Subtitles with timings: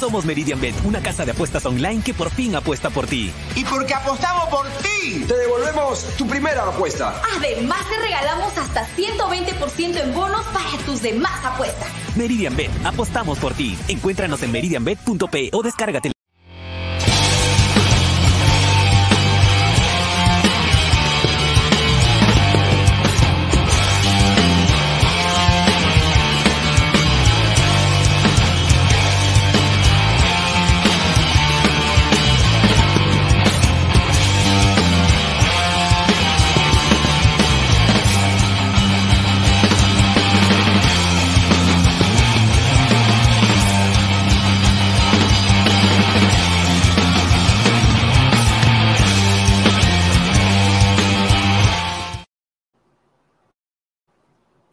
[0.00, 3.30] Somos Meridian Bet, una casa de apuestas online que por fin apuesta por ti.
[3.54, 7.20] Y porque apostamos por ti, te devolvemos tu primera apuesta.
[7.36, 11.88] Además, te regalamos hasta 120% en bonos para tus demás apuestas.
[12.16, 13.76] Meridian Bet, apostamos por ti.
[13.88, 16.19] Encuéntranos en meridianbet.p o descárgate.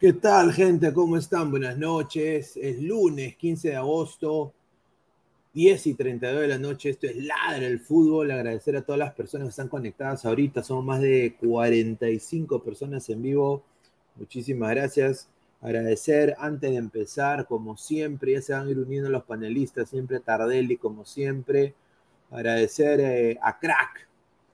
[0.00, 0.92] ¿Qué tal, gente?
[0.92, 1.50] ¿Cómo están?
[1.50, 2.56] Buenas noches.
[2.56, 4.54] Es lunes 15 de agosto,
[5.54, 6.90] 10 y 32 de la noche.
[6.90, 8.30] Esto es Ladra el Fútbol.
[8.30, 10.62] Agradecer a todas las personas que están conectadas ahorita.
[10.62, 13.64] Somos más de 45 personas en vivo.
[14.14, 15.28] Muchísimas gracias.
[15.60, 20.20] Agradecer antes de empezar, como siempre, ya se van a ir uniendo los panelistas, siempre
[20.20, 21.74] Tardelli, como siempre.
[22.30, 24.06] Agradecer eh, a Crack,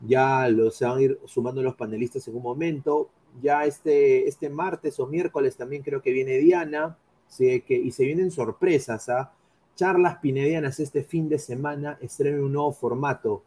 [0.00, 3.08] Ya lo, se van a ir sumando los panelistas en un momento.
[3.40, 6.98] Ya este, este martes o miércoles también creo que viene Diana.
[7.38, 9.08] que, y se vienen sorpresas.
[9.08, 9.32] ¿ah?
[9.76, 13.44] Charlas pinedianas este fin de semana estrenen un nuevo formato.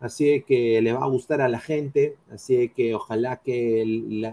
[0.00, 2.16] Así que le va a gustar a la gente.
[2.30, 3.84] Así que ojalá que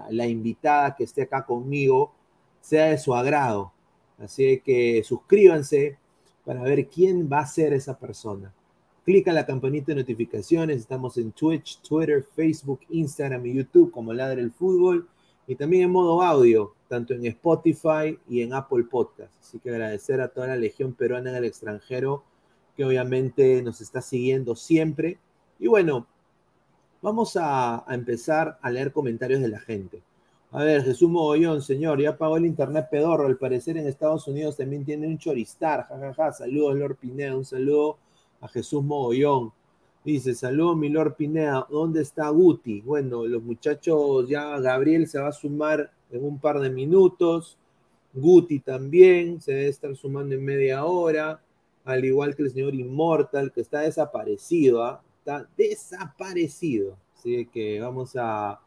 [0.10, 2.14] la, invitada que esté acá conmigo
[2.62, 3.72] sea de su agrado.
[4.18, 5.98] Así que suscríbanse
[6.46, 8.54] para ver quién va a ser esa persona.
[9.06, 10.78] Clica la campanita de notificaciones.
[10.78, 15.08] Estamos en Twitch, Twitter, Facebook, Instagram y YouTube como Ladre el Fútbol.
[15.48, 19.34] Y también en modo audio, tanto en Spotify y en Apple Podcast.
[19.42, 22.24] Así que agradecer a toda la Legión Peruana en el extranjero
[22.76, 25.18] que obviamente nos está siguiendo siempre.
[25.60, 26.08] Y bueno,
[27.02, 30.02] vamos a, empezar a leer comentarios de la gente.
[30.52, 33.26] A ver, Jesús Mogollón, señor, ya pagó el internet pedorro.
[33.26, 35.88] Al parecer en Estados Unidos también tiene un choristar.
[35.88, 36.32] Jajaja, ja, ja.
[36.32, 37.36] saludos, Lord Pineda.
[37.36, 37.98] Un saludo
[38.40, 39.52] a Jesús Mogollón.
[40.06, 41.66] Dice, saludos, mi Lord Pineda.
[41.70, 42.82] ¿Dónde está Guti?
[42.82, 47.58] Bueno, los muchachos, ya Gabriel se va a sumar en un par de minutos.
[48.14, 51.42] Guti también se debe estar sumando en media hora
[51.86, 55.02] al igual que el señor Immortal, que está desaparecido, ¿ah?
[55.20, 56.98] está desaparecido.
[57.16, 58.60] Así que vamos a,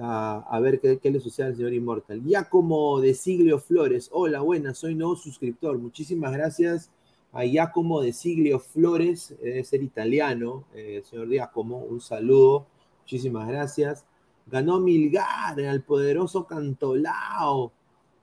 [0.00, 2.22] a, ver qué, le sucede al señor Immortal.
[2.24, 5.78] Ya como de Siglio Flores, hola, buenas, soy nuevo suscriptor.
[5.78, 6.90] Muchísimas gracias
[7.32, 12.66] a Giacomo de Siglio Flores, debe ser italiano, eh, señor Giacomo, un saludo,
[13.00, 14.04] muchísimas gracias.
[14.46, 17.72] Ganó Milgar, al poderoso Cantolao.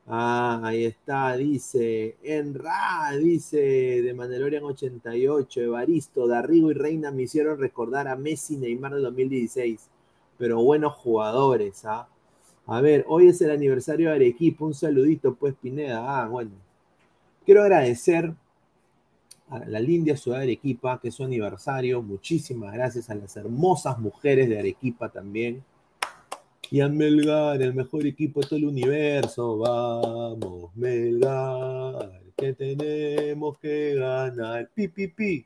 [0.07, 3.57] Ah, ahí está, dice Enra, dice
[4.01, 9.87] de Mandalorian 88, Evaristo, Darrigo y Reina me hicieron recordar a Messi Neymar de 2016,
[10.37, 12.07] pero buenos jugadores, ¿ah?
[12.65, 16.51] A ver, hoy es el aniversario de Arequipa, un saludito pues Pineda, ah, bueno.
[17.45, 18.33] Quiero agradecer
[19.49, 23.97] a la linda ciudad de Arequipa, que es su aniversario, muchísimas gracias a las hermosas
[23.99, 25.63] mujeres de Arequipa también,
[26.71, 29.57] y a Melgar, el mejor equipo de todo el universo.
[29.57, 34.69] Vamos, Melgar, que tenemos que ganar.
[34.73, 35.45] Pi, pi, pi.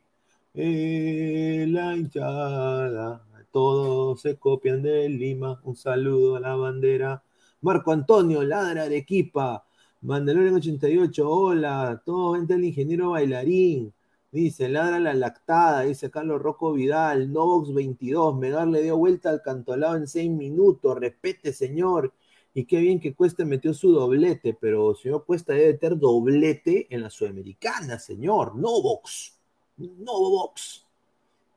[0.54, 3.24] Eh, la hinchada.
[3.52, 5.62] Todos se copian de Lima.
[5.64, 7.24] Un saludo a la bandera.
[7.62, 9.66] Marco Antonio, ladra de equipa.
[10.04, 12.02] Mandalorian 88, hola.
[12.06, 13.94] Todo vente el ingeniero bailarín.
[14.34, 19.42] Dice, ladra la lactada, dice Carlos Rocco Vidal, Novox 22, Megar le dio vuelta al
[19.42, 22.12] cantolado en seis minutos, repete señor,
[22.54, 27.04] y qué bien que Cuesta metió su doblete, pero señor Cuesta debe tener doblete en
[27.04, 29.38] la Sudamericana, señor, Novox,
[29.78, 30.84] Novox,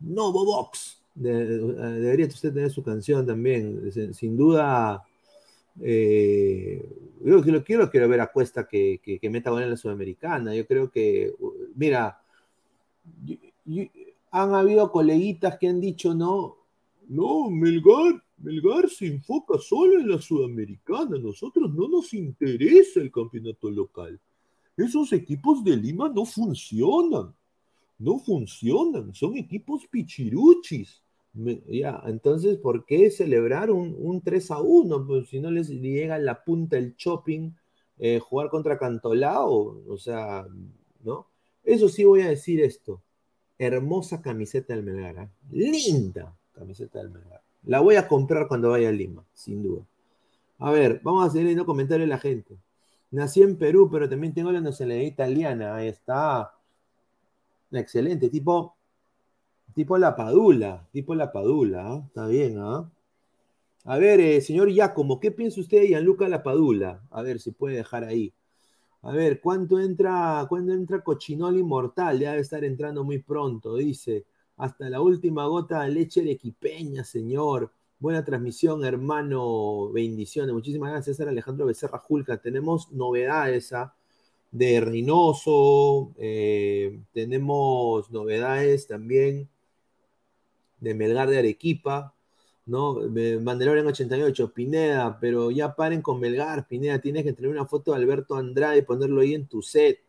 [0.00, 1.46] Novox, de,
[1.98, 5.02] debería usted tener su canción también, sin duda,
[5.80, 6.88] eh,
[7.24, 10.66] yo quiero, quiero, quiero ver a Cuesta que, que, meta gol en la Sudamericana, yo
[10.66, 11.32] creo que,
[11.74, 12.20] mira,
[14.30, 16.56] han habido coleguitas que han dicho, no,
[17.08, 23.70] no, Melgar, Melgar se enfoca solo en la Sudamericana, nosotros no nos interesa el campeonato
[23.70, 24.20] local.
[24.76, 27.34] Esos equipos de Lima no funcionan,
[27.98, 31.02] no funcionan, son equipos pichiruchis.
[31.68, 35.06] Ya, entonces, ¿por qué celebrar un, 3 a 1?
[35.06, 37.52] Pues si no les llega la punta el shopping,
[37.98, 40.46] eh, jugar contra Cantolao, o sea,
[41.02, 41.28] ¿no?
[41.64, 43.02] Eso sí voy a decir esto.
[43.58, 45.24] Hermosa camiseta del Melgar.
[45.24, 45.28] ¿eh?
[45.50, 47.42] Linda camiseta del Melgar.
[47.64, 49.84] La voy a comprar cuando vaya a Lima, sin duda.
[50.58, 52.56] A ver, vamos a seguir leyendo comentarios de la gente.
[53.10, 55.74] Nací en Perú, pero también tengo la nacionalidad italiana.
[55.74, 56.54] Ahí está.
[57.72, 58.28] Excelente.
[58.28, 58.75] Tipo,
[59.76, 60.88] tipo la Padula.
[60.90, 61.96] Tipo la Padula.
[61.96, 62.02] ¿eh?
[62.06, 62.90] Está bien, ¿ah?
[63.84, 67.04] A ver, eh, señor Giacomo, ¿qué piensa usted de Gianluca Lapadula?
[67.10, 68.32] A ver si puede dejar ahí.
[69.02, 72.18] A ver, ¿cuánto entra, ¿cuándo entra Cochinol Inmortal?
[72.18, 74.26] Ya debe estar entrando muy pronto, dice.
[74.56, 77.70] Hasta la última gota de leche de equipeña, señor.
[78.00, 79.90] Buena transmisión, hermano.
[79.92, 80.52] Bendiciones.
[80.54, 82.38] Muchísimas gracias, César Alejandro Becerra Julca.
[82.38, 83.94] Tenemos novedades ¿ah?
[84.50, 86.12] de Reynoso.
[86.18, 89.48] Eh, tenemos novedades también
[90.80, 92.14] de Melgar de Arequipa.
[92.66, 92.96] ¿no?
[93.40, 97.98] Mandalorian 88, Pineda, pero ya paren con Melgar, Pineda, tienes que tener una foto de
[97.98, 100.00] Alberto Andrade y ponerlo ahí en tu set.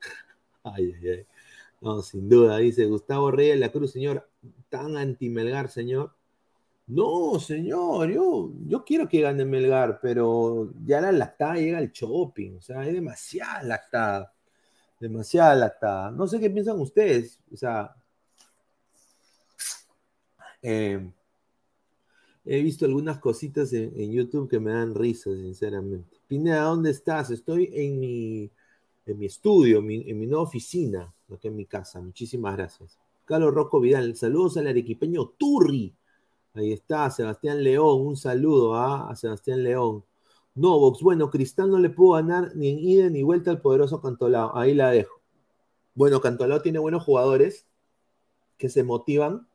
[0.64, 1.26] ay, ay, ay.
[1.80, 4.28] No, sin duda, dice Gustavo Reyes de la Cruz, señor,
[4.68, 6.12] tan anti-Melgar, señor.
[6.88, 12.56] No, señor, yo, yo quiero que gane Melgar, pero ya la lactada llega al shopping,
[12.56, 14.32] o sea, hay demasiada lactada,
[15.00, 16.10] demasiada lactada.
[16.10, 17.94] No sé qué piensan ustedes, o sea,
[20.62, 21.10] eh,
[22.50, 26.16] He visto algunas cositas en, YouTube que me dan risa, sinceramente.
[26.26, 27.30] Pineda, ¿dónde estás?
[27.30, 28.50] Estoy en mi,
[29.04, 32.00] en mi estudio, en mi nueva oficina, aquí en mi casa.
[32.00, 32.98] Muchísimas gracias.
[33.26, 35.94] Carlos Rocco Vidal, saludos al arequipeño Turri.
[36.54, 39.10] Ahí está, Sebastián León, un saludo ¿ah?
[39.10, 40.02] a Sebastián León.
[40.54, 44.56] Novox, bueno, Cristal no le pudo ganar ni en ida ni vuelta al poderoso Cantolao.
[44.56, 45.20] Ahí la dejo.
[45.94, 47.66] Bueno, Cantolao tiene buenos jugadores
[48.56, 49.47] que se motivan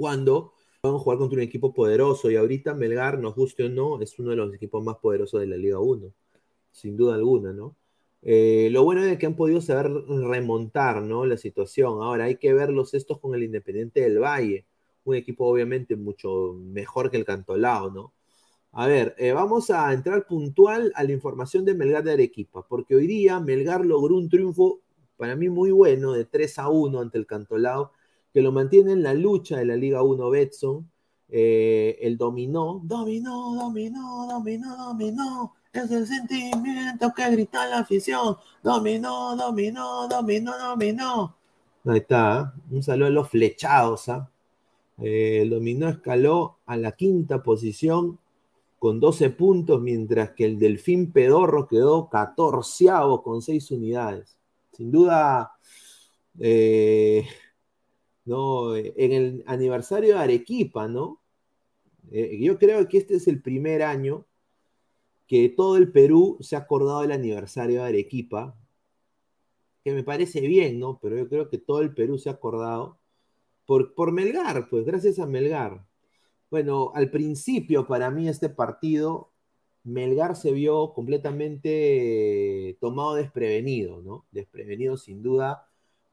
[0.00, 4.00] cuando Vamos a jugar contra un equipo poderoso y ahorita Melgar, nos guste o no,
[4.00, 6.10] es uno de los equipos más poderosos de la Liga 1,
[6.72, 7.76] sin duda alguna, ¿no?
[8.22, 11.26] Eh, lo bueno es que han podido saber remontar, ¿no?
[11.26, 12.02] La situación.
[12.02, 14.64] Ahora hay que verlos estos con el Independiente del Valle,
[15.04, 18.14] un equipo obviamente mucho mejor que el Cantolao, ¿no?
[18.72, 22.96] A ver, eh, vamos a entrar puntual a la información de Melgar de Arequipa, porque
[22.96, 24.80] hoy día Melgar logró un triunfo
[25.18, 27.92] para mí muy bueno de 3 a 1 ante el Cantolao,
[28.32, 30.90] que lo mantiene en la lucha de la Liga 1 Betson.
[31.28, 35.54] Eh, el dominó, dominó, dominó, dominó, dominó.
[35.72, 38.36] Es el sentimiento que grita la afición.
[38.62, 41.36] Dominó, dominó, dominó, dominó.
[41.84, 44.08] Ahí está, un saludo a los flechados.
[44.08, 44.28] ¿ah?
[44.98, 48.18] Eh, el dominó escaló a la quinta posición
[48.78, 52.86] con 12 puntos, mientras que el Delfín Pedorro quedó 14
[53.22, 54.36] con 6 unidades.
[54.72, 55.52] Sin duda,
[56.38, 57.26] eh,
[58.30, 61.20] no, en el aniversario de Arequipa, ¿no?
[62.12, 64.24] Eh, yo creo que este es el primer año
[65.26, 68.56] que todo el Perú se ha acordado del aniversario de Arequipa,
[69.82, 71.00] que me parece bien, ¿no?
[71.02, 72.98] Pero yo creo que todo el Perú se ha acordado
[73.66, 75.84] por, por Melgar, pues gracias a Melgar.
[76.50, 79.32] Bueno, al principio para mí este partido,
[79.82, 84.24] Melgar se vio completamente tomado desprevenido, ¿no?
[84.30, 85.69] Desprevenido sin duda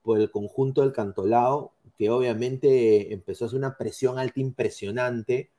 [0.08, 5.52] por el conjunto del Cantolao, que obviamente empezó a hacer una presión alta impresionante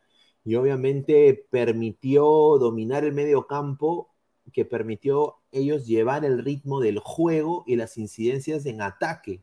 [0.42, 2.24] y obviamente permitió
[2.56, 4.08] dominar el medio campo,
[4.54, 9.42] que permitió ellos llevar el ritmo del juego y las incidencias en ataque.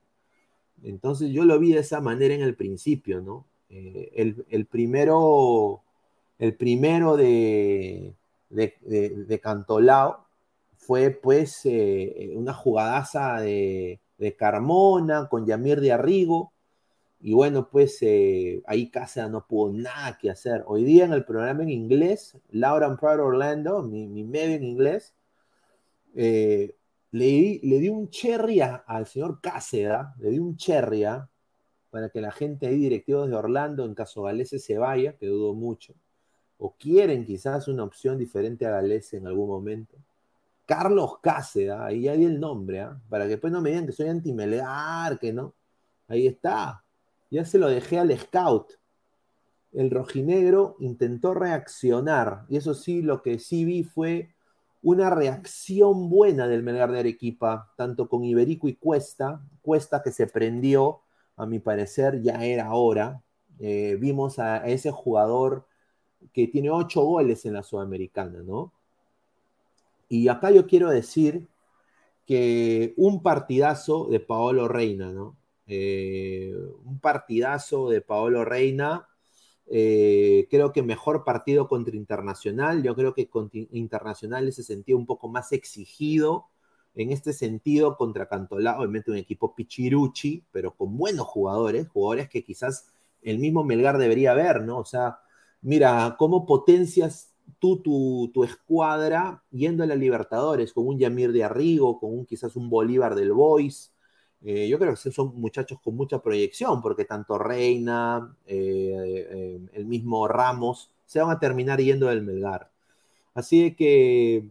[0.81, 3.45] Entonces yo lo vi de esa manera en el principio, ¿no?
[3.69, 4.11] Eh,
[4.49, 5.83] el, primero,
[6.39, 8.15] el primero de,
[8.49, 10.25] de, Cantolao
[10.77, 13.99] fue pues eh, una jugadaza de,
[14.37, 16.53] Carmona con Yamir de Arrigo.
[17.19, 20.63] Y bueno, pues eh, ahí Cáceres no pudo nada que hacer.
[20.67, 25.15] Hoy día en el programa en inglés, Laura Proud Orlando, mi, medio en inglés,
[26.13, 26.75] le,
[27.11, 31.05] le di un cherry al señor Cáceres, le di un cherry
[31.95, 35.53] para que la gente ahí, directivos de Orlando, en caso Galese se vaya, que dudo
[35.53, 35.95] mucho,
[36.57, 39.95] o quieren quizás una opción diferente a Galese en algún momento.
[40.65, 42.99] Carlos Cáceres, ahí ya di el nombre, ¿ah?
[43.09, 45.53] para que después no me digan que soy anti-Melgar, que no.
[46.07, 46.83] Ahí está.
[47.29, 48.73] Ya se lo dejé al scout.
[49.71, 54.33] El rojinegro intentó reaccionar, y eso sí, lo que sí vi fue
[54.81, 60.27] una reacción buena del Melgar de Arequipa, tanto con Iberico y Cuesta, Cuesta que se
[60.27, 61.01] prendió
[61.35, 63.21] a mi parecer ya era hora.
[63.59, 65.65] Eh, vimos a, ese jugador
[66.33, 68.73] que tiene ocho goles en la Sudamericana, ¿no?
[70.09, 71.47] Y acá yo quiero decir
[72.25, 75.37] que un partidazo de Paolo Reina, ¿no?
[75.67, 79.07] Eh, un partidazo de Paolo Reina.
[79.67, 82.83] Eh, creo que mejor partido contra Internacional.
[82.83, 86.47] Yo creo que contra Internacional se sentía un poco más exigido
[86.95, 92.43] en este sentido contra Cantolao, obviamente un equipo pichiruchi, pero con buenos jugadores, jugadores que
[92.43, 92.87] quizás
[93.21, 94.79] el mismo Melgar debería ver, ¿no?
[94.79, 95.19] O sea,
[95.61, 97.81] mira, cómo potencias tú
[98.33, 102.69] tu, escuadra yendo a la Libertadores con un Yamir de Arrigo, con un quizás un
[102.69, 103.93] Bolívar del Boys.
[104.41, 109.85] Eh, yo creo que son muchachos con mucha proyección, porque tanto Reina, eh, eh, el
[109.85, 112.71] mismo Ramos, se van a terminar yendo del Melgar.
[113.33, 114.47] Así que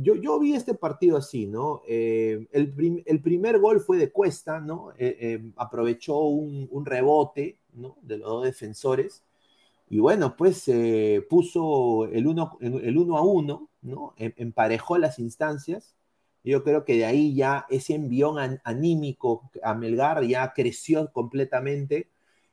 [0.00, 1.82] yo, yo, vi este partido así, ¿no?
[1.88, 4.92] Eh, el, primer gol fue de Cuesta, ¿no?
[5.56, 7.96] Aprovechó un, rebote, ¿no?
[8.02, 9.24] De los dos defensores.
[9.90, 10.70] Y bueno, pues
[11.30, 14.14] puso el 1 el uno a 1, ¿no?
[14.16, 15.96] Em, emparejó las instancias.
[16.44, 22.10] Yo creo que de ahí ya ese envión anímico a Melgar ya creció completamente.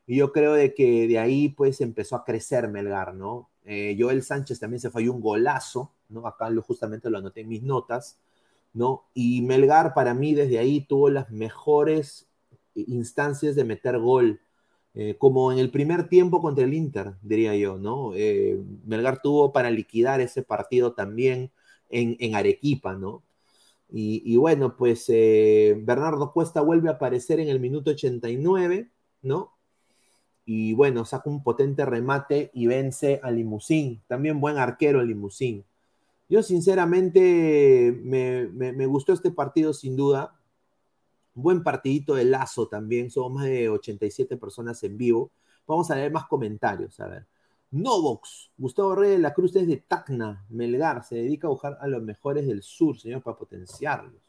[0.07, 3.49] Y yo creo de que de ahí pues empezó a crecer Melgar, ¿no?
[3.65, 6.27] Joel Sánchez también se falló un golazo, ¿no?
[6.27, 8.19] Acá lo, justamente lo anoté en mis notas,
[8.73, 9.05] ¿no?
[9.13, 12.27] Y Melgar para mí desde ahí tuvo las mejores
[12.75, 14.41] instancias de meter gol,
[14.95, 18.13] eh, como en el primer tiempo contra el Inter, diría yo, ¿no?
[18.15, 21.51] Eh, Melgar tuvo para liquidar ese partido también
[21.89, 23.21] en, Arequipa, ¿no?
[23.91, 28.89] Y, bueno, pues eh, Bernardo Cuesta vuelve a aparecer en el minuto 89,
[29.21, 29.53] ¿no?
[30.45, 34.01] Y bueno, saca un potente remate y vence a Limusín.
[34.07, 35.65] También buen arquero Limusín.
[36.29, 40.35] Yo sinceramente me, gustó este partido sin duda.
[41.35, 43.11] Buen partidito de lazo también.
[43.11, 45.31] Somos más de 87 personas en vivo.
[45.67, 46.99] Vamos a leer más comentarios.
[46.99, 47.27] A ver.
[47.71, 51.87] Novox, Gustavo Reyes de la Cruz es de Tacna, Melgar, se dedica a buscar a
[51.87, 54.21] los mejores del sur, señor, para potenciarlos.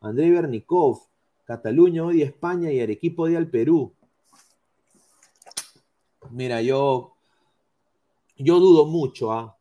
[0.00, 1.00] André Bernikov,
[1.44, 3.94] Cataluña odia España y Arequipa odia al Perú.
[6.30, 7.14] Mira, yo,
[8.36, 9.56] yo dudo mucho, ¿ah?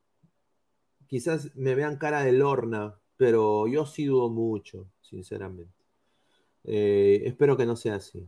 [1.07, 5.82] quizás me vean cara de lorna, pero yo sí dudo mucho, sinceramente.
[6.65, 8.27] Eh, espero que no sea así.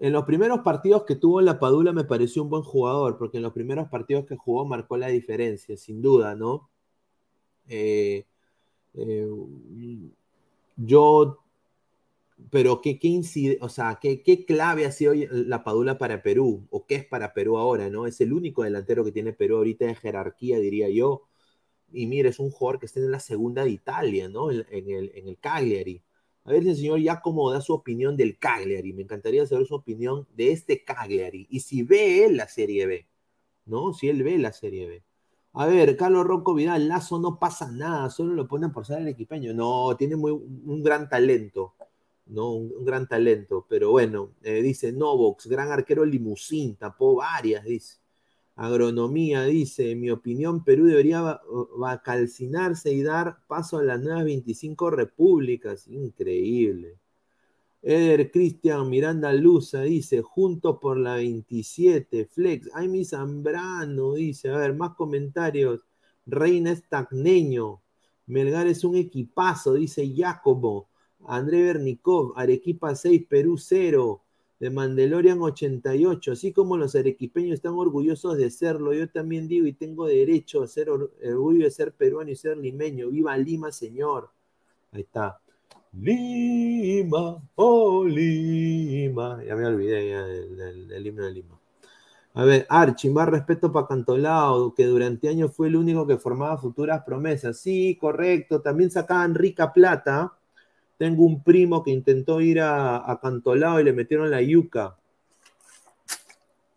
[0.00, 3.38] En los primeros partidos que tuvo en la Padula me pareció un buen jugador, porque
[3.38, 6.70] en los primeros partidos que jugó marcó la diferencia, sin duda, ¿no?
[7.68, 8.26] Eh,
[8.94, 9.28] eh,
[10.76, 11.38] yo,
[12.50, 16.66] pero ¿qué, qué incide, o sea, ¿qué, qué clave ha sido la Padula para Perú?
[16.70, 18.06] ¿O qué es para Perú ahora, no?
[18.06, 21.24] Es el único delantero que tiene Perú ahorita de jerarquía, diría yo.
[21.92, 24.50] Y mire, es un jugador que está en la segunda de Italia, ¿no?
[24.50, 26.02] En, el, en el Cagliari.
[26.48, 28.94] A ver si el señor Giacomo da su opinión del Cagliari.
[28.94, 31.46] Me encantaría saber su opinión de este Cagliari.
[31.50, 33.06] Y si ve él la Serie B,
[33.66, 33.92] ¿no?
[33.92, 35.02] Si él ve la Serie B.
[35.52, 39.08] A ver, Carlos Ronco Vidal, Lazo no pasa nada, solo lo ponen por ser el
[39.08, 39.52] equipeño.
[39.52, 41.74] No, tiene muy, un gran talento,
[42.24, 42.52] ¿no?
[42.52, 43.66] Un, gran talento.
[43.68, 47.98] Pero bueno, eh, dice Novox, gran arquero limusín, tapó varias, dice.
[48.60, 51.40] Agronomía dice, en mi opinión, Perú debería
[52.02, 55.86] calcinarse y dar paso a las nuevas 25 repúblicas.
[55.86, 56.98] Increíble.
[57.82, 64.58] Eder Cristian Miranda Luza dice, juntos por la 27, Flex, ay mi Zambrano, dice, a
[64.58, 65.86] ver, más comentarios.
[66.26, 67.80] Reina Estagneño,
[68.26, 70.88] Melgar es un equipazo, dice Jacobo.
[71.28, 74.24] André Bernikov, Arequipa 6, Perú 0
[74.60, 79.72] de Mandalorian 88, así como los arequipeños están orgullosos de serlo, yo también digo y
[79.72, 83.08] tengo derecho a ser orgullo de ser peruano y ser limeño.
[83.08, 84.30] Viva Lima, señor.
[84.92, 85.40] Ahí está.
[85.92, 89.42] Lima, oh Lima.
[89.44, 90.14] Ya me olvidé
[90.86, 91.58] del, himno de Lima.
[92.34, 96.58] A ver, Archie, más respeto para Cantolao, que durante años fue el único que formaba
[96.58, 97.58] futuras promesas.
[97.58, 98.60] Sí, correcto.
[98.60, 100.37] También sacaban rica plata
[100.98, 104.98] tengo un primo que intentó ir a, a Cantolao y le metieron la yuca.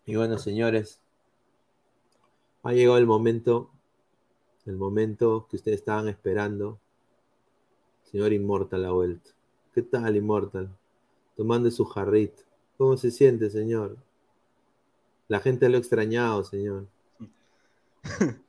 [0.06, 1.00] Y bueno, señores,
[2.62, 3.70] ha llegado el momento,
[4.66, 6.78] el momento que ustedes estaban esperando.
[8.04, 9.30] Señor Inmortal ha vuelto.
[9.74, 10.68] ¿Qué tal, Inmortal?
[11.36, 12.42] Tomando su jarrito.
[12.78, 13.96] ¿Cómo se siente, señor?
[15.28, 16.86] La gente lo ha extrañado, señor.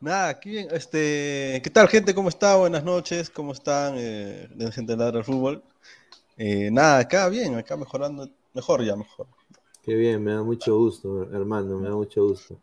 [0.00, 0.68] Nada, aquí bien.
[0.70, 2.14] Este, ¿Qué tal, gente?
[2.14, 2.56] ¿Cómo está?
[2.56, 3.28] Buenas noches.
[3.28, 3.96] ¿Cómo están?
[3.98, 5.62] Eh, de gente de fútbol.
[6.38, 8.26] Eh, nada, acá bien, acá mejorando.
[8.54, 9.26] Mejor ya, mejor.
[9.82, 12.58] Qué bien, me da mucho gusto, hermano, me da mucho gusto.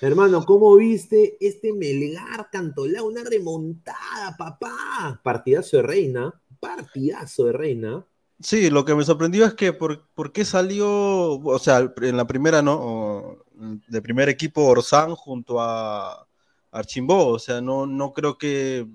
[0.00, 3.06] Hermano, ¿cómo viste este Melgar Cantolao?
[3.06, 5.20] Una remontada, papá.
[5.22, 8.06] Partidazo de Reina, partidazo de Reina.
[8.40, 12.26] Sí, lo que me sorprendió es que por, por qué salió, o sea, en la
[12.26, 13.44] primera, ¿no?
[13.86, 16.26] de primer equipo Orsán junto a
[16.70, 18.86] Archimbó, o sea, no, no creo que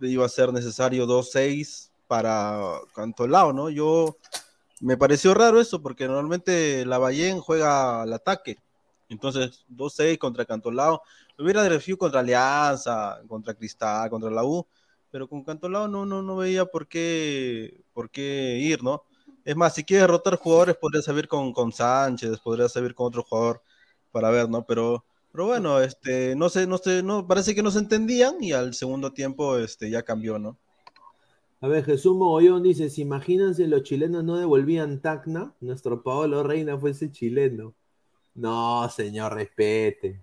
[0.00, 3.70] iba a ser necesario 2-6 para Cantolao, ¿no?
[3.70, 4.16] Yo
[4.80, 8.58] me pareció raro eso, porque normalmente la Ballén juega al ataque,
[9.08, 11.02] entonces 2-6 contra Cantolao,
[11.36, 14.66] lo hubiera de contra Alianza, contra Cristal, contra la U,
[15.10, 19.04] pero con Cantolao no, no, no veía por qué, por qué ir, ¿no?
[19.44, 23.22] Es más, si quieres derrotar jugadores, podrías salir con, con Sánchez, podrías salir con otro
[23.22, 23.62] jugador
[24.10, 24.64] para ver, ¿no?
[24.64, 28.52] Pero pero bueno, este, no sé, no sé, no, parece que no se entendían y
[28.52, 30.56] al segundo tiempo este, ya cambió, ¿no?
[31.60, 36.78] A ver, Jesús Mogollón dice, si imagínense los chilenos no devolvían Tacna, nuestro Paolo Reina
[36.78, 37.74] fuese chileno.
[38.36, 40.22] No, señor, respete.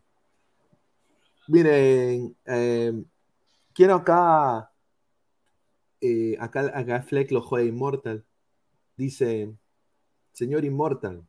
[1.50, 3.04] Miren, em,
[3.74, 4.72] quiero acá,
[6.00, 8.24] eh, acá, acá Fleck lo juega Immortal.
[8.96, 9.54] Dice,
[10.32, 11.28] señor Immortal,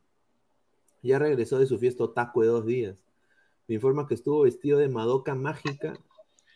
[1.01, 3.02] ya regresó de su fiesta taco de dos días
[3.67, 5.97] me informa que estuvo vestido de Madoka mágica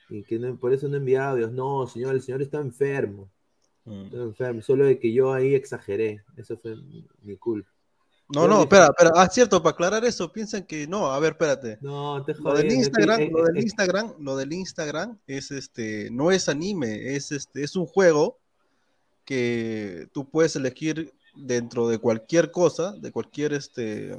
[0.10, 1.52] y que por eso no enviaba Dios.
[1.52, 3.30] No, señor, el señor está enfermo.
[3.86, 4.06] Mm.
[4.06, 6.24] Está enfermo, solo de que yo ahí exageré.
[6.36, 6.76] Eso fue
[7.22, 7.70] mi culpa.
[8.30, 9.12] No, no, espera, espera.
[9.15, 11.78] Ah, cierto, para aclarar eso, piensan que no, a ver, espérate.
[11.80, 16.50] No, te Lo del Instagram, lo del Instagram, lo del Instagram es este, no es
[16.50, 18.38] anime, es este, es un juego
[19.24, 24.17] que tú puedes elegir dentro de cualquier cosa, de cualquier este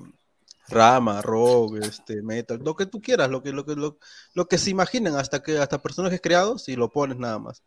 [0.69, 4.71] rama, rock, este, metal, lo que tú quieras, lo que, lo que, lo, que se
[4.71, 7.63] imaginen, hasta que hasta personajes creados y lo pones nada más.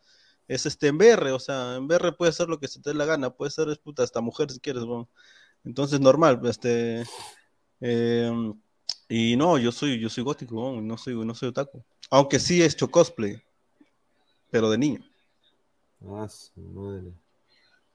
[0.48, 2.96] Es este en BR, o sea, en BR puede ser lo que se te dé
[2.96, 4.84] la gana, puede ser puta, hasta mujer si quieres,
[5.64, 7.04] Entonces normal, este
[7.80, 8.54] em,
[9.10, 11.84] y no, yo soy, yo soy gótico, no soy, no soy otaku.
[12.10, 13.42] Aunque sí he hecho cosplay,
[14.50, 15.02] pero de niño.
[16.02, 17.14] Ah, madre.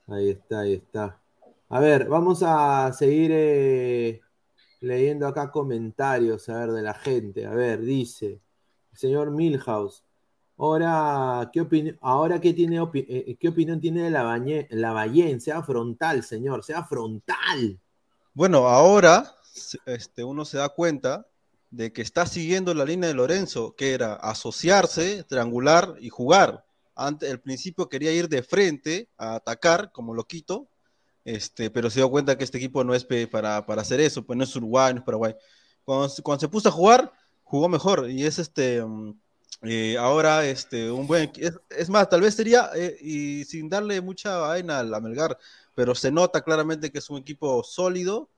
[0.08, 1.20] Ahí está, ahí está.
[1.68, 4.20] A ver, vamos a seguir eh,
[4.80, 7.46] leyendo acá comentarios, a ver, de la gente.
[7.46, 8.40] A ver, dice
[8.96, 10.02] señor Milhouse.
[10.58, 15.40] Ahora, ¿qué, ahora ¿qué, tiene eh, ¿qué opinión tiene de la, la Ballén?
[15.40, 17.78] Sea frontal, señor, sea frontal.
[18.32, 19.34] Bueno, ahora
[19.84, 21.26] este, uno se da cuenta
[21.70, 26.64] de que está siguiendo la línea de Lorenzo, que era asociarse, triangular y jugar.
[26.94, 30.68] Antes, el principio quería ir de frente a atacar como loquito,
[31.26, 34.36] Este, pero se dio cuenta que este equipo no es para, para hacer eso, pues
[34.38, 35.34] no es Uruguay, no es Paraguay.
[35.84, 37.12] Cuando, cuando se puso a jugar,
[37.46, 38.84] jugó mejor y es este
[39.62, 41.32] eh, ahora este un buen
[41.70, 45.38] es, más tal vez sería eh, y sin darle mucha vaina al Melgar
[45.74, 48.28] pero se nota claramente que es un equipo sólido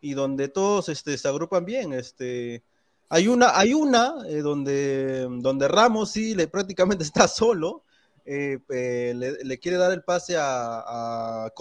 [0.00, 2.62] y donde todos este, se agrupan bien este
[3.08, 7.82] hay una hay una eh, donde donde Ramos sí le prácticamente está solo
[8.24, 11.52] le, quiere dar el pase a, a, a,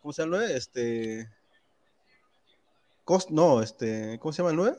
[0.00, 1.28] ¿cómo se llama este
[3.30, 4.76] no este cómo se llama el 9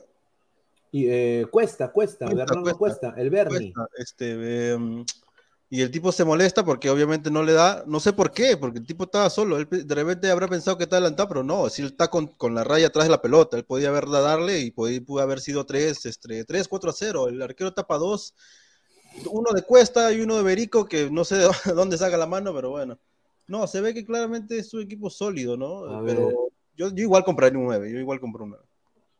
[0.92, 3.72] y, eh, cuesta, cuesta, cuesta, cuesta, el Bernie.
[3.96, 5.04] este, em,
[5.72, 8.80] y el tipo se molesta porque obviamente no le da, no sé por qué, porque
[8.80, 11.82] el tipo estaba solo, él de repente habrá pensado que está adelantado, pero no, si
[11.82, 15.00] él está con, la raya atrás de la pelota, él podía haber darle y podía,
[15.00, 18.34] pudo haber sido 3, este, 3, 4 a 0, el arquero tapa 2,
[19.30, 22.54] uno de Cuesta y uno de Berico, que no sé de dónde saca la mano,
[22.54, 22.98] pero bueno.
[23.46, 26.04] No, se ve que claramente es un equipo sólido, ¿no?
[26.04, 26.30] pero
[26.76, 28.64] yo, yo, igual compraría un 9, yo igual compro un 9.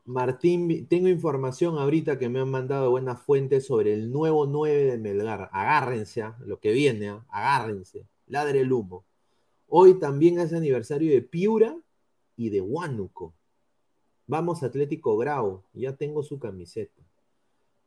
[0.04, 4.98] Martín, tengo información ahorita que me han mandado buenas fuentes sobre el nuevo 9 de
[4.98, 5.50] Melgar.
[5.52, 7.24] Agárrense, a lo que viene, ¿ah?
[7.28, 8.06] agárrense.
[8.26, 9.04] Ladre el humo.
[9.68, 11.76] Hoy también es aniversario de Piura
[12.36, 13.34] y de Huánuco.
[14.26, 16.99] Vamos Atlético Grau, ya tengo su camiseta.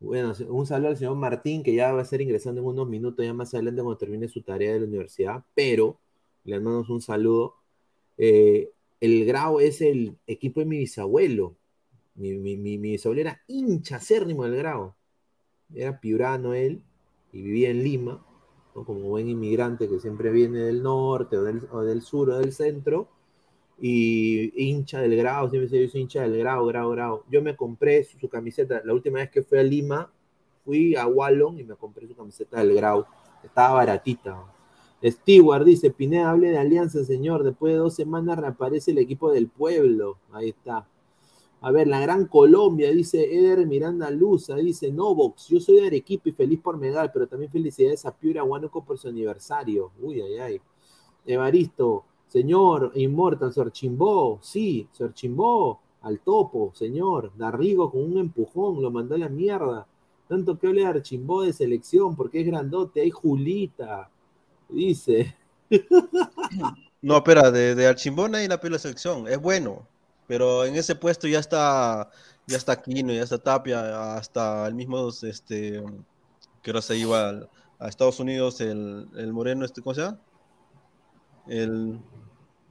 [0.03, 3.25] Bueno, un saludo al señor Martín, que ya va a estar ingresando en unos minutos,
[3.25, 5.97] ya más adelante cuando termine su tarea de la universidad, pero
[6.43, 7.55] le mandamos un saludo.
[8.17, 11.55] Eh, el Grau es el equipo de mi bisabuelo,
[12.15, 14.93] mi, mi, mi, mi era hincha acérrimo del grado.
[15.73, 16.83] Era piurano él
[17.31, 18.25] y vivía en Lima,
[18.73, 21.43] como buen inmigrante que siempre viene del norte o
[21.83, 23.07] del, sur o del centro.
[23.85, 27.23] Y hincha del grado, siempre se dice hincha del grado, grado, grado.
[27.29, 30.09] Yo me compré su, camiseta, la última vez que fui a Lima,
[30.63, 33.05] fui a Wallon y me compré su camiseta del grado.
[33.43, 34.41] Estaba baratita.
[35.03, 37.43] Stewart dice, Pineda, hable de alianza, señor.
[37.43, 40.17] Después de dos semanas reaparece el equipo del pueblo.
[40.31, 40.87] Ahí está.
[41.59, 46.29] A ver, la Gran Colombia, dice Eder Miranda Luza, dice Novox, yo soy de Arequipa
[46.29, 49.91] y feliz por medal, pero también felicidades a Piura Huánuco por su aniversario.
[50.01, 50.61] Uy, ay, ay.
[51.25, 57.31] Evaristo, señor Immortal, Sorchimbó, sí, Sorchimbó, al topo, señor.
[57.37, 59.85] Darrigo con un empujón, lo mandó a la mierda.
[60.27, 64.09] Tanto que hable Archimbó de selección, porque es grandote, hay Julita,
[64.69, 65.35] dice.
[67.01, 69.85] No, espera, de, de Archimbó nadie la pela selección, es bueno
[70.27, 72.09] pero en ese puesto ya está,
[72.47, 75.83] ya está Aquino, ya está Tapia, hasta el mismo, este,
[76.61, 77.47] que ahora se iba
[77.79, 80.19] a, Estados Unidos, el, el, moreno, este, ¿cómo se llama?
[81.47, 81.99] El,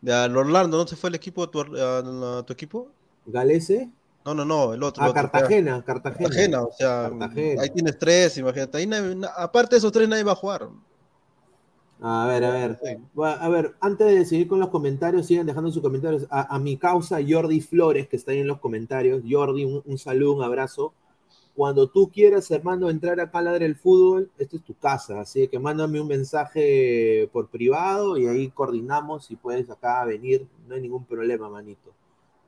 [0.02, 2.88] de Orlando, ¿no se fue el equipo, tu, a, tu equipo?
[3.24, 3.88] ¿Galese?
[4.24, 5.02] No, no, no, el otro.
[5.02, 6.62] Ah, Cartagena, Cartagena, Cartagena.
[6.62, 7.06] o sea,
[7.60, 8.78] ahí tienes tres, imagínate.
[8.78, 8.88] Ahí
[9.36, 10.68] aparte de esos tres, nadie va a jugar.
[12.00, 12.78] A ver, a ver.
[13.40, 16.26] A ver, antes de seguir con los comentarios, sigan dejando sus comentarios.
[16.30, 19.22] A, mi causa, Jordi Flores, que está ahí en los comentarios.
[19.28, 20.94] Jordi, un, saludo, un abrazo.
[21.54, 25.20] Cuando tú quieras, hermano, entrar acá a Ladre el Fútbol, esta es tu casa.
[25.20, 30.46] Así que mándame un mensaje por privado y ahí coordinamos si puedes acá venir.
[30.66, 31.92] No hay ningún problema, manito.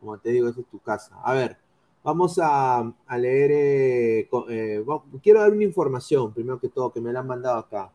[0.00, 1.20] Como te digo, esta es tu casa.
[1.22, 1.58] A ver,
[2.02, 3.50] vamos a, leer.
[3.52, 4.84] Eh, eh,
[5.22, 7.92] quiero dar una información, primero que todo, que me la han mandado acá.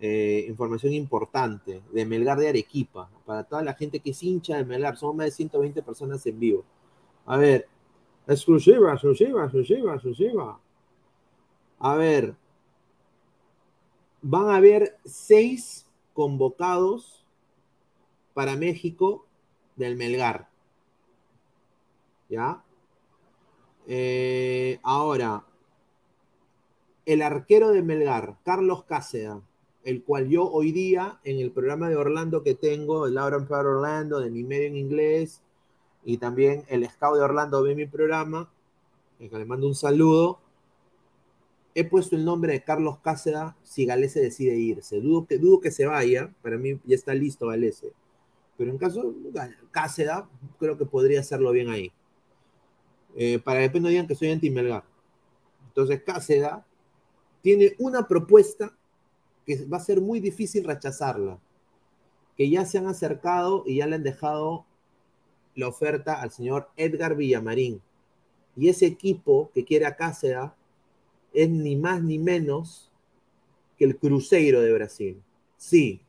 [0.00, 4.64] Eh, información importante de Melgar de Arequipa, para toda la gente que es hincha de
[4.64, 6.64] Melgar, somos más de 120 personas en vivo.
[7.24, 7.68] A ver,
[8.26, 10.60] exclusiva, exclusiva, exclusiva, exclusiva.
[11.78, 12.34] A ver,
[14.20, 17.24] van a haber seis convocados
[18.34, 19.26] para México
[19.76, 20.48] del Melgar.
[22.28, 22.62] ¿Ya?
[23.86, 25.44] Eh, ahora,
[27.04, 29.42] el arquero de Melgar, Carlos Cáceda,
[29.84, 33.68] el cual yo hoy día en el programa de Orlando que tengo, el Laura para
[33.68, 35.42] Orlando, de mi medio en inglés,
[36.04, 38.50] y también el Scout de Orlando ve mi programa,
[39.18, 40.40] que le mando un saludo,
[41.74, 45.00] he puesto el nombre de Carlos Cáceda si Galese decide irse.
[45.00, 47.92] Dudo que, dudo que se vaya, para mí ya está listo Galese.
[48.58, 49.14] Pero en caso
[49.70, 51.92] Cáceda, creo que podría hacerlo bien ahí.
[53.14, 54.84] Eh, para que después no digan que soy anti-Melgar.
[55.68, 56.66] Entonces Cáceda
[57.42, 58.76] tiene una propuesta
[59.46, 61.38] que va a ser muy difícil rechazarla,
[62.36, 64.64] que ya se han acercado y ya le han dejado
[65.54, 67.80] la oferta al señor Edgar Villamarín.
[68.56, 70.50] Y ese equipo que quiere a Cáceres
[71.32, 72.90] es ni más ni menos
[73.78, 75.22] que el Cruzeiro de Brasil.
[75.56, 76.00] Sí,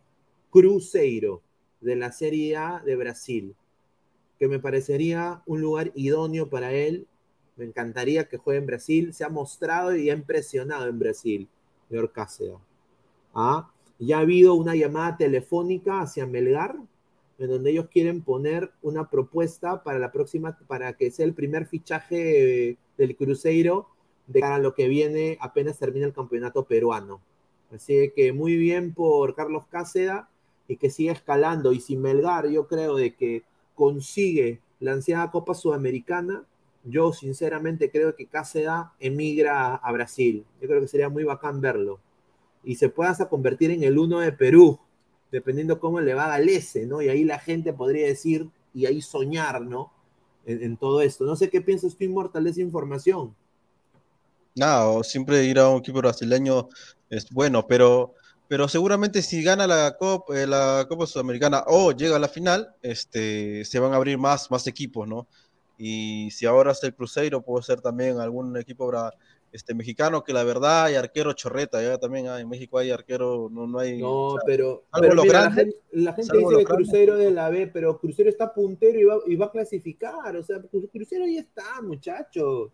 [0.50, 1.42] Cruzeiro
[1.80, 3.56] de la Serie A de Brasil,
[4.40, 7.08] que me parecería un lugar idóneo para él.
[7.56, 9.14] Me encantaría que juegue en Brasil.
[9.14, 11.48] Se ha mostrado y ha impresionado en Brasil,
[11.88, 12.56] señor Cáceres.
[13.34, 13.72] ¿ah?
[14.00, 16.76] Ya ha habido una llamada telefónica hacia Melgar
[17.44, 21.66] en donde ellos quieren poner una propuesta para la próxima, para que sea el primer
[21.66, 23.88] fichaje del Cruzeiro
[24.28, 27.22] de cara a lo que viene apenas termina el campeonato peruano.
[27.74, 30.30] Así que muy bien por Carlos Cáceda
[30.68, 31.74] y que siga escalando.
[31.74, 33.44] Y si Melgar, yo creo de que
[33.76, 36.46] consigue la ansiada Copa Sudamericana,
[36.84, 40.46] yo sinceramente creo que Cáceda emigra a Brasil.
[40.62, 42.00] Yo creo que sería muy bacán verlo.
[42.64, 44.80] Y se pueda hasta convertir en el uno de Perú,
[45.34, 47.02] dependiendo cómo le va a Galese, ¿no?
[47.02, 49.92] Y ahí la gente podría decir, y ahí soñar, ¿no?
[50.46, 51.26] En, todo esto.
[51.26, 53.36] No sé qué piensas tú, Inmortal, de esa información.
[54.56, 56.70] No, siempre ir a un equipo brasileño
[57.10, 58.14] es bueno, pero,
[58.48, 62.76] pero seguramente si gana la Copa, eh, la Copa Sudamericana o llega a la final,
[62.84, 65.28] este, se van a abrir más, más equipos, ¿no?
[65.80, 68.92] Y si ahora es el Cruzeiro, puede ser también algún equipo
[69.54, 73.68] este, mexicano, que la verdad hay arquero chorreta, ya también en México hay arquero, no,
[73.68, 74.02] no hay...
[74.02, 75.52] No, pero, la
[76.14, 79.46] gente, dice que Cruzeiro de la B, pero Cruzeiro está puntero y va, y va
[79.46, 80.60] a clasificar, o sea,
[80.92, 82.72] Cruzeiro ya está, muchachos.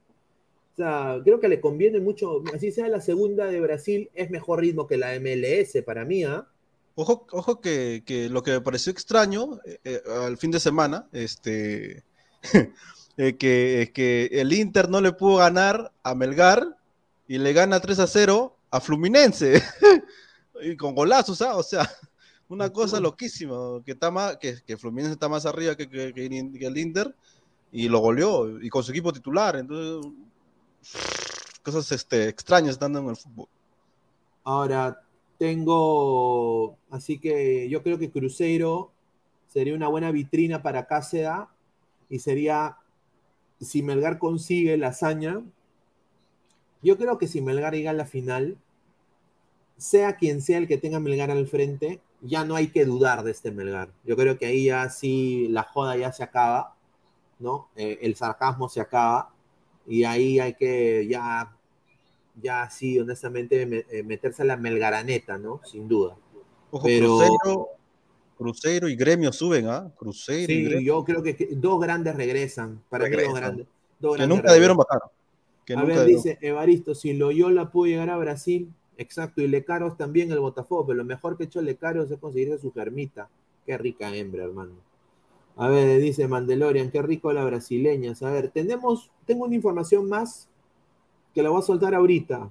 [0.73, 4.61] O sea, creo que le conviene mucho, así sea la segunda de Brasil, es mejor
[4.61, 6.47] ritmo que la MLS para mí, ¿ah?
[6.95, 11.07] Ojo, ojo que, que, lo que me pareció extraño eh, eh, al fin de semana,
[11.11, 12.03] este,
[13.19, 16.77] eh, que, que el Inter no le pudo ganar a Melgar
[17.27, 19.62] y le gana 3 a 0 a Fluminense.
[20.62, 21.58] y con golazos, ¿ah?
[21.58, 21.86] o sea,
[22.47, 26.25] una cosa loquísima, que, está más, que, que Fluminense está más arriba que, que,
[26.65, 27.13] el Inter
[27.73, 30.13] y lo goleó, y con su equipo titular, entonces
[31.62, 33.49] cosas este, extrañas estando en el fútbol.
[34.45, 34.97] Ahora,
[35.38, 38.93] tengo, así que yo creo que Cruzeiro
[39.49, 41.49] sería una buena vitrina para Cáceres
[42.10, 42.77] y sería,
[43.60, 45.41] si Melgar consigue la hazaña,
[46.82, 48.58] yo creo que si Melgar llega a la final,
[49.78, 53.32] sea quien sea el que tenga Melgar al frente, ya no hay que dudar de
[53.32, 53.89] este Melgar.
[54.06, 56.76] Yo creo que ahí ya sí la joda ya se acaba,
[57.39, 57.67] ¿no?
[57.76, 59.34] Eh, el sarcasmo se acaba
[59.88, 61.56] y ahí hay que ya,
[62.41, 65.62] ya sí, honestamente, eh, meterse a la Melgaraneta, ¿no?
[65.65, 66.15] Sin duda.
[66.84, 67.78] Pero...
[68.39, 69.91] Cruzeiro y Gremio suben, ¿ah?
[69.97, 70.80] Cruzeiro y Gremio.
[70.80, 72.82] yo creo que dos grandes regresan.
[72.88, 73.67] Para dos grandes.
[74.15, 75.02] que nunca debieron bajar.
[75.75, 80.39] a ver, dice Evaristo, si Loyola pudo llegar a Brasil, exacto, y Lecaros también el
[80.39, 83.28] Botafogo, pero lo mejor que hecho Lecaros es conseguirse su germita.
[83.65, 84.71] Qué rica hembra, hermano.
[85.58, 88.13] A ver, dice Mandalorian, qué rico la brasileña.
[88.21, 90.47] A ver, tenemos, tengo una información más
[91.36, 92.49] que la voy a soltar ahorita.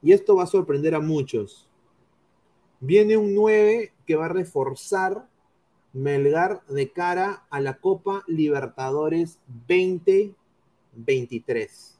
[0.00, 1.68] Y esto va a sorprender a muchos.
[2.80, 5.28] Viene un 9 que va a reforzar
[5.92, 9.38] Melgar de cara a la Copa Libertadores
[9.68, 11.98] 2023.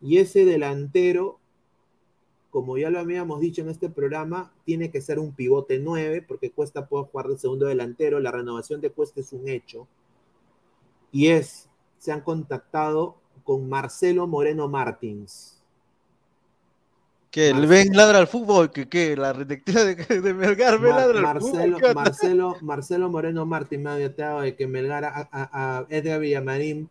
[0.00, 1.38] Y ese delantero,
[2.50, 6.50] como ya lo habíamos dicho en este programa, tiene que ser un pivote 9 porque
[6.50, 8.18] Cuesta puede jugar de segundo delantero.
[8.18, 9.86] La renovación de Cuesta es un hecho.
[11.12, 11.68] Y es,
[11.98, 15.57] se han contactado con Marcelo Moreno Martins
[17.30, 21.20] que el ven ladra al fútbol, que, que la detective de, de Melgar ven ladra
[21.20, 21.94] Marcelo, al fútbol.
[21.94, 26.88] Marcelo, Marcelo Moreno Martín me ha avisado de que Melgar a, a, Edgar Villamarín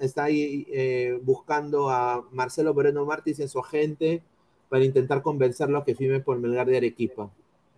[0.00, 4.22] está ahí eh, buscando a Marcelo Moreno Martins y a su agente
[4.68, 7.30] para intentar convencerlo a que firme por Melgar de Arequipa.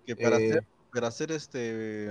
[0.06, 2.08] Que para, eh, hacer, para hacer este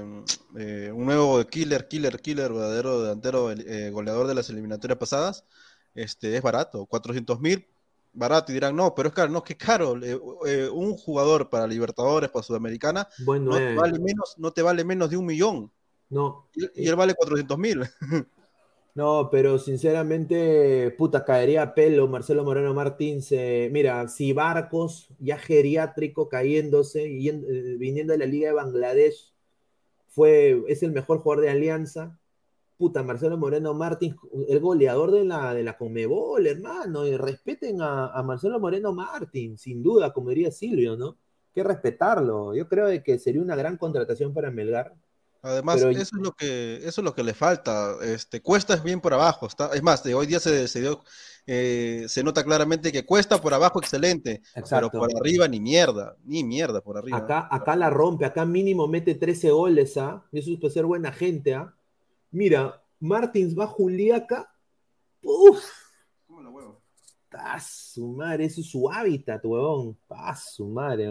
[0.58, 3.50] eh, un nuevo killer, killer, killer, verdadero delantero,
[3.92, 5.44] goleador de las eliminatorias pasadas,
[5.96, 7.68] este es barato, 400 mil
[8.14, 9.98] barato y dirán, no, pero es caro, no, que caro.
[10.04, 15.10] Eh, un jugador para Libertadores, para Sudamericana, no, te vale menos, no te vale menos
[15.10, 15.72] de un millón.
[16.10, 16.50] No.
[16.54, 17.82] Y, él vale 400 mil.
[18.94, 23.22] No, pero sinceramente, puta, caería pelo Marcelo Moreno Martín.
[23.72, 29.34] mira, si Barcos, ya geriátrico, cayéndose, y, eh, viniendo de la Liga de Bangladesh,
[30.10, 32.20] fue, es el mejor jugador de Alianza,
[32.82, 34.16] puta, Marcelo Moreno Martins,
[34.48, 39.84] el goleador de la, de la Comebol, hermano, y respeten a, Marcelo Moreno Martins, sin
[39.84, 41.16] duda, como diría Silvio, ¿no?
[41.54, 42.56] Que respetarlo.
[42.56, 44.96] Yo creo de que sería una gran contratación para Melgar.
[45.44, 47.98] Además, eso es lo que eso es lo que le falta.
[48.02, 49.46] Este, Cuesta es bien por abajo.
[49.46, 50.84] Está, es más, de hoy día se, se
[51.46, 56.44] eh, se nota claramente que Cuesta por abajo excelente, pero por arriba ni mierda, ni
[56.44, 57.18] mierda por arriba.
[57.18, 60.26] Acá, acá la rompe, acá mínimo mete 13 goles, ¿ah?
[60.32, 61.76] Eso es puede ser buena gente, ¿ah?
[62.32, 64.54] Mira, Martins va Juliaca.
[65.24, 65.64] ¡Uf!
[66.28, 66.82] ¿Cómo lo huevo?
[67.60, 69.98] su madre, ese es su hábitat, huevón.
[70.08, 71.10] ¡Paz, su madre,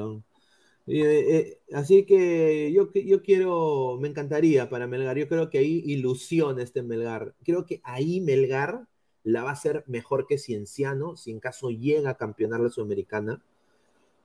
[0.87, 5.16] eh, eh, así que yo, yo quiero, me encantaría para Melgar.
[5.16, 7.35] Yo creo que ahí ilusiona este Melgar.
[7.45, 8.89] Creo que ahí Melgar
[9.23, 13.43] la va a hacer mejor que Cienciano, si en caso llega a campeonar la Sudamericana.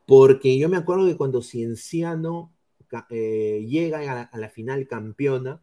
[0.07, 2.53] Porque yo me acuerdo que cuando Cienciano
[3.09, 5.61] eh, llega a la, a la, final campeona,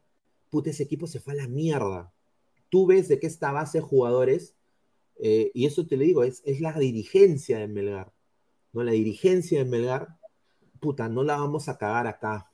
[0.52, 2.12] puta, ese equipo se fue a la mierda.
[2.68, 4.54] Tú ves de qué esta base de jugadores,
[5.18, 8.12] eh, y eso te lo digo, es, es la dirigencia de Melgar.
[8.74, 8.82] ¿no?
[8.84, 10.08] La dirigencia de Melgar,
[10.78, 12.50] puta, no la vamos a cagar acá.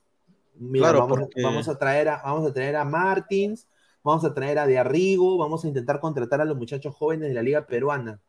[0.55, 3.67] Mira, Claro, vamos, porque- vamos, a traer a, vamos a traer a Martins,
[4.01, 7.35] vamos a traer a De Arrigo, vamos a intentar contratar a los muchachos jóvenes de
[7.35, 8.21] la Liga Peruana,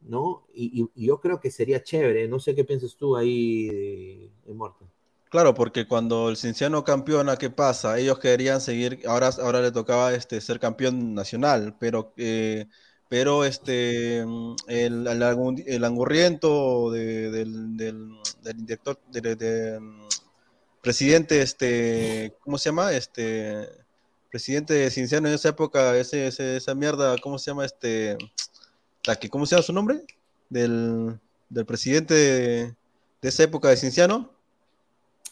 [0.00, 0.44] ¿no?
[0.52, 4.30] Y, y- y yo creo que sería chévere, no sé qué piensas tú ahí, eh,
[4.54, 4.88] Morten.
[5.30, 7.98] Claro, porque cuando el Cinciano campeona, ¿qué pasa?
[7.98, 12.66] Ellos querían seguir, ahora, ahora le tocaba este, ser campeón nacional, pero, eh,
[13.10, 15.22] pero este, mm, el, el,
[15.66, 18.08] el angurriento de- del, del,
[18.42, 18.98] del director,
[19.80, 20.08] mm,
[20.82, 22.92] presidente, este, ¿cómo se llama?
[22.92, 23.68] Este,
[24.30, 27.66] presidente de Cinciano en esa época, ese, ese- esa mierda, ¿cómo se llama?
[27.66, 28.16] Este,
[29.30, 30.04] ¿cómo se llama su nombre?
[30.48, 31.18] Del,
[31.50, 32.74] del presidente de,
[33.22, 34.37] de esa época de Cinciano.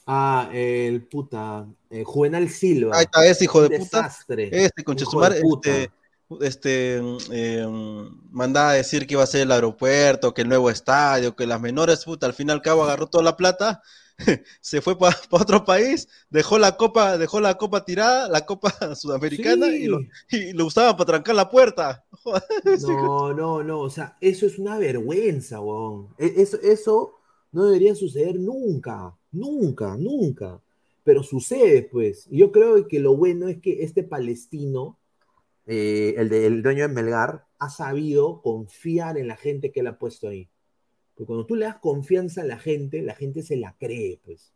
[0.07, 2.97] Ah, el puta, eh, Juvenal Silva.
[2.97, 4.03] Ahí está, ese hijo de puta.
[4.03, 4.49] desastre.
[4.53, 4.85] Este,
[5.43, 5.71] puta.
[5.71, 5.91] este,
[6.41, 7.01] este,
[7.31, 7.67] eh,
[8.31, 11.61] mandaba a decir que iba a ser el aeropuerto, que el nuevo estadio, que las
[11.61, 13.83] menores, puta, al fin y al cabo agarró toda la plata,
[14.61, 19.69] se fue para otro país, dejó la copa, dejó la copa tirada, la copa sudamericana,
[19.69, 20.01] y, lo,
[20.31, 22.05] y lo usaban para trancar la puerta.
[22.75, 26.15] No, no, no, o sea, eso es una vergüenza, weón.
[26.19, 27.15] E- Eso, eso
[27.53, 30.61] no debería suceder nunca, nunca, nunca.
[31.05, 32.27] Pero sucede, pues.
[32.31, 34.99] Yo creo que lo bueno es que este palestino,
[35.67, 39.89] eh, el, de- el dueño de Melgar, ha sabido confiar en la gente que él
[39.89, 40.49] ha puesto ahí.
[41.15, 44.53] Porque cuando tú le das confianza a la gente, la gente se la cree, pues.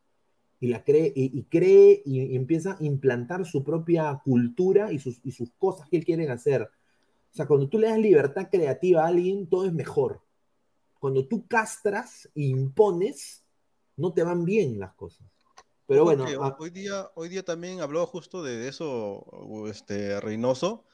[0.60, 5.20] Y la cree, y, cree y, y empieza a implantar su propia cultura y sus,
[5.24, 6.62] y sus cosas que él quiere hacer.
[6.62, 10.20] O sea, cuando tú le das libertad creativa a alguien, todo es mejor.
[10.98, 13.44] Cuando tú castras e impones,
[14.00, 15.26] no te van bien las cosas.
[15.86, 19.26] Pero bueno, Porque a- hoy día, hoy día también habló justo de eso,
[19.68, 20.84] este, Reynoso,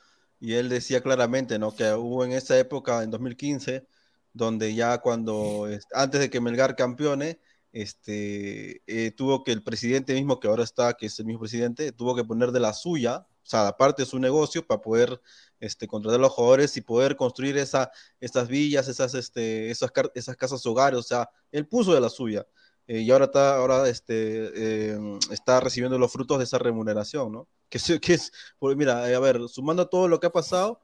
[0.41, 1.75] y él decía claramente, ¿no?
[1.75, 3.87] Que hubo en esa época, en 2015,
[4.33, 7.39] donde ya cuando, es- antes de que Melgar campeone,
[7.73, 11.93] este, eh, tuvo que el presidente mismo, que ahora está, que es el mismo presidente,
[11.93, 15.21] tuvo que poner de la suya, o sea, aparte de su negocio, para poder
[15.61, 17.91] este, contratar a los jugadores y poder construir esa,
[18.21, 22.47] esas villas, esas, este, esas, esas casas hogares, o sea, él puso de la suya.
[22.89, 27.49] Eh, y ahora está, ahora este, eh, está recibiendo los frutos de esa remuneración, ¿no?
[27.69, 30.81] Que, es- que es, pues mira, eh, a ver, sumando todo lo que ha pasado,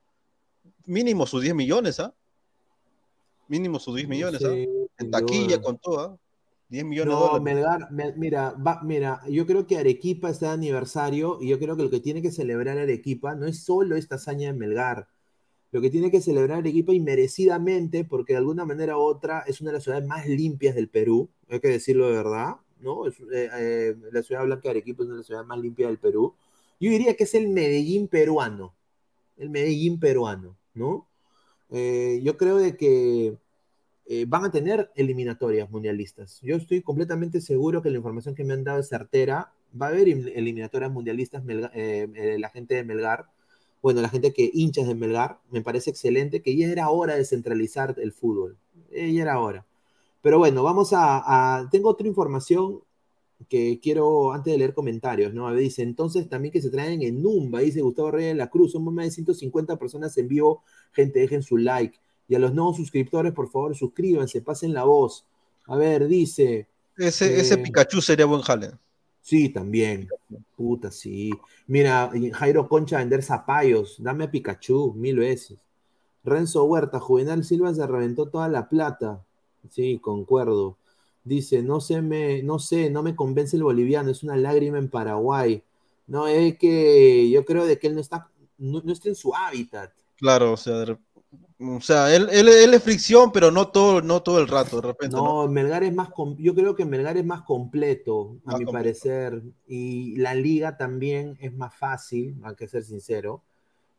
[0.85, 2.13] mínimo sus 10 millones, ¿ah?
[3.49, 4.51] Mínimo sus 10 millones, ¿ah?
[4.51, 6.17] Sí, En sin taquilla, con todo, ¿ah?
[6.69, 7.43] 10 millones de dólares.
[7.43, 11.77] Melgar, me- mira, va- mira, yo creo que Arequipa está de aniversario y yo creo
[11.77, 15.07] que lo que tiene que celebrar Arequipa no es solo esta hazaña de Melgar,
[15.71, 19.61] lo que tiene que celebrar Arequipa y merecidamente, porque de alguna manera u otra es
[19.61, 23.07] una de las ciudades más limpias del Perú, hay que decirlo de verdad, ¿no?
[23.07, 25.99] Eh, eh, la ciudad blanca de Arequipa es una de las ciudades más limpias del
[25.99, 26.35] Perú.
[26.81, 28.75] Yo diría que es el Medellín peruano,
[29.37, 31.07] el Medellín peruano, ¿no?
[31.71, 33.37] Eh, yo creo de que
[34.27, 36.39] van a tener eliminatorias mundialistas.
[36.43, 39.53] Yo estoy completamente seguro que la información que me han dado es certera.
[39.81, 43.27] Va a haber eliminatorias mundialistas, la gente de Melgar,
[43.81, 47.25] bueno, la gente que hinchas de Melgar, me parece excelente, que ya era hora de
[47.25, 48.59] centralizar el fútbol.
[48.91, 49.65] Ya era hora.
[50.23, 52.81] Pero bueno, vamos a, a- Tengo otra información
[53.49, 55.49] que quiero, antes de leer comentarios, ¿no?
[55.49, 58.49] A ver, dice, entonces también que se traen en Numba, dice Gustavo Reyes de la
[58.51, 60.63] Cruz, somos más de 150 personas en vivo,
[60.93, 61.99] gente, dejen su like.
[62.29, 65.27] Y a los nuevos suscriptores, por favor, suscríbanse, pasen la voz.
[65.67, 66.69] A ver, dice...
[66.97, 68.71] Ese, ese eh, Pikachu sería buen jale.
[69.21, 70.09] Sí, también.
[70.57, 71.31] Puta, sí.
[71.67, 73.97] Mira, Jairo Concha vender zapallos.
[74.03, 75.59] Dame a Pikachu mil veces.
[76.25, 79.25] Renzo Huerta, Juvenal Silva se reventó toda la plata.
[79.71, 80.79] Sí, concuerdo.
[81.25, 84.91] Dice, no sé, me, no sé, no me convence el boliviano, es una lágrima en
[84.91, 85.63] Paraguay.
[86.07, 89.35] No, es que yo creo de que él no está, no, no está en su
[89.35, 89.93] hábitat.
[90.17, 90.85] Claro, o sea,
[91.61, 94.89] o sea él, él, él es fricción, pero no todo, no todo el rato, de
[94.89, 95.23] repente.
[95.23, 95.35] ¿no?
[95.35, 98.67] No, Melgar es más, yo creo que Melgar es más completo, a Más mi completo.
[98.67, 103.43] parecer, y la liga también es más fácil, hay que ser sincero,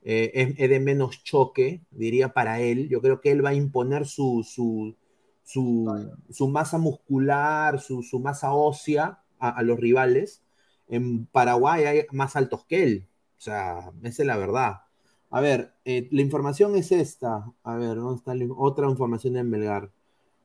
[0.04, 3.56] Eh, es, es de menos choque, diría para él, yo creo que él va a
[3.56, 4.96] imponer su, su,
[5.44, 10.42] su, su masa muscular, su, su masa ósea a, a los rivales.
[10.88, 14.82] En Paraguay hay más altos que él, o sea, esa es la verdad.
[15.30, 17.46] A ver, eh, la información es esta.
[17.64, 19.92] A ver, ¿dónde está la- otra información de Melgar?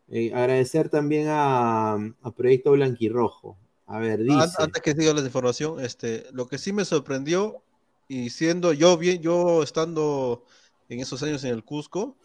[0.09, 3.59] Eh, agradecer también a, a Proyecto Blanquirrojo.
[3.87, 4.39] A ver, dice.
[4.39, 7.63] An- Antes que siga la información, este, lo que sí me sorprendió,
[8.09, 10.45] y siendo yo bien, yo estando
[10.89, 12.17] en esos años en el Cusco,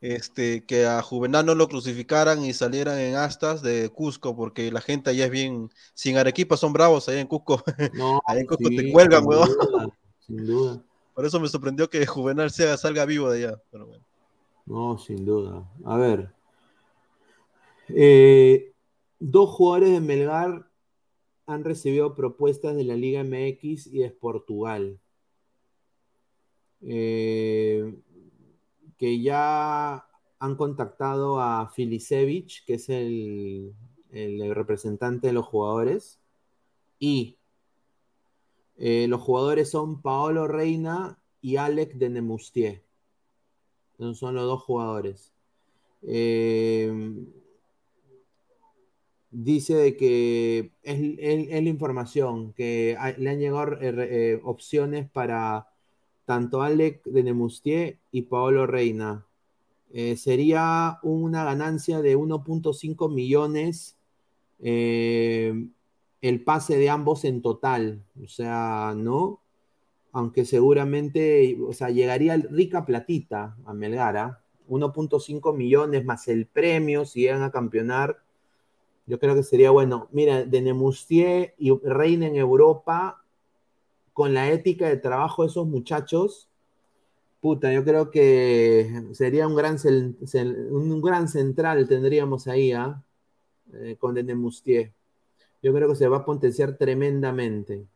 [0.00, 4.80] este, que a Juvenal no lo crucificaran y salieran en astas de Cusco, porque la
[4.80, 7.62] gente allá es bien, sin Arequipa son bravos allá en Cusco.
[7.94, 9.48] No, allá en Cusco sí, te cuelgan, sin weón.
[9.48, 10.82] duda, Sin duda.
[11.14, 13.62] Por eso me sorprendió que Juvenal sea, salga vivo de allá.
[13.70, 14.04] Pero bueno.
[14.66, 15.68] No, sin duda.
[15.84, 16.32] A ver.
[17.88, 18.72] Eh,
[19.18, 20.70] dos jugadores de Melgar
[21.46, 25.00] han recibido propuestas de la Liga MX y de Portugal.
[26.82, 27.94] Eh,
[29.00, 30.06] que ya
[30.38, 33.74] han contactado a Filicevic, que es el,
[34.54, 36.20] representante de los jugadores,
[36.98, 37.38] y
[38.76, 42.82] eh, los jugadores son Paolo Reina y Alec de Nemustier.
[43.98, 45.32] Son los dos jugadores.
[46.02, 47.24] Eh,
[49.30, 55.69] dice de que es, es- la información, que le han llegado eh, opciones para
[56.30, 59.26] tanto Alec de Nemustier y Paolo Reina.
[59.92, 63.98] Eh, sería una ganancia de 1.5 millones
[64.60, 65.66] eh,
[66.20, 68.04] el pase de ambos en total.
[68.22, 69.40] O sea, ¿no?
[70.12, 74.40] Aunque seguramente, o sea, llegaría rica platita a Melgara.
[74.68, 78.22] 1.5 millones más el premio si llegan a campeonar.
[79.04, 80.06] Yo creo que sería bueno.
[80.12, 83.19] Mira, de Nemustier y Reina en Europa,
[84.12, 86.48] con la ética de trabajo de esos muchachos,
[87.40, 89.76] puta, yo creo que sería un gran,
[90.70, 93.02] un gran central tendríamos ahí, ¿ah?
[93.72, 94.92] Eh, con de Nemustier.
[95.62, 97.86] Yo creo que se va a potenciar tremendamente.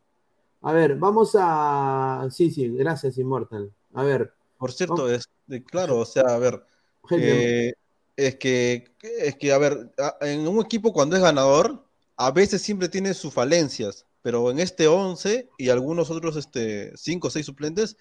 [0.61, 2.27] A ver, vamos a.
[2.31, 3.71] Sí, sí, gracias, Immortal.
[3.93, 4.33] A ver.
[4.57, 6.63] Por cierto, es, de- claro, o sea, a ver,
[7.11, 7.73] eh,
[8.15, 9.91] es que, es que, a ver,
[10.21, 11.83] en un equipo cuando es ganador,
[12.15, 17.27] a veces siempre tiene sus falencias, pero en este 11 y algunos otros, este, 5
[17.27, 17.95] o 6 suplentes,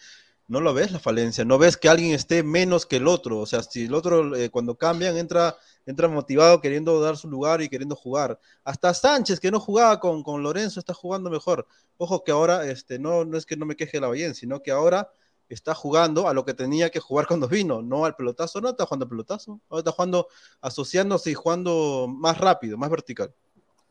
[0.49, 3.45] no lo ves la falencia, no ves que alguien esté menos que el otro, o
[3.45, 5.55] sea, si el otro eh, cuando cambian entra,
[5.85, 8.41] entra motivado queriendo dar su lugar y queriendo jugar.
[8.65, 11.67] Hasta Sánchez, que no jugaba con, con Lorenzo, está jugando mejor.
[11.99, 14.71] Ojo que ahora, este, no, no es que no me queje la Bayern, sino que
[14.71, 15.11] ahora
[15.51, 18.87] está jugando a lo que tenía que jugar cuando vino, no al pelotazo, no está
[18.87, 20.29] jugando al pelotazo, ahora está jugando
[20.63, 23.35] asociándose y jugando más rápido, más vertical.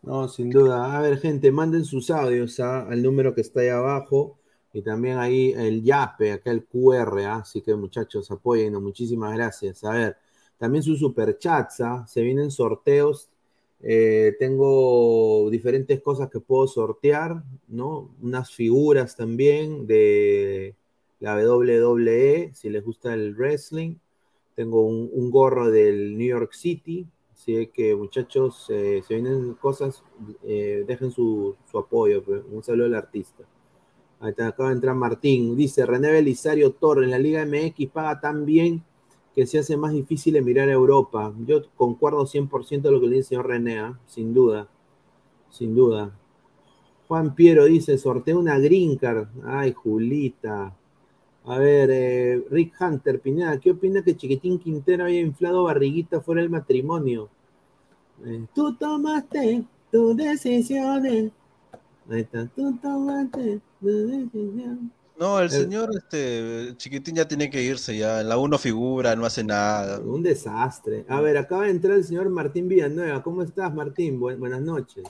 [0.04, 0.97] No, sin duda.
[0.97, 2.82] A ver, gente, manden sus audios ¿ah?
[2.89, 4.38] al número que está ahí abajo
[4.74, 7.36] y también ahí el YAPE, acá el QR, ¿ah?
[7.38, 9.84] así que muchachos, apóyennos, muchísimas gracias.
[9.86, 10.18] A ver,
[10.58, 12.06] también sus superchats, ¿ah?
[12.08, 13.30] se vienen sorteos.
[13.82, 18.16] eh, tengo diferentes cosas que puedo sortear, ¿no?
[18.22, 20.76] Unas figuras también de
[21.20, 23.95] la WWE, si les gusta el wrestling.
[24.56, 27.08] Tengo un, un gorro del New York City,
[27.44, 30.02] Así que muchachos, eh, se vienen cosas,
[30.44, 32.24] eh, dejen su, su apoyo.
[32.24, 32.41] pues.
[32.50, 33.44] Un saludo al artista.
[34.22, 35.58] Ahí está, acaba de entrar Martín.
[35.58, 38.82] Dice René Belisario Torres, la Liga MX paga tan bien
[39.36, 41.34] que se hace más difícil mirar a Europa.
[41.46, 44.00] Yo concuerdo 100% de lo que le dice el señor René, ¿ah?
[44.08, 44.70] sin duda.
[45.50, 46.18] Sin duda.
[47.10, 49.28] Juan Piero dice, sorteo una green card.
[49.44, 50.74] Ay, Julita.
[51.46, 56.41] A ver, eh, Rick Hunter, Pineda, ¿qué opina que Chiquitín Quintero haya inflado barriguita fuera
[56.41, 57.30] del matrimonio?
[58.26, 61.32] Eh, tú tomaste tus decisiones.
[62.10, 64.91] Ahí está, tú tomaste tu decisión.
[65.20, 69.16] No, el Eh, señor este, Chiquitín ya tiene que irse, ya en la 1 figura,
[69.16, 70.00] no hace nada.
[70.00, 71.06] Un desastre.
[71.10, 73.22] A ver, acaba de entrar el señor Martín Villanueva.
[73.22, 74.20] ¿Cómo estás, Martín?
[74.20, 75.04] Bu- buenas noches.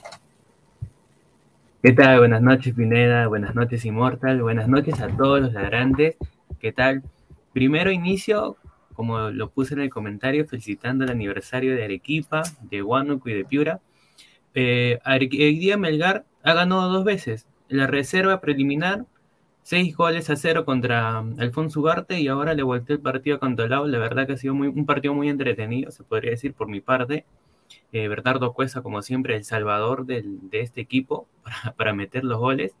[1.84, 2.18] ¿Qué tal?
[2.20, 3.28] Buenas noches, Pineda.
[3.28, 4.40] Buenas noches, Immortal.
[4.40, 6.16] Buenas noches a todos los ladrantes.
[6.58, 7.02] ¿Qué tal?
[7.52, 8.56] Primero inicio,
[8.94, 13.44] como lo puse en el comentario, felicitando el aniversario de Arequipa, de Huánuco y de
[13.44, 13.80] Piura.
[14.54, 17.46] Eh, Are- el día Melgar ha ganado dos veces.
[17.68, 19.04] La reserva preliminar,
[19.62, 23.40] seis goles a cero contra um, Alfonso Ugarte y ahora le volteó el partido a
[23.40, 23.86] Cantolao.
[23.86, 26.80] La verdad que ha sido muy- un partido muy entretenido, se podría decir por mi
[26.80, 27.26] parte.
[27.92, 32.38] Eh, Bernardo Cuesta, como siempre, el salvador del- de este equipo para, para meter los
[32.38, 32.76] goles.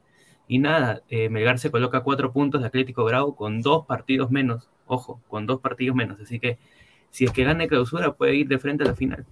[0.48, 4.70] Y nada, eh, Melgar se coloca cuatro puntos de Atlético Bravo con dos partidos menos.
[4.86, 6.20] Ojo, con dos partidos menos.
[6.20, 6.58] Así que
[7.10, 9.26] si es que gane clausura, puede ir de frente a la final.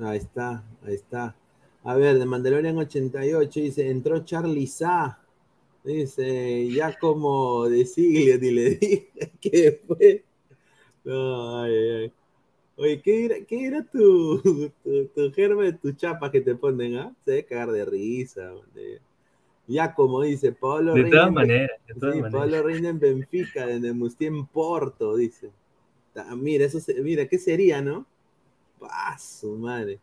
[0.00, 1.36] Ahí está, ahí está.
[1.82, 5.20] A ver, de Mandalorian 88 dice, entró Charlie Sa.
[5.84, 9.10] Dice, ya como de Sigliot y le dije
[9.40, 10.24] que fue.
[11.04, 12.12] No, ay, ay.
[12.76, 14.40] Oye, ¿qué era, qué era tu,
[14.84, 17.14] tu, tu germen, tu chapa que te ponen, ah?
[17.24, 18.52] Se debe cagar de risa.
[18.54, 19.00] hombre.
[19.66, 22.32] Ya como dice Pablo De Reina todas en- maneras, de todas sí, maneras.
[22.32, 25.50] Pablo Reina en Benfica, de Nemustier en Porto, dice.
[26.16, 28.06] Ah, Mira, eso se- mira, ¿qué sería, no?
[28.80, 30.00] ¡Pah, su madre!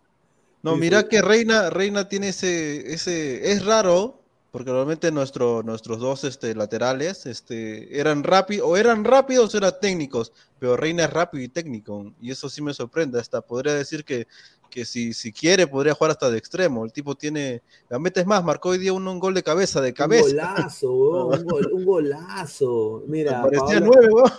[0.63, 4.20] No, Dice- mira que Reina, Reina tiene ese, ese, es raro,
[4.51, 9.73] porque normalmente nuestro, nuestros dos este, laterales este, eran rápidos, o eran rápidos o eran
[9.81, 14.03] técnicos, pero Reina es rápido y técnico, y eso sí me sorprende, hasta podría decir
[14.03, 14.27] que,
[14.69, 18.27] que si, si quiere podría jugar hasta de extremo, el tipo tiene, la meta es
[18.27, 20.25] más, marcó hoy día un, un gol de cabeza, de cabeza.
[20.25, 23.03] Un golazo, weón, un, gol- un golazo.
[23.07, 24.31] Mira, Parecía Paolo- nueve, weón.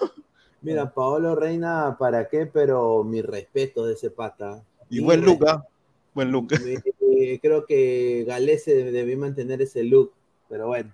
[0.63, 2.47] Mira, Paolo Reina, ¿para qué?
[2.47, 4.63] Pero mi respeto de ese pata.
[4.89, 5.25] Y Mi buen.
[5.49, 5.65] ¿ah?
[6.15, 6.53] Buen look.
[7.15, 10.13] Eh, creo que Galese debió mantener ese look,
[10.49, 10.93] pero bueno.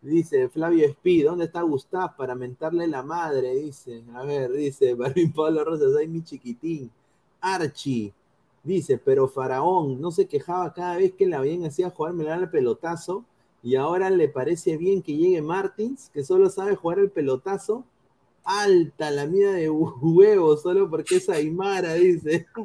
[0.00, 3.54] Dice Flavio Espí, ¿dónde está Gustav para mentarle la madre?
[3.54, 6.90] Dice, a ver, dice Marvin Pablo Rosas, ay mi chiquitín.
[7.40, 8.12] Archie,
[8.64, 12.50] dice, pero Faraón no se quejaba cada vez que la bien hacía jugar, me el
[12.50, 13.24] pelotazo,
[13.62, 17.84] y ahora le parece bien que llegue Martins, que solo sabe jugar el pelotazo.
[18.44, 22.48] Alta la mida de huevo, solo porque es Aymara, dice.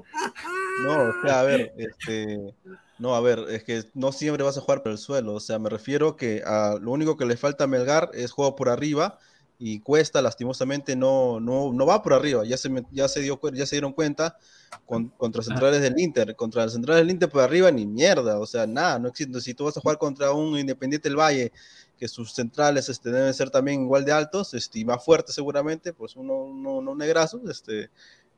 [0.84, 2.54] No, o sea, a ver, este,
[3.00, 5.60] no, a ver, es que no siempre vas a jugar por el suelo, o sea,
[5.60, 9.20] me refiero que a lo único que le falta a Melgar es juego por arriba
[9.60, 13.66] y Cuesta lastimosamente no, no, no va por arriba, ya se, ya se, dio, ya
[13.66, 14.38] se dieron cuenta
[14.86, 18.46] con- contra centrales del Inter, contra el centrales del Inter por arriba ni mierda, o
[18.46, 21.52] sea, nada, no existe, si tú vas a jugar contra un Independiente del Valle,
[21.98, 25.94] que sus centrales este, deben ser también igual de altos este, y más fuertes seguramente,
[25.94, 27.90] pues uno, uno, uno negrazo, este,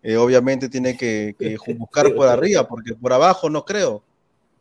[0.01, 4.03] eh, obviamente tiene que, que buscar por arriba, porque por abajo no creo.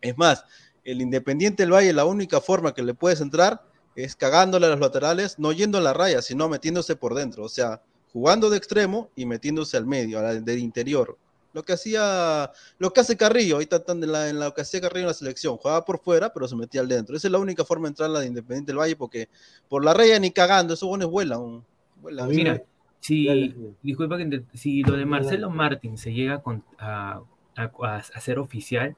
[0.00, 0.44] Es más,
[0.84, 3.62] el Independiente del Valle, la única forma que le puedes entrar
[3.96, 7.48] es cagándole a los laterales, no yendo a la raya, sino metiéndose por dentro, o
[7.48, 7.82] sea,
[8.12, 11.18] jugando de extremo y metiéndose al medio, al- del interior.
[11.52, 14.80] Lo que hacía, lo que hace Carrillo, ahorita están en, la, en lo que hacía
[14.80, 17.16] Carrillo en la selección, jugaba por fuera, pero se metía al dentro.
[17.16, 19.28] Esa es la única forma de entrar a la de Independiente del Valle, porque
[19.68, 21.64] por la raya ni cagando, esos buenos vuelan.
[22.00, 22.28] vuelan.
[22.28, 22.62] Mira,
[23.00, 23.54] si, Dale.
[23.82, 27.22] disculpa que te- si lo de Marcelo Martín se llega con- a,
[27.56, 28.94] a- a hacer oficial,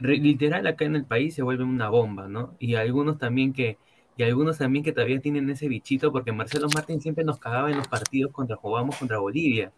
[0.00, 2.54] literal acá en el país se vuelve una bomba, ¿no?
[2.58, 3.78] Y algunos también que,
[4.16, 7.76] y algunos también que todavía tienen ese bichito, porque Marcelo Martín siempre nos cagaba en
[7.78, 9.72] los partidos contra jugábamos contra Bolivia.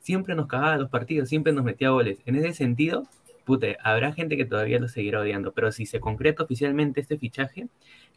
[0.00, 2.18] Siempre nos cagaba en los partidos, siempre nos metía goles.
[2.26, 3.04] En ese sentido,
[3.44, 7.68] puta, habrá gente que todavía lo seguirá odiando, pero si se concreta oficialmente este fichaje,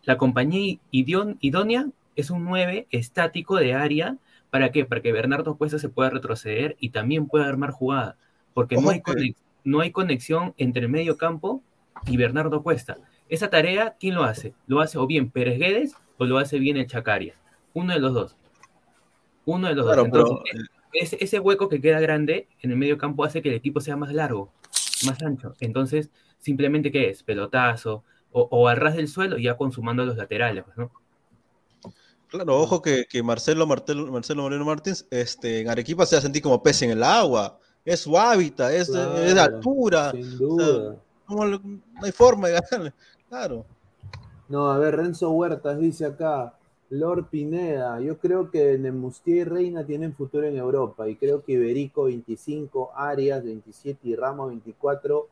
[0.04, 4.18] la compañía idónea es un 9 estático de área.
[4.50, 4.86] ¿Para qué?
[4.86, 8.18] Para que Bernardo Cuesta se pueda retroceder y también pueda armar jugada.
[8.54, 11.62] Porque no hay, que- conex- no hay conexión entre el medio campo
[12.06, 12.98] y Bernardo Cuesta.
[13.28, 14.54] Esa tarea, ¿quién lo hace?
[14.68, 17.36] Lo hace o bien Pérez Guedes o lo hace bien el Chacaria.
[17.74, 18.36] Uno de los dos.
[19.46, 20.12] Uno de los Claro, dos.
[20.12, 23.56] pero, Entonces, ese, ese hueco que queda grande en el medio campo hace que el
[23.56, 24.52] equipo sea más largo,
[25.06, 25.54] más ancho.
[25.60, 27.22] Entonces, simplemente, ¿qué es?
[27.24, 30.92] Pelotazo o, o al ras del suelo y ya consumando los laterales, pues, ¿no?
[32.28, 36.22] Claro, ojo que, que Marcelo, Martel- Marcelo Moreno Martins este, en Arequipa se va a
[36.22, 37.60] sentir como pez en el agua.
[37.86, 40.12] Es su hábitat, es, Claro, es de altura.
[40.12, 40.96] Sin o sea, duda.
[41.26, 42.94] ¿cómo le- no hay forma de ganarle.
[43.30, 43.66] Claro.
[44.48, 46.54] No, a ver, Renzo Huertas dice acá,
[46.90, 51.52] Lord Pineda, yo creo que Nemustier y Reina tienen futuro en Europa y creo que
[51.54, 55.28] Iberico 25, Arias 27 y Ramos 24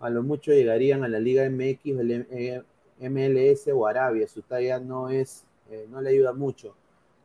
[0.00, 2.62] a lo mucho llegarían a la Liga MX, el M- eh,
[3.00, 6.74] MLS o Arabia, su talla no es, eh, no le ayuda mucho.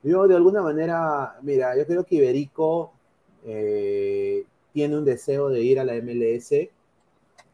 [0.03, 2.93] Yo de alguna manera, mira, yo creo que Iberico
[3.45, 6.51] eh, tiene un deseo de ir a la MLS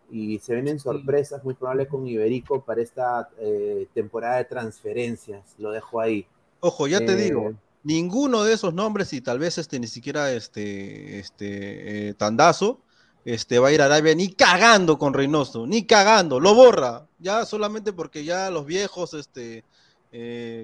[0.09, 5.43] y se vienen sorpresas muy probables con Iberico para esta eh, temporada de transferencias.
[5.57, 6.26] Lo dejo ahí.
[6.61, 7.53] Ojo, ya te Eh, digo,
[7.84, 12.80] ninguno de esos nombres, y tal vez este ni siquiera este, este eh, Tandazo,
[13.26, 17.45] este va a ir a Arabia ni cagando con Reynoso, ni cagando, lo borra, ya
[17.45, 19.65] solamente porque ya los viejos, este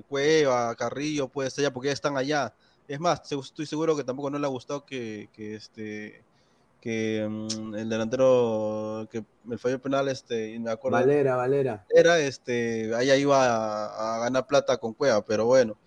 [0.08, 2.56] Cueva, Carrillo, puede ser ya porque ya están allá.
[2.88, 6.24] Es más, estoy seguro que tampoco no le ha gustado que, que este
[6.84, 11.86] que mm, el delantero que me falló el penal, este, y me acuerdo Valera, Valera.
[11.90, 15.78] era este, allá iba a, a ganar plata con Cueva, pero bueno.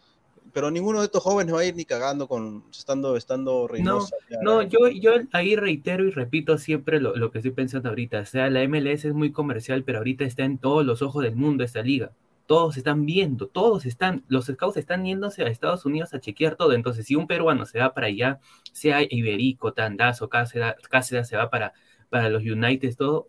[0.55, 4.17] Pero ninguno de estos jóvenes va a ir ni cagando con estando, estando No, Reynoso.
[4.31, 4.39] allá.
[4.41, 8.21] no, yo, yo ahí reitero y repito siempre lo, lo que estoy pensando ahorita.
[8.21, 11.37] O sea, la MLS es muy comercial, pero ahorita está en todos los ojos del
[11.37, 12.13] mundo esta liga.
[12.47, 16.73] Todos están viendo, todos están, los scouts están yéndose a Estados Unidos a chequear todo.
[16.73, 18.39] Entonces, si un peruano se va para allá,
[18.73, 21.73] sea Iberico, Tandazo, Cáceres, Cáceres se va para,
[22.09, 23.29] para los United, todo,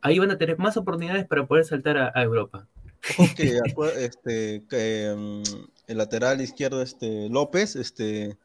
[0.00, 2.66] ahí van a tener más oportunidades para poder saltar a, a Europa.
[3.18, 5.42] Acu- este, que, mm,
[5.88, 8.36] el lateral izquierdo, este, López, este,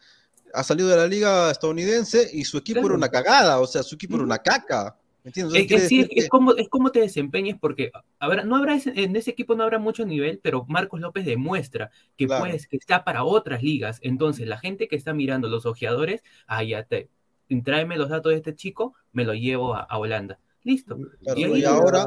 [0.53, 2.87] ha salido de la liga estadounidense y su equipo Claro.
[2.89, 4.97] era una cagada, o sea, su equipo era una caca.
[5.23, 5.65] ¿Me entiendes?
[5.65, 9.15] Es, es, sí, es como, es como te desempeñes, porque habrá, no habrá ese- en
[9.15, 12.43] ese equipo no habrá mucho nivel, pero Marcos López demuestra que Claro.
[12.45, 13.99] puedes, que está para otras ligas.
[14.01, 17.09] Entonces, la gente que está mirando, los ojeadores, ah, ya te,
[17.63, 20.39] tráeme los datos de este chico, me lo llevo a, a Holanda.
[20.63, 20.95] Listo.
[21.23, 22.05] Claro, Y y, ahora,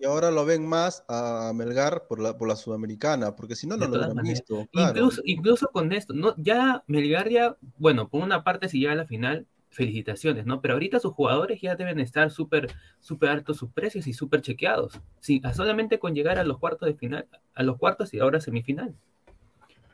[0.00, 3.76] y ahora lo ven más a Melgar por la, por la Sudamericana, porque si no,
[3.76, 4.66] no lo hubieran visto.
[4.72, 4.90] Claro.
[4.90, 6.34] Incluso, incluso con esto, ¿no?
[6.36, 10.60] Ya Melgar ya, bueno, por una parte si llega a la final, felicitaciones, ¿no?
[10.60, 12.68] Pero ahorita sus jugadores ya deben estar súper,
[13.00, 15.00] súper altos sus precios y súper chequeados.
[15.20, 18.94] Sí, solamente con llegar a los cuartos de final, a los cuartos y ahora semifinal.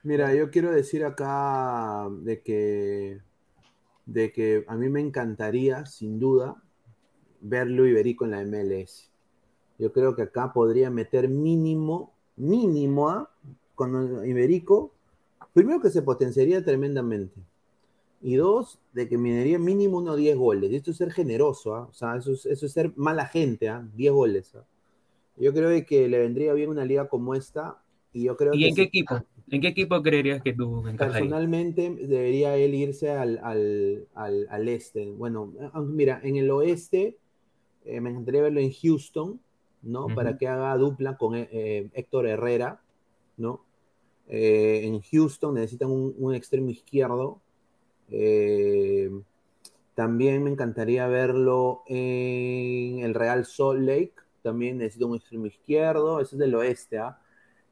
[0.05, 3.21] Mira, yo quiero decir acá de que,
[4.07, 6.61] de que a mí me encantaría, sin duda,
[7.41, 9.11] verlo Iberico en la MLS.
[9.79, 13.31] Yo creo que acá podría meter mínimo, mínimo, ¿ah?
[13.75, 14.93] con Iberico,
[15.53, 17.41] primero que se potenciaría tremendamente.
[18.23, 20.71] Y dos, de que minería mínimo unos 10 goles.
[20.71, 21.89] Y esto es ser generoso, ¿ah?
[21.91, 23.87] O sea, eso es, eso es ser mala gente, ¿ah?
[23.95, 24.55] 10 goles.
[24.55, 24.65] ¿ah?
[25.37, 27.83] Yo creo de que le vendría bien una liga como esta.
[28.13, 29.15] Y yo creo ¿Y que en qué si- equipo?
[29.51, 31.13] ¿En qué equipo creerías que tú encajarías?
[31.21, 35.11] Personalmente debería él irse al, al- al- al este.
[35.13, 35.53] Bueno,
[35.83, 37.17] mira, en el oeste
[37.85, 39.41] eh, me encantaría verlo en Houston,
[39.83, 40.07] ¿no?
[40.07, 40.15] Ujú.
[40.15, 42.81] Para que haga dupla con eh, eh, Héctor Herrera,
[43.37, 43.65] ¿no?
[44.29, 47.42] Eh, en Houston necesitan un, un extremo izquierdo.
[48.13, 49.11] Eh,
[49.95, 54.15] también me encantaría verlo en el Real Salt Lake.
[54.43, 56.21] También necesita un extremo izquierdo.
[56.21, 57.19] Ese es del oeste, ¿ah?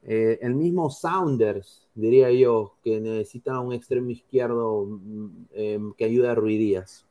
[0.02, 6.28] Eh, el mismo Sounders, diría yo, que necesita un extremo izquierdo mm, eh, que ayude
[6.28, 7.06] a Rui Díaz.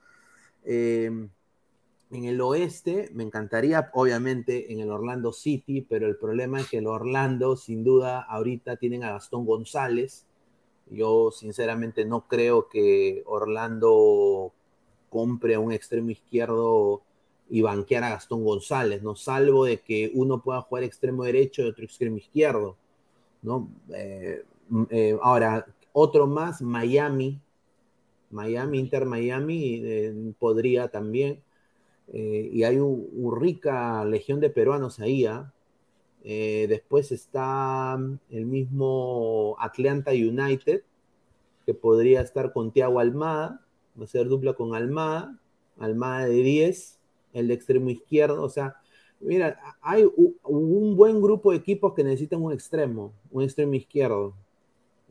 [0.63, 1.11] Eh,
[2.11, 6.79] en el oeste, me encantaría, obviamente, en el Orlando City, pero el problema es que
[6.79, 10.25] el Orlando, sin duda, ahorita tienen a Gastón González.
[10.89, 14.51] Yo, sinceramente, no creo que Orlando
[15.09, 17.01] compre a un extremo izquierdo
[17.49, 19.15] y banquear a Gastón González, ¿no?
[19.15, 22.77] Salvo de que uno pueda jugar extremo derecho y otro extremo izquierdo,
[23.41, 23.69] ¿no?
[23.93, 24.43] Eh,
[24.91, 27.41] eh, ahora, otro más, Miami.
[28.31, 31.41] Miami, Inter Miami, eh, podría también.
[32.11, 35.53] Y hay una rica legión de peruanos ahí, ¿ah?
[36.23, 37.97] Eh, después está
[38.29, 40.81] el mismo Atlanta United,
[41.65, 43.61] que podría estar con Thiago Almada,
[43.99, 45.37] va a ser dupla con Almada,
[45.77, 46.99] Almada de 10,
[47.33, 48.75] el de extremo izquierdo, o sea,
[49.19, 50.05] mira, hay
[50.43, 54.33] un buen grupo de equipos que necesitan un extremo, un extremo izquierdo.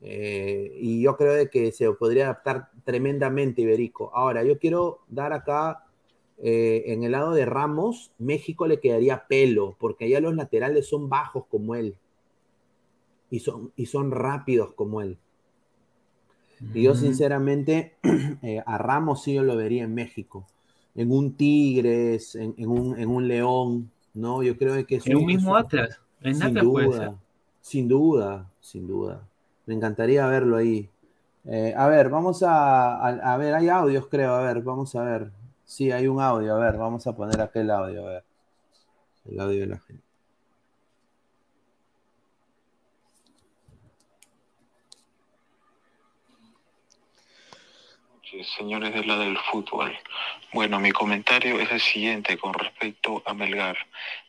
[0.01, 4.11] Eh, y yo creo de que se podría adaptar tremendamente Iberico.
[4.15, 5.85] Ahora, yo quiero dar acá,
[6.41, 11.09] eh, en el lado de Ramos, México le quedaría pelo, porque allá los laterales son
[11.09, 11.97] bajos como él.
[13.31, 15.19] Y son, y son rápidos como él.
[16.75, 17.95] Y yo, sinceramente,
[18.43, 20.47] eh, a Ramos sí yo lo vería en México.
[20.95, 24.43] En un Tigres, en, en un, en un León, ¿no?
[24.43, 26.01] Yo creo que es En un mismo Atlas.
[26.21, 27.11] En sin Atlas puede ser.
[27.11, 27.19] duda,
[27.61, 29.29] sin duda, sin duda.
[29.67, 30.89] Me encantaría verlo ahí.
[31.45, 35.03] Eh, a ver, vamos a, a, a ver, hay audios, creo, a ver, vamos a
[35.03, 35.31] ver.
[35.69, 38.25] Sí, hay un audio, a ver, vamos a poner aquel audio, a ver.
[39.27, 40.03] El audio de la gente.
[48.57, 49.97] señores de la del fútbol.
[50.53, 53.77] Bueno, mi comentario es el siguiente con respecto a Melgar.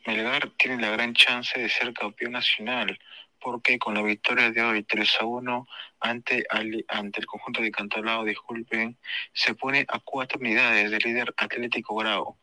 [0.05, 2.99] Melgar tiene la gran chance de ser campeón nacional,
[3.41, 5.67] porque con la victoria de hoy 3 a 1
[5.99, 6.45] ante,
[6.87, 8.97] ante el conjunto de Cantalao, disculpen,
[9.33, 12.37] se pone a cuatro unidades del líder Atlético Grau.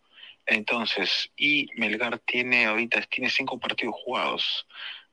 [0.46, 4.66] Entonces, y Melgar tiene ahorita tiene cinco partidos jugados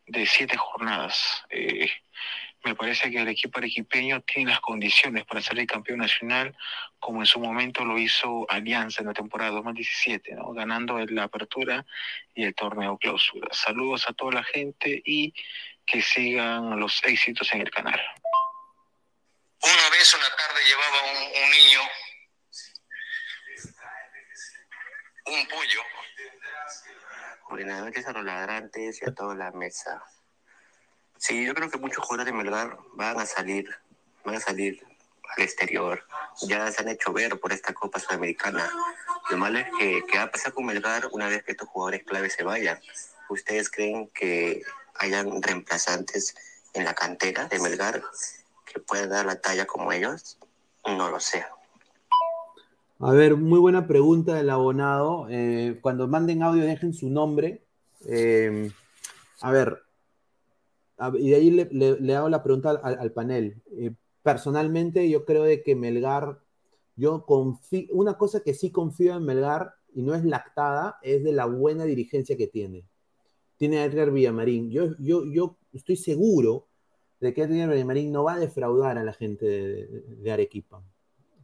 [0.06, 1.44] de siete jornadas.
[1.50, 1.90] Eh,
[2.64, 6.56] me parece que el equipo arequipeño tiene las condiciones para el campeón nacional,
[6.98, 10.54] como en su momento lo hizo Alianza en la temporada 2017, ¿no?
[10.54, 11.86] ganando la apertura
[12.34, 13.50] y el torneo clausura.
[13.52, 15.34] Saludos a toda la gente y
[15.86, 18.00] que sigan los éxitos en el canal.
[19.62, 21.82] Una vez, una tarde, llevaba un, un niño
[25.26, 25.82] un pollo.
[27.50, 30.04] Buenas noches a los ladrantes y a toda la mesa.
[31.18, 33.70] Sí, yo creo que muchos jugadores de Melgar van a salir,
[34.26, 34.86] van a salir
[35.38, 36.06] al exterior.
[36.42, 38.70] Ya se han hecho ver por esta Copa Sudamericana.
[39.30, 42.04] Lo malo es que, que va a pasar con Melgar una vez que estos jugadores
[42.04, 42.82] claves se vayan.
[43.30, 44.62] ¿Ustedes creen que
[44.96, 46.36] hayan reemplazantes
[46.74, 48.02] en la cantera de Melgar
[48.66, 50.38] que puedan dar la talla como ellos?
[50.86, 51.46] No lo sé.
[53.00, 55.28] A ver, muy buena pregunta del abonado.
[55.30, 57.64] Eh, cuando manden audio, dejen su nombre.
[58.08, 58.72] Eh,
[59.42, 59.82] a ver,
[61.20, 63.62] y de ahí le, le- le hago la pregunta al, al panel.
[63.78, 63.92] Eh,
[64.22, 66.40] personalmente, yo creo de que Melgar,
[66.96, 71.34] yo confío, una cosa que sí confío en Melgar, y no es lactada, es de
[71.34, 72.86] la buena dirigencia que tiene.
[73.64, 74.72] Tiene a Edgar Villamarín.
[74.72, 76.68] Yo, yo, yo estoy seguro
[77.22, 80.84] de que Edgar Villamarín no va a defraudar a la gente de, Arequipa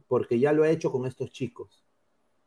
[0.06, 1.82] porque ya lo ha hecho con estos chicos.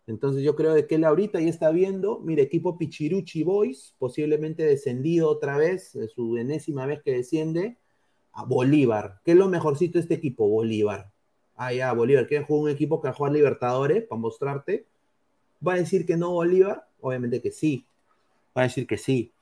[0.05, 4.61] Entonces yo creo de que él ahorita ya está viendo, mire, equipo Pichiruchi Boys, posiblemente
[4.61, 7.80] descendido otra vez, es su enésima vez que desciende,
[8.32, 9.21] a Bolívar.
[9.26, 10.47] ¿Qué es lo mejorcito de este equipo?
[10.47, 11.11] Bolívar.
[11.55, 12.28] Ah, ya, Bolívar.
[12.28, 14.86] ¿Quieres jugar un equipo que va a jugar Libertadores para mostrarte?
[15.67, 16.88] ¿Va a decir que no Bolívar?
[17.01, 17.88] Obviamente que sí.
[18.55, 19.34] Va a decir que sí.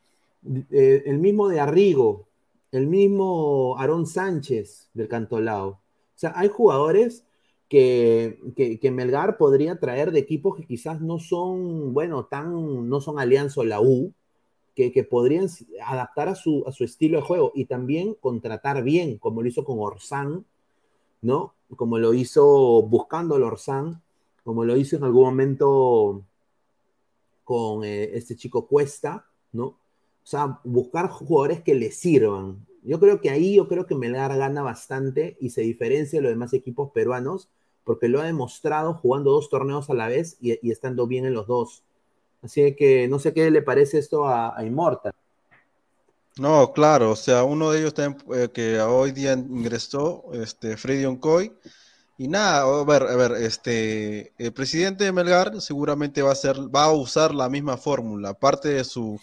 [0.72, 2.28] Eh, el mismo de Arrigo,
[2.72, 5.70] el mismo Aarón Sánchez del Cantolao.
[5.70, 5.80] O
[6.16, 7.26] sea, hay jugadores
[7.70, 8.40] que,
[8.82, 13.62] que, Melgar podría traer de equipos que quizás no son, bueno, tan, no son Alianza
[13.62, 14.14] o la U,
[14.76, 15.48] que, que, podrían
[15.86, 19.64] adaptar a su, a su estilo de juego y también contratar bien, como lo hizo
[19.64, 20.46] con Orsán,
[21.22, 21.54] ¿no?
[21.76, 24.02] Como lo hizo buscando al Orsán,
[24.44, 26.24] como lo hizo en algún momento
[27.44, 29.78] con eh, este chico Cuesta, ¿no?
[30.24, 32.66] O sea, buscar jugadores que le sirvan.
[32.84, 36.32] Yo creo que ahí yo creo que Melgar gana bastante y se diferencia de los
[36.32, 37.50] demás equipos peruanos
[37.84, 41.48] porque lo ha demostrado jugando dos torneos a la vez y, estando bien en los
[41.48, 41.84] dos.
[42.42, 45.14] Así que no sé qué le parece esto a, Immortal.
[46.38, 51.06] No, claro, o sea, uno de ellos también eh, que hoy día ingresó, este, Freddy
[51.06, 51.52] Oncoy,
[52.18, 56.56] y nada, a ver, a ver, este, el presidente de Melgar seguramente va a ser,
[56.74, 59.20] va a usar la misma fórmula, aparte de su,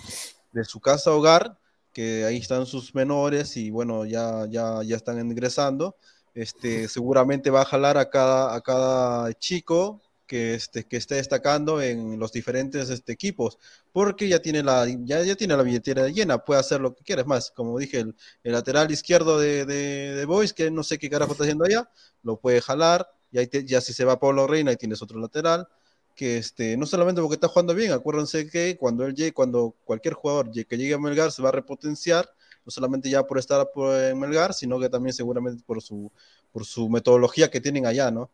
[0.53, 1.59] de su casa hogar,
[1.93, 5.97] que ahí están sus menores y bueno, ya, ya, ya están ingresando,
[6.35, 11.81] este, seguramente va a jalar a cada, a cada chico que, este, que esté destacando
[11.83, 13.59] en los diferentes este, equipos,
[13.93, 17.23] porque ya tiene, la, ya, ya tiene la billetera llena, puede hacer lo que quiera.
[17.23, 21.11] Es más, como dije, el, lateral izquierdo de, de, de, Boys, que no sé qué
[21.11, 21.91] carajo está haciendo allá,
[22.23, 25.67] lo puede jalar, y ahí ya si se va Pablo Reina, ahí tienes otro lateral,
[26.19, 30.15] que este, no solamente porque está jugando bien, acuérdense que cuando él llegue, cuando cualquier
[30.15, 32.29] jugador que llegue a Melgar se va a repotenciar,
[32.65, 36.11] no solamente ya por estar en Melgar, sino que también seguramente por su,
[36.51, 38.33] por su metodología que tienen allá, ¿no?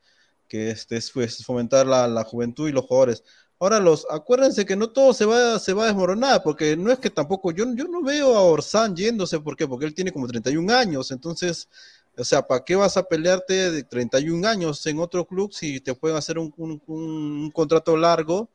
[0.49, 3.23] Que este, es pues, fomentar la, la, juventud y los jugadores.
[3.59, 6.99] Ahora, los, acuérdense que no todo se va, se va a desmoronar, porque no es
[6.99, 9.69] que tampoco, yo, yo no veo a Orsán yéndose, ¿por qué?
[9.69, 11.69] Porque él tiene como 31 años, entonces,
[12.17, 15.95] o sea, ¿para qué vas a pelearte de 31 años en otro club si te
[15.95, 18.49] pueden hacer un, un, un contrato largo?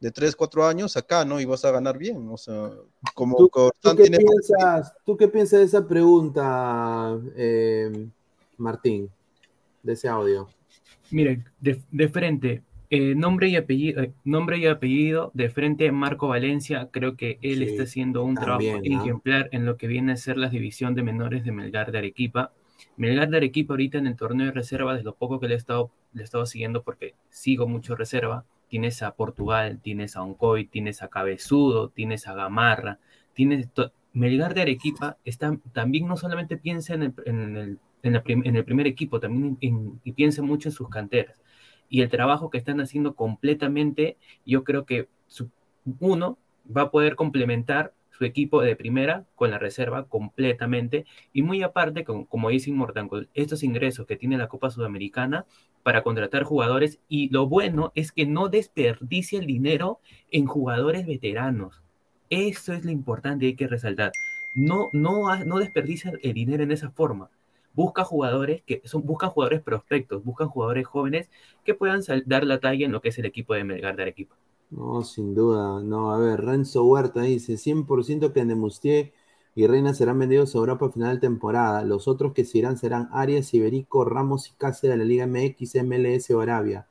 [0.00, 1.40] de 3, 4 años acá, ¿no?
[1.40, 2.28] Y vas a ganar bien.
[2.30, 2.70] O sea,
[3.14, 3.50] como ¿Tú,
[3.96, 8.06] qué, piensas, ¿tú qué piensas de esa pregunta, eh,
[8.58, 9.10] Martín,
[9.82, 10.48] de ese audio?
[11.10, 16.88] Miren, de, frente, eh, nombre, y apellido, eh, nombre y apellido, de frente Marco Valencia,
[16.90, 20.48] creo que él está haciendo un trabajo ejemplar en lo que viene a ser la
[20.48, 22.52] división de menores de Melgar de Arequipa.
[22.96, 25.56] Melgar de Arequipa ahorita en el torneo de reserva, desde lo poco que le he
[25.56, 31.02] estado, le he siguiendo porque sigo mucho reserva, tienes a Portugal, tienes a Oncoy, tienes
[31.02, 32.98] a Cabezudo, tienes a Gamarra,
[33.34, 33.68] tienes...
[34.12, 38.86] Melgar de Arequipa está, también no solamente piensa en el, en el, en el primer
[38.86, 41.42] equipo, también y piensa mucho en sus canteras.
[41.90, 44.16] Y el trabajo que están haciendo completamente,
[44.46, 45.08] yo creo que
[46.00, 46.38] uno
[46.74, 52.04] va a poder complementar su equipo de primera con la reserva completamente y muy aparte,
[52.04, 55.46] como, como dice Inmortal, estos ingresos que tiene la Copa Sudamericana
[55.82, 60.00] para contratar jugadores y lo bueno es que no desperdicia el dinero
[60.30, 61.82] en jugadores veteranos.
[62.30, 64.12] Eso es lo importante, hay que resaltar.
[64.54, 67.30] No, no, no desperdicia el dinero en esa forma.
[67.74, 71.28] Busca jugadores que son, buscan jugadores prospectos, buscan jugadores jóvenes
[71.64, 74.34] que puedan dar la talla en lo que es el equipo de Melgar de Arequipa.
[74.70, 75.80] No, sin duda.
[75.82, 79.12] No, a ver, Renzo Huerta dice 100% que Nemustier
[79.54, 81.84] y Reina serán vendidos a Europa a final de temporada.
[81.84, 85.76] Los otros que se irán serán Arias, Iberico, Ramos y Cáceres de la Liga MX,
[85.84, 86.86] MLS o Arabia.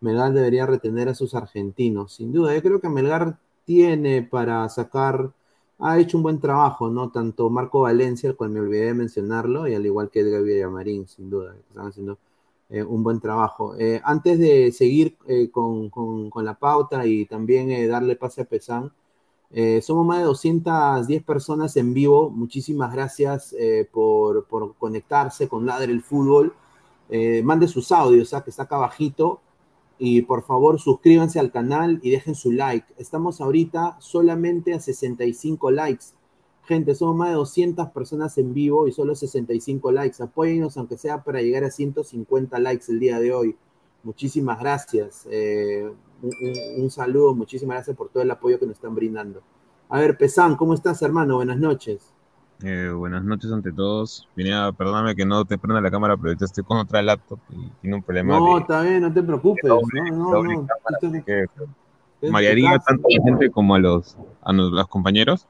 [0.00, 2.14] Melgar debería retener a sus argentinos.
[2.14, 5.32] Sin duda, yo creo que Melgar tiene para sacar,
[5.78, 7.10] ha hecho un buen trabajo, ¿no?
[7.10, 11.06] Tanto Marco Valencia, al cual me olvidé de mencionarlo, y al igual que Edgar Villamarín,
[11.08, 12.18] sin duda, están haciendo
[12.70, 13.74] eh, un buen trabajo.
[13.78, 15.90] Eh, antes de seguir eh, con,
[16.44, 18.92] la pauta y también darle pase a Pesán,
[19.82, 22.30] somos más de 210 personas en vivo.
[22.30, 23.54] Muchísimas gracias
[23.92, 24.46] por,
[24.78, 26.54] conectarse con Ladre el Fútbol.
[27.44, 29.40] mande sus audios, que está acá abajito.
[29.98, 32.86] Y por favor suscríbanse al canal y dejen su like.
[32.98, 36.17] Estamos ahorita solamente a 65 likes.
[36.68, 40.22] Gente, somos más de 200 personas en vivo y solo 65 likes.
[40.22, 43.56] Apóyennos aunque sea para llegar a 150 likes el día de hoy.
[44.02, 45.26] Muchísimas gracias.
[45.30, 45.90] Eh,
[46.76, 49.40] un, saludo, muchísimas gracias por todo el apoyo que nos están brindando.
[49.88, 51.36] A ver, Pesán, ¿cómo estás, hermano?
[51.36, 52.12] Buenas noches.
[52.62, 54.28] Eh, buenas noches ante todos.
[54.36, 57.70] Vine perdóname que no te prenda la cámara, pero ahorita estoy con otra laptop y
[57.80, 58.38] tiene un problema.
[58.38, 59.64] No, está bien, no te preocupes.
[59.64, 60.66] no, no, no.
[62.30, 65.48] Marearía tanto a la gente como a los, a los compañeros.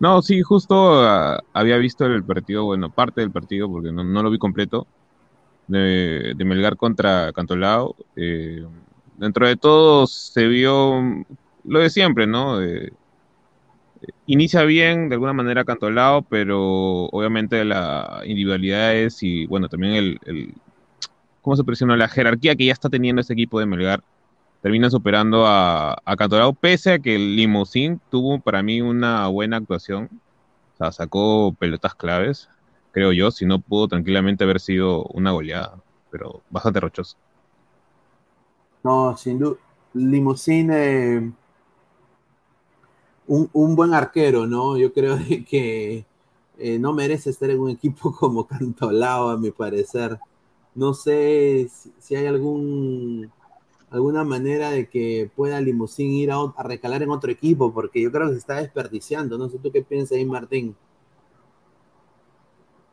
[0.00, 4.30] No, sí, justo ah, había visto el partido, bueno, parte del partido, porque no, lo
[4.30, 4.86] vi completo,
[5.66, 7.96] de, Melgar contra Cantolao.
[8.16, 8.64] Eh,
[9.16, 11.24] dentro de todo se vio
[11.64, 12.62] lo de siempre, ¿no?
[12.62, 12.92] Eh,
[14.26, 20.20] inicia bien, de alguna manera Cantolao, pero obviamente la individualidad es y bueno, también el,
[20.26, 20.54] el
[21.42, 21.96] ¿cómo se presiona?
[21.96, 24.02] La jerarquía que ya está teniendo este equipo de Melgar
[24.62, 30.08] termina superando a, a Cantolao, pese a que el tuvo para mí una buena actuación,
[30.74, 32.48] o sea, sacó pelotas claves,
[32.92, 35.76] creo yo, si no pudo tranquilamente haber sido una goleada,
[36.10, 37.16] pero bastante rochoso.
[38.82, 39.56] No, sin duda,
[39.94, 40.70] Limousin...
[40.72, 41.32] Eh
[43.28, 44.76] un, un, buen arquero, ¿no?
[44.76, 46.04] Yo creo que
[46.58, 50.18] eh, no merece estar en un equipo como Cantolao, a mi parecer.
[50.74, 53.30] No sé si hay algún
[53.90, 58.26] alguna manera de que pueda Limosín ir a, recalar en otro equipo, porque yo creo
[58.26, 59.38] que se está desperdiciando.
[59.38, 60.76] No sé tú qué piensas ahí, Martín.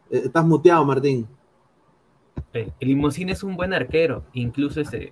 [0.10, 1.28] Eh, Estás muteado, Martín.
[2.54, 5.12] El Limosín es un buen arquero, incluso ese,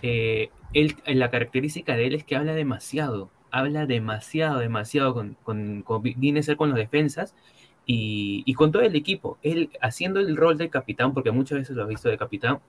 [0.00, 5.82] eh, él, la característica de él es que habla demasiado habla demasiado, demasiado con, con,
[5.82, 7.34] con, viene a ser con los defensas
[7.86, 9.38] y, y, con todo el equipo.
[9.42, 12.60] Él haciendo el rol de capitán, porque muchas veces lo has visto de capitán,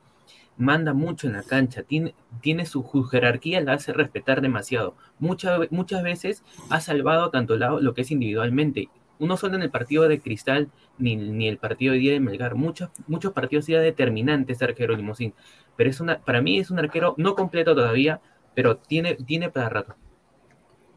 [0.60, 4.94] manda mucho en la cancha, tiene, tiene su, jerarquía, la hace respetar demasiado.
[5.18, 8.90] Muchas, veces ha salvado a Cantolao lo que es individualmente.
[9.20, 12.56] No solo en el partido de Cristal ni, ni el partido de día de Melgar,
[12.56, 15.34] muchos, muchos partidos ya determinantes este arquero Limosín.
[15.78, 18.20] Pero es una, para mí es un arquero no completo todavía,
[18.54, 19.96] pero tiene, tiene para rato.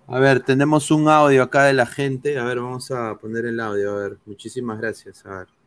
[0.08, 2.36] A ver, tenemos un audio acá de la gente.
[2.38, 3.92] A ver, vamos a poner el audio.
[3.92, 5.24] A ver, muchísimas gracias.
[5.24, 5.61] A ver.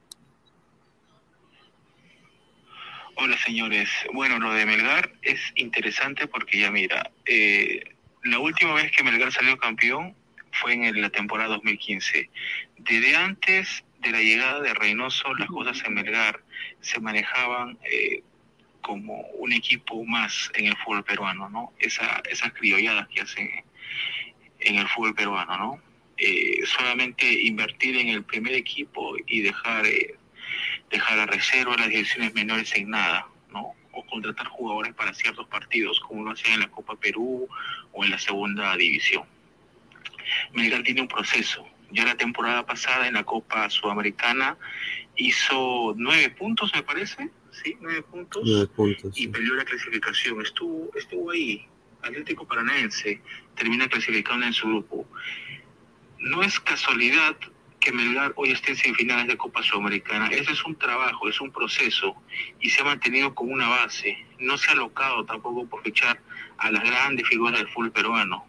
[3.18, 3.90] Hola, señores.
[4.14, 9.32] Bueno, lo de Melgar es interesante porque ya mira, eh, la última vez que Melgar
[9.32, 10.14] salió campeón
[10.52, 12.30] fue en la temporada 2015.
[12.78, 16.42] Desde antes de la llegada de Reynoso, las cosas en Melgar
[16.82, 18.22] se manejaban eh,
[18.82, 21.74] como un equipo más en el fútbol peruano, ¿no?
[21.80, 23.50] Esa, esas criolladas que hacen
[24.60, 25.82] en el fútbol peruano, ¿no?
[26.18, 30.16] Eh, solamente invertir en el primer equipo y dejar, eh,
[30.90, 33.74] dejar a reserva las divisiones menores en nada, ¿no?
[33.92, 37.48] O contratar jugadores para ciertos partidos, como lo hacían en la Copa Perú
[37.92, 39.24] o en la segunda división.
[40.54, 41.68] Melgar tiene un proceso.
[41.92, 44.58] Ya la temporada pasada en la Copa Sudamericana
[45.16, 49.28] hizo nueve puntos, me parece, sí, nueve puntos, nueve puntos y sí.
[49.28, 50.42] perdió la clasificación.
[50.42, 51.66] Estuvo, estuvo ahí,
[52.02, 53.22] Atlético Paranaense
[53.56, 55.08] termina clasificando en su grupo.
[56.20, 57.38] No es casualidad
[57.80, 60.28] que Melgar hoy esté en semifinales de Copa Sudamericana.
[60.28, 62.16] Ese es un trabajo, es un proceso
[62.60, 64.18] y se ha mantenido como una base.
[64.40, 66.20] No se ha alocado tampoco por fichar
[66.58, 68.46] a las grandes figuras del fútbol peruano.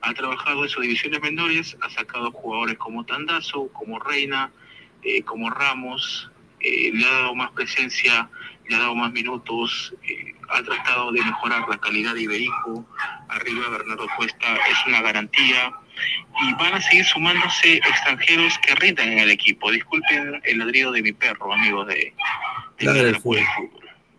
[0.00, 4.50] Ha trabajado en sus divisiones menores, ha sacado jugadores como Tandazo, como Reina,
[5.02, 8.28] eh, como Ramos, eh, le ha dado más presencia,
[8.68, 12.86] le ha dado más minutos, eh, ha tratado de mejorar la calidad de Iberico,
[13.28, 15.72] arriba Bernardo Cuesta es una garantía
[16.42, 19.70] y van a seguir sumándose extranjeros que rindan en el equipo.
[19.70, 22.12] Disculpen el ladrido de mi perro, amigos de,
[22.80, 23.14] la sí.
[23.20, 23.40] fútbol,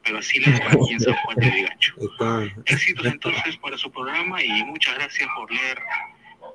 [0.03, 1.93] pero así va aquí en San Juan de Vigacho.
[1.99, 2.43] Está.
[2.65, 5.79] Éxitos entonces para su programa y muchas gracias por leer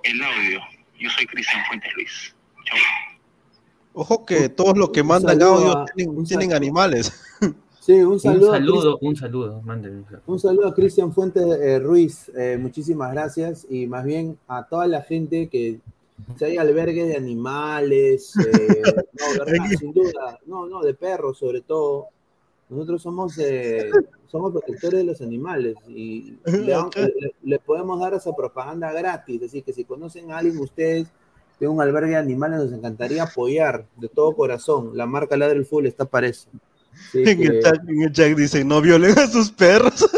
[0.04, 0.60] el audio.
[0.98, 2.34] Yo soy Cristian Fuentes Luis.
[2.64, 2.78] Chao.
[3.94, 7.12] Ojo que todos los que mandan audio tienen, un tienen animales.
[7.88, 8.52] Sí, un Un saludo.
[8.52, 10.62] a saludo, un saludo, mándenme un saludo.
[10.66, 15.00] Un a Cristian Fuentes eh, Ruiz, eh, muchísimas gracias y más bien a toda la
[15.00, 15.80] gente que
[16.36, 21.62] si hay albergue de animales, eh, no, verdad, sin duda, no, no, de perros sobre
[21.62, 22.08] todo.
[22.68, 23.88] Nosotros somos, eh,
[24.26, 29.62] somos protectores de los animales y le, le- le podemos dar esa propaganda gratis, así
[29.62, 31.08] que si conocen a alguien ustedes
[31.58, 34.90] de un albergue de animales nos encantaría apoyar de todo corazón.
[34.94, 36.50] La marca Ladre el Full está para eso.
[37.14, 40.06] En el, chat, en el chat dicen, no violen a sus perros.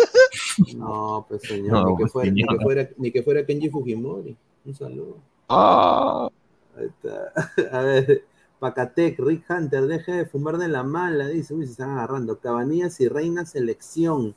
[0.76, 2.62] No, pues señor, No, ni, que fuera, ni, que señor.
[2.62, 4.36] fuera, ni que fuera Kenji Fujimori.
[4.64, 5.16] Un saludo.
[5.48, 6.28] Ah,
[6.76, 7.32] Ahí está.
[7.78, 8.24] A ver,
[8.58, 11.54] Pacatec, Rick Hunter, deje de fumar de la mala, dice.
[11.54, 12.38] Uy, se están agarrando.
[12.38, 14.34] Cabanillas y Reina Selección.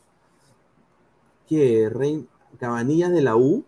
[1.48, 1.90] ¿Qué?
[1.94, 2.28] Rein...
[2.60, 3.66] ¿Cabanillas de la U?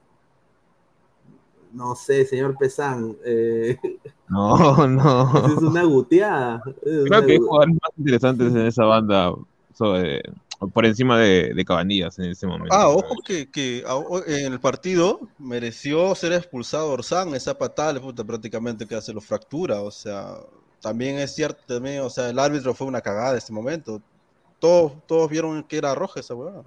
[1.75, 3.15] No sé, señor Pesán.
[3.25, 3.77] eh,
[4.29, 5.47] no, no.
[5.47, 6.61] es una guteada.
[6.81, 9.33] es una Creo que hay jugadores más interesantes en esa banda
[9.73, 10.23] sobre-
[10.73, 12.73] por encima de, de Cabanillas en ese momento.
[12.73, 13.83] Ah, ojo que,
[14.27, 19.19] en el partido mereció ser expulsado Orsán, esa patada le puta, prácticamente que se lo
[19.19, 20.37] fractura, o sea,
[20.81, 24.01] también es cierto, también, o sea, el árbitro fue una cagada en este momento.
[24.59, 26.63] Todos, todos vieron que era roja esa huevada.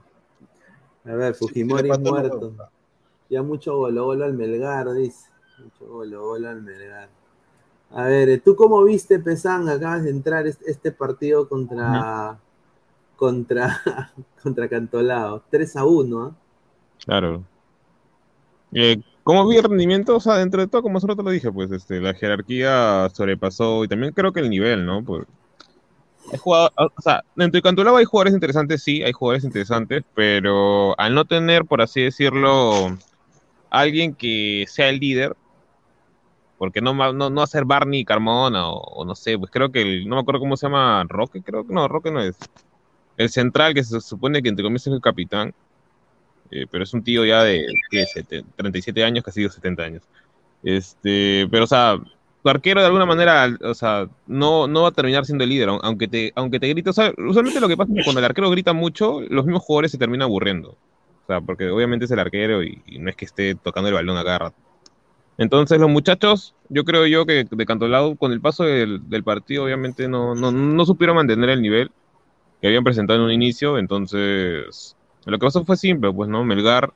[1.05, 2.53] A ver, Fujimori muerto.
[3.31, 5.29] Ya mucho golo golo al Melgar, dice.
[5.63, 7.09] Mucho golo golo al Melgar.
[7.91, 9.69] A ver, ¿tú cómo viste, Pesán?
[9.69, 12.39] Acabas de entrar este, partido contra,
[13.17, 13.81] contra,
[14.43, 15.43] contra Cantolao.
[15.51, 16.23] 3 a 1.
[16.23, 16.33] ¿ah?
[17.05, 17.45] Claro.
[18.73, 20.17] Eh, ¿Cómo vi el rendimiento?
[20.17, 23.85] O sea, dentro de todo, como solo te lo dije, pues este, la jerarquía sobrepasó
[23.85, 25.05] y también creo que el nivel, ¿no?
[25.05, 25.27] Pues,
[26.33, 30.99] hay jugado, o sea, dentro de Cantolao hay jugadores interesantes, sí, hay jugadores interesantes, pero
[30.99, 32.97] al no tener, por así decirlo,
[33.71, 35.37] alguien que sea el líder,
[36.59, 40.09] porque no, no, no hacer Barney Carmona o, o, no sé, pues creo que el,
[40.09, 42.37] no me acuerdo cómo se llama, Roque, creo que no, Roque no es.
[43.17, 45.55] El central que se supone que entre comillas es el capitán,
[46.51, 48.05] eh, pero es un tío ya de ¿qué,
[48.57, 50.03] 37 años, casi 70 años.
[50.63, 51.99] Este, pero o sea,
[52.43, 55.69] tu arquero de alguna manera, o sea, no, no va a terminar siendo el líder,
[55.83, 58.25] aunque te, aunque te grite, o sea, usualmente lo que pasa es que cuando el
[58.25, 60.77] arquero grita mucho, los mismos jugadores se terminan aburriendo.
[61.29, 64.25] Sea, porque obviamente es el arquero y, no es que esté tocando el balón a
[64.25, 64.57] cada rato.
[65.37, 70.09] Entonces los muchachos, yo creo yo que de Cantolao, con el paso del, partido, obviamente
[70.09, 71.91] no, no, no, supieron mantener el nivel
[72.63, 76.45] que habían presentado en un inicio, entonces lo que pasó fue simple, pues, ¿no?
[76.45, 76.95] Melgar,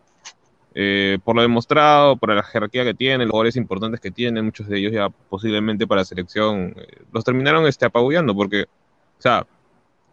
[0.74, 4.66] eh, por lo demostrado, por la jerarquía que tiene, los jugadores importantes que tiene, muchos
[4.66, 9.46] de ellos ya posiblemente para selección, eh, los terminaron este, apabullando, porque, o sea,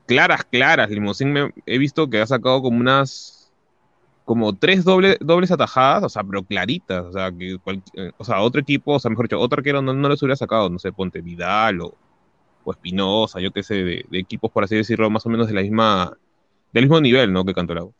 [0.07, 3.38] claras, claras, Limosín me, he visto que ha sacado como unas
[4.30, 8.23] como tres doble, dobles atajadas, o sea, pero claritas, o sea, que cual, eh, o
[8.23, 10.77] sea, otro equipo, o sea, mejor dicho, otro arquero no, no les hubiera sacado, no
[10.77, 11.95] sé, Ponte Vidal o,
[12.63, 15.63] o Espinosa, yo qué sé, de, equipos, por así decirlo, más o menos de la
[15.63, 16.15] misma,
[16.71, 17.43] del mismo nivel, ¿no?
[17.43, 17.91] Que Cantolao.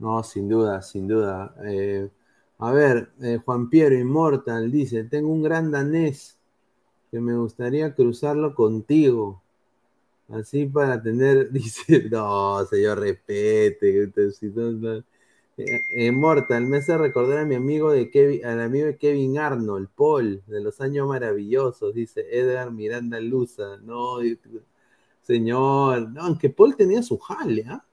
[0.00, 1.54] No, sin duda, sin duda.
[1.64, 2.10] Eh,
[2.58, 6.36] a ver, eh, Juan Piero Immortal dice, tengo un gran danés
[7.12, 9.43] que me gustaría cruzarlo contigo.
[10.28, 14.12] Así para tener, dice, no, señor, respete.
[15.56, 19.88] Eh, Mortal, me hace recordar a mi amigo de Kevin, al amigo de Kevin Arnold,
[19.94, 23.76] Paul, de los años maravillosos, dice Edgar Miranda Luza.
[23.78, 24.18] No,
[25.22, 27.84] señor, no, aunque Paul tenía su jale, ¿ah?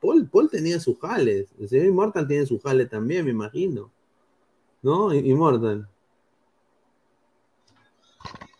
[0.00, 1.46] Paul, Paul tenía su jale.
[1.58, 3.90] El señor Immortal tiene su jale también, me imagino.
[4.82, 5.14] ¿No?
[5.14, 5.88] Immortal.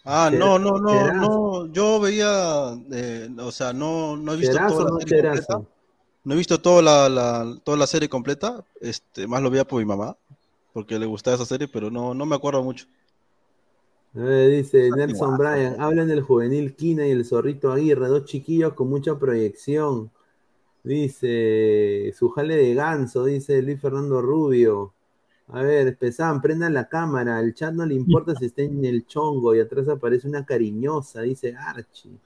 [0.04, 1.72] Ah, no, no, no, no.
[1.72, 5.62] Yo veía, eh, o sea, no, no he visto toda la serie completa.
[6.24, 8.64] No he visto toda la, la, toda la serie completa.
[8.80, 10.16] Este, más lo veía por mi mamá,
[10.72, 12.86] porque le gustaba esa serie, pero no, no me acuerdo mucho.
[14.12, 19.18] dice Nelson Bryan, hablan del juvenil Kina y el zorrito Aguirre, dos chiquillos con mucha
[19.18, 20.10] proyección.
[20.82, 24.93] Dice su jale de ganso, dice Luis Fernando Rubio.
[25.48, 27.38] A ver, Pesán, prendan la cámara.
[27.38, 31.20] Al chat no le importa si está en el chongo y atrás aparece una cariñosa,
[31.22, 32.18] dice Archie.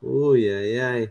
[0.00, 1.10] Uy, ay, ay.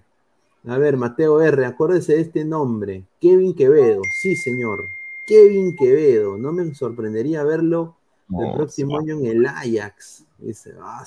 [0.68, 3.04] A ver, Mateo R, acuérdese de este nombre.
[3.20, 4.02] Kevin Quevedo.
[4.22, 4.80] Sí, señor.
[5.28, 6.38] Kevin Quevedo.
[6.38, 7.96] No me sorprendería verlo
[8.30, 10.26] el próximo año en el Ajax.
[10.40, 11.06] Dice, ah,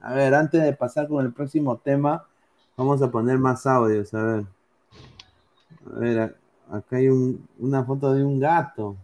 [0.00, 2.26] a ver, antes de pasar con el próximo tema,
[2.76, 4.12] vamos a poner más audios.
[4.14, 4.46] A ver.
[5.94, 6.36] A ver,
[6.70, 8.96] acá hay un, una foto de un gato.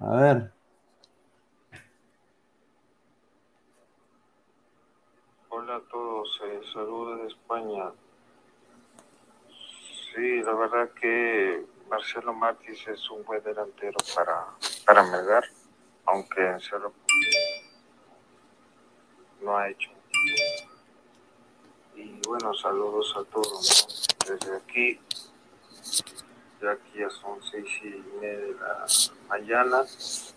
[0.00, 0.52] A ver.
[5.48, 7.92] Hola a todos, eh, saludos de España.
[10.14, 14.46] Sí, la verdad que Marcelo Martins es un buen delantero para,
[14.84, 15.44] para Melgar,
[16.06, 16.92] aunque en cero
[19.42, 19.90] no ha hecho.
[21.94, 25.00] Y bueno, saludos a todos desde aquí
[26.64, 28.86] ya aquí ya son seis y media de la
[29.28, 29.80] mañana.
[29.80, 30.32] Así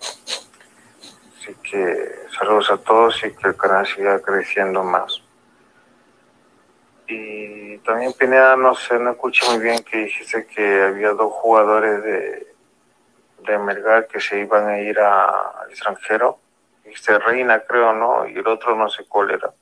[1.64, 5.24] que saludos a todos y que el canal siga creciendo más.
[7.08, 12.04] Y también Pineda, no sé, no escuché muy bien que dijiste que había dos jugadores
[12.04, 12.54] de,
[13.46, 16.40] de Melgar que se iban a ir al extranjero.
[16.84, 18.28] Dijiste Reina, creo, ¿no?
[18.28, 19.54] Y el otro no sé cuál era.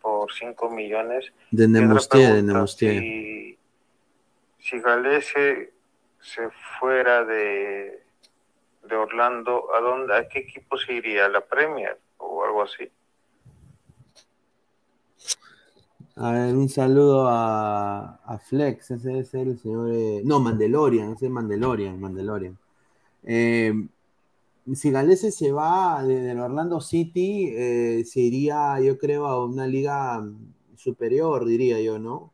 [0.00, 1.30] Por 5 millones.
[1.50, 3.58] De Nemustier, de
[4.62, 5.72] si Galese
[6.20, 6.48] se
[6.78, 8.04] fuera de,
[8.88, 11.26] de Orlando, ¿a dónde, a qué equipo se iría?
[11.26, 12.88] ¿A la Premier o algo así?
[16.14, 19.90] A ver, un saludo a, a Flex, ese es el señor.
[19.92, 22.56] Eh, no, Mandalorian, ese es Mandalorian.
[23.24, 23.72] Eh,
[24.72, 30.24] si Galese se va del Orlando City, eh, se iría, yo creo, a una liga
[30.76, 32.32] superior, diría yo, ¿no?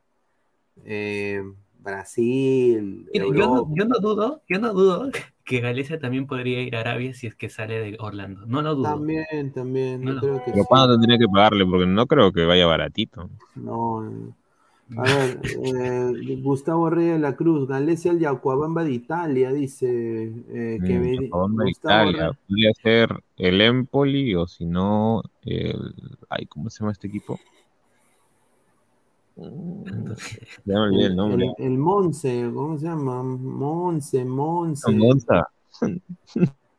[1.88, 3.08] Brasil.
[3.12, 5.10] Yo no, yo no, dudo, yo no dudo
[5.44, 8.46] que Galicia también podría ir a Arabia si es que sale de Orlando.
[8.46, 8.90] No lo dudo.
[8.90, 10.04] También, también.
[10.04, 10.88] No creo que Pero sí.
[10.90, 13.30] tendría que pagarle porque no creo que vaya baratito.
[13.54, 14.34] No.
[14.96, 20.78] A ver, eh, Gustavo Reyes de la Cruz, Galicia al Yacuabamba de Italia, dice eh,
[20.84, 22.30] que mm, Yacuabamba de Italia.
[22.46, 25.94] Podría ser el Empoli o si no, el.
[26.30, 27.38] Ay, ¿cómo se llama este equipo?
[30.64, 31.54] Ya me olvidé el nombre.
[31.58, 33.22] El, el Monse, ¿cómo se llama?
[33.22, 34.92] Monse, Monse.
[34.92, 35.48] Monza.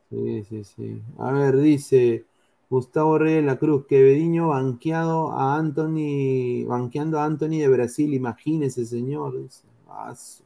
[0.09, 1.01] Sí, sí, sí.
[1.19, 2.25] A ver, dice
[2.67, 8.11] Gustavo Reyes de la Cruz, que Bediño banqueado a Anthony, banqueando a Anthony de Brasil,
[8.15, 9.39] imagínese, señor.
[9.39, 9.65] Dice.
[9.87, 10.43] Ah, su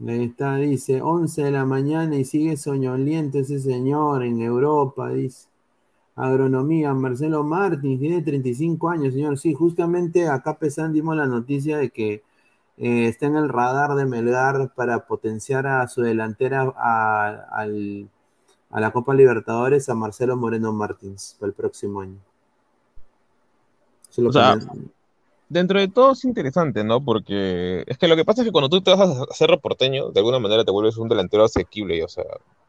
[0.00, 0.18] madre.
[0.18, 5.46] Ahí está, dice, 11 de la mañana y sigue soñoliento ese señor en Europa, dice.
[6.16, 9.38] Agronomía, Marcelo Martins, tiene 35 años, señor.
[9.38, 12.22] Sí, justamente acá pesan dimos la noticia de que
[12.78, 18.08] eh, está en el radar de Melgar para potenciar a su delantera a, al-
[18.70, 22.18] a la Copa Libertadores a Marcelo Moreno Martins para el próximo año.
[24.10, 24.58] Es lo O sea,
[25.52, 27.04] dentro de todo es interesante, ¿no?
[27.04, 30.10] Porque es que lo que pasa es que cuando tú te vas a hacer reporteño,
[30.10, 32.24] de alguna manera te vuelves un delantero asequible, o sea,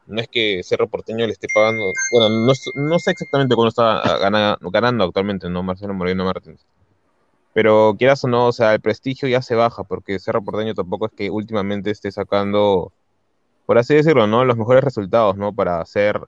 [0.06, 4.18] no es que ser reporteño le esté pagando, bueno, no, no sé exactamente cuándo está
[4.18, 5.62] gana- ganando actualmente, ¿no?
[5.62, 6.64] Marcelo Moreno Martins.
[7.52, 11.06] Pero quieras o no, o sea, el prestigio ya se baja, porque ser reporteño tampoco
[11.06, 12.92] es que últimamente esté sacando,
[13.66, 14.44] por así decirlo, ¿no?
[14.44, 15.54] Los mejores resultados, ¿no?
[15.54, 16.20] Para ser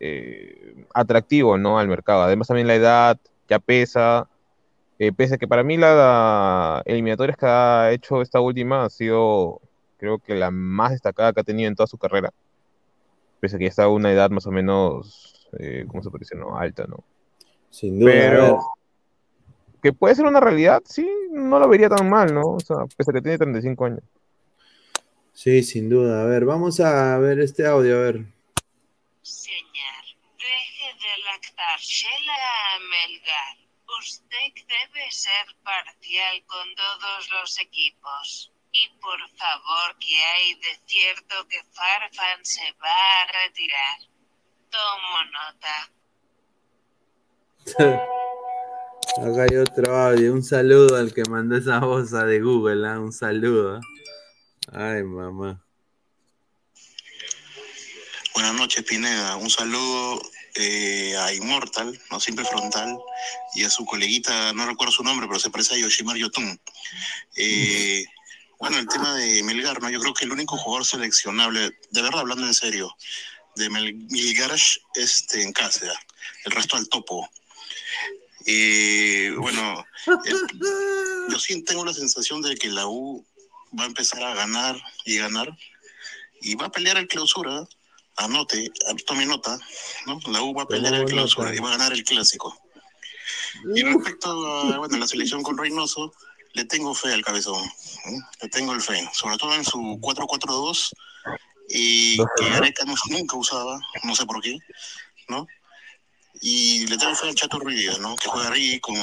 [0.00, 1.78] eh, atractivo, ¿no?
[1.78, 2.22] Al mercado.
[2.22, 3.18] Además también la edad
[3.48, 4.28] ya pesa.
[4.98, 9.60] Eh, pese a que para mí la eliminatorias que ha hecho esta última ha sido,
[9.98, 12.32] creo que la más destacada que ha tenido en toda su carrera.
[13.40, 16.20] Pese a que ya está a una edad más o menos, eh, ¿cómo se puede
[16.20, 16.38] decir?
[16.38, 16.58] No?
[16.58, 17.04] Alta, ¿no?
[17.70, 18.10] Sin duda.
[18.10, 18.58] Pero
[19.82, 22.42] que puede ser una realidad, sí, no lo vería tan mal, ¿no?
[22.42, 24.00] O sea, pese a que tiene 35 años.
[25.32, 26.22] Sí, sin duda.
[26.22, 28.14] A ver, vamos a ver este audio, a ver.
[28.14, 28.34] Deje
[31.02, 33.65] de lactársela a Melgar.
[33.98, 38.52] Usted debe ser parcial con todos los equipos.
[38.72, 43.98] Y por favor, que hay de cierto que Farfan se va a retirar.
[44.70, 45.90] Tomo nota.
[49.16, 50.32] Acá hay otro audio.
[50.34, 52.98] Un saludo al que mandó esa voz de Google, ¿ah?
[53.00, 53.80] Un saludo.
[54.72, 55.64] Ay, mamá.
[58.34, 59.36] Buenas noches, Pineda.
[59.36, 60.20] Un saludo
[60.58, 62.96] eh, a Immortal, no siempre frontal,
[63.54, 66.60] y a su coleguita, no recuerdo su nombre, pero se parece a Yoshimar Yotun.
[67.36, 68.04] Eh,
[68.58, 69.90] bueno, el tema de Melgar, ¿no?
[69.90, 72.94] Yo creo que el único jugador seleccionable, de verdad, hablando en serio,
[73.56, 75.92] de Mel- Melgar es este, en casa,
[76.44, 77.28] el resto al topo.
[78.46, 79.84] Eh, bueno,
[80.24, 80.32] eh,
[81.30, 83.24] yo sí tengo la sensación de que la U
[83.78, 85.48] va a empezar a ganar y ganar
[86.40, 87.66] y va a pelear el clausura.
[88.16, 88.70] Anote,
[89.06, 89.58] tome nota,
[90.06, 90.18] ¿no?
[90.28, 92.56] La U va a pelear el clausura y va a ganar el clásico.
[93.74, 96.12] Y respecto a bueno, la selección con Reynoso,
[96.54, 97.62] le tengo fe al cabezón.
[97.64, 98.18] ¿eh?
[98.42, 100.90] Le tengo el fe, sobre todo en su 4-4-2
[101.68, 104.56] y que Gareca no- nunca usaba, no sé por qué,
[105.28, 105.46] ¿no?
[106.40, 108.14] Y le tengo fe al Chato Ruiz, ¿no?
[108.16, 108.94] Que juega ahí con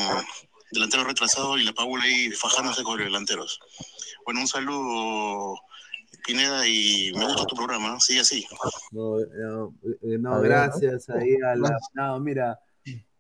[0.72, 3.60] delantero retrasado y la Paula ahí fajándose con los delanteros.
[4.26, 5.60] Bueno, un saludo,
[6.26, 8.46] Pineda, y me gusta tu programa, sigue así.
[8.92, 11.78] No, no, eh, no, A ver, gracias ahí a la.
[11.94, 12.60] No, mira,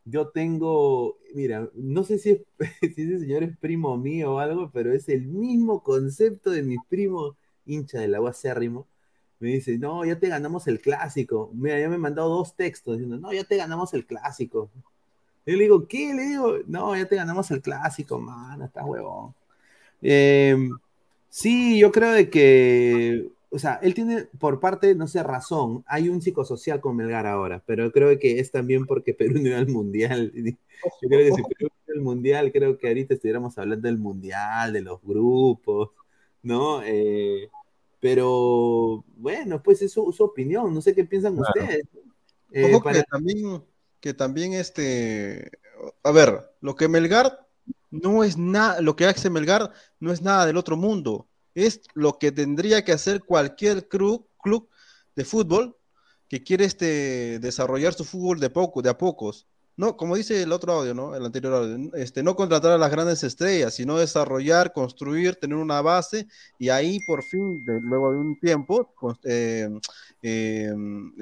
[0.05, 1.17] yo tengo.
[1.35, 2.41] Mira, no sé si, es-
[2.95, 6.79] si ese señor es primo mío o algo, pero es el mismo concepto de mis
[6.89, 7.35] primos
[7.65, 8.87] hincha del agua acérrimo.
[9.39, 11.51] Me dice, no, ya te ganamos el clásico.
[11.53, 14.69] Mira, ya me han mandado dos textos diciendo, no, ya te ganamos el clásico.
[15.45, 16.13] Yo le digo, ¿qué?
[16.13, 19.35] Le digo, no, ya te ganamos el clásico, mano, estás huevón.
[20.01, 20.57] Eh,
[21.33, 25.83] sí, yo creo de que, o sea, él tiene por parte, no sé, razón.
[25.87, 29.57] Hay un psicosocial con Melgar ahora, pero creo que es también porque Perú no iba
[29.57, 30.31] al mundial.
[30.35, 34.73] Yo creo que si Perú iba al mundial, creo que ahorita estuviéramos hablando del mundial,
[34.73, 35.89] de los grupos,
[36.43, 36.83] ¿no?
[36.83, 37.49] Eh,
[37.99, 40.71] pero bueno, pues es su, su opinión.
[40.73, 41.51] No sé qué piensan Claro.
[41.57, 41.85] ustedes.
[42.51, 43.63] Eh, Ojo para- que también,
[43.99, 45.49] que también este,
[46.03, 47.47] a ver, lo que Melgar
[47.93, 52.17] no es nada, lo que hace Melgar no es nada del otro mundo, es lo
[52.17, 54.27] que tendría que hacer cualquier club,
[55.15, 55.77] de fútbol
[56.27, 59.47] que quiere este, desarrollar su fútbol de poco, de a pocos.
[59.75, 61.15] No, como dice el otro audio, ¿no?
[61.15, 65.81] El anterior audio, este, no contratar a las grandes estrellas, sino desarrollar, construir, tener una
[65.81, 66.27] base
[66.59, 69.67] y ahí por fin, de- luego de un tiempo, pues, eh,
[70.21, 70.71] eh,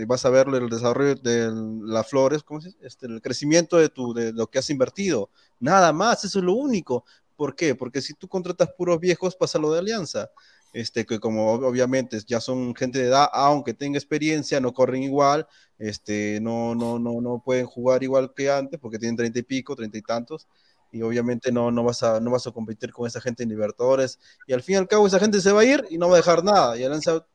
[0.06, 1.50] vas a ver el desarrollo de
[1.86, 2.44] las flores.
[2.82, 5.30] Este, el crecimiento de, tu, de lo que has invertido.
[5.60, 7.06] Nada más, eso es lo único.
[7.38, 7.74] ¿Por qué?
[7.76, 10.30] Porque si tú contratas puros viejos, pasa lo de Alianza.
[10.74, 15.04] Este, que como ob- obviamente ya son gente de edad, aunque tenga experiencia, no corren
[15.04, 19.44] igual, este, no, no, no, no pueden jugar igual que antes, porque tienen treinta y
[19.44, 20.48] pico, treinta y tantos,
[20.92, 24.20] y obviamente no, no, vas a, no vas a competir con esa gente en Libertadores,
[24.48, 26.16] y al fin y al cabo esa gente se va a ir y no va
[26.16, 27.26] a dejar nada, y Alianza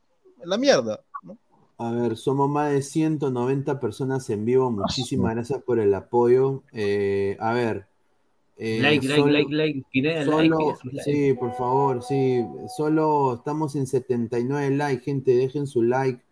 [0.43, 1.05] en la mierda.
[1.79, 4.71] A ver, somos más de 190 personas en vivo.
[4.71, 6.63] Muchísimas gracias por el apoyo.
[6.73, 7.87] Eh, a ver,
[8.59, 11.03] Eh, like, like, solo- like, like, Pineda, solo- like.
[11.05, 12.43] Sí, por favor, sí.
[12.75, 15.37] Solo estamos en 79 likes, gente.
[15.37, 16.23] Dejen su like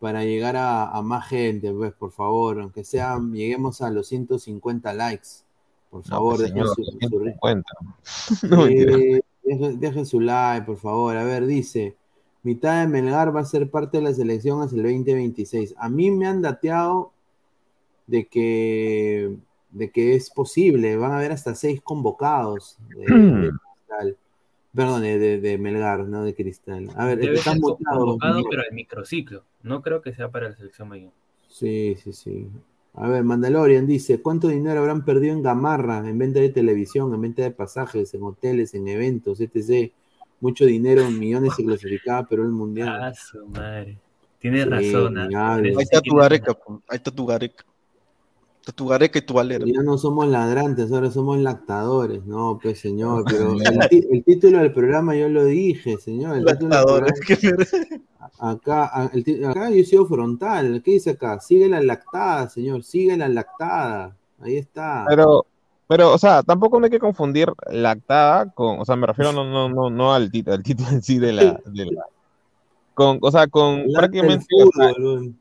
[0.00, 2.60] para llegar a, a más gente, pues, por favor.
[2.60, 5.28] Aunque sea, lleguemos a los 150 likes.
[5.90, 7.72] Por favor, pues, dejen señor, su, su- 150.
[8.50, 8.96] No, mentira.
[8.96, 11.16] Eh, dejen, dejen su like, por favor.
[11.16, 11.94] A ver, dice,
[12.42, 15.74] mitad de Melgar va a ser parte de la selección hasta el 2026.
[15.78, 17.12] A mí me han dateado
[18.08, 19.36] de que,
[19.72, 20.96] de que es posible.
[20.96, 24.16] Van a haber hasta seis convocados de, de Cristal.
[24.74, 26.88] Perdón, de, Melgar, no de Cristal.
[26.96, 28.16] A ver, Debe están convocado,
[28.48, 29.42] pero en microciclo.
[29.62, 31.10] No creo que sea para la selección mayor.
[31.48, 32.46] Sí, sí, sí.
[32.94, 37.20] A ver, Mandalorian dice, ¿cuánto dinero habrán perdido en Gamarra, en venta de televisión, en
[37.20, 39.92] venta de pasajes, en hoteles, en eventos, etc.?
[40.40, 42.88] Mucho dinero, millones se clasificaba, pero el mundial.
[42.88, 43.98] Ah, su madre.
[44.38, 45.18] Tiene Sí, razón.
[45.18, 45.58] ah.
[45.62, 46.56] Pero Ahí está tu gareca,
[46.88, 47.64] ahí está tu gareca.
[48.86, 49.64] Gareca y tu valera.
[49.66, 52.24] Ya no somos ladrantes, ahora somos lactadores.
[52.26, 56.36] No, pues señor, pero el, ti- el título del programa yo lo dije, señor.
[56.36, 57.66] El título del Lactadores, programa-
[58.38, 60.82] acá, el acá yo he sido frontal.
[60.84, 61.40] ¿Qué dice acá?
[61.40, 64.16] Sigue la lactada, señor, sigue la lactada.
[64.40, 65.04] Ahí está.
[65.08, 65.44] Pero,
[65.88, 69.44] pero, o sea, tampoco no hay que confundir lactada con, o sea, me refiero no,
[69.44, 72.04] no, no, no al título, al título en sí de la, de la-
[72.94, 75.34] con, o sea, con Lacta el prácticamente, o sea, fútbol,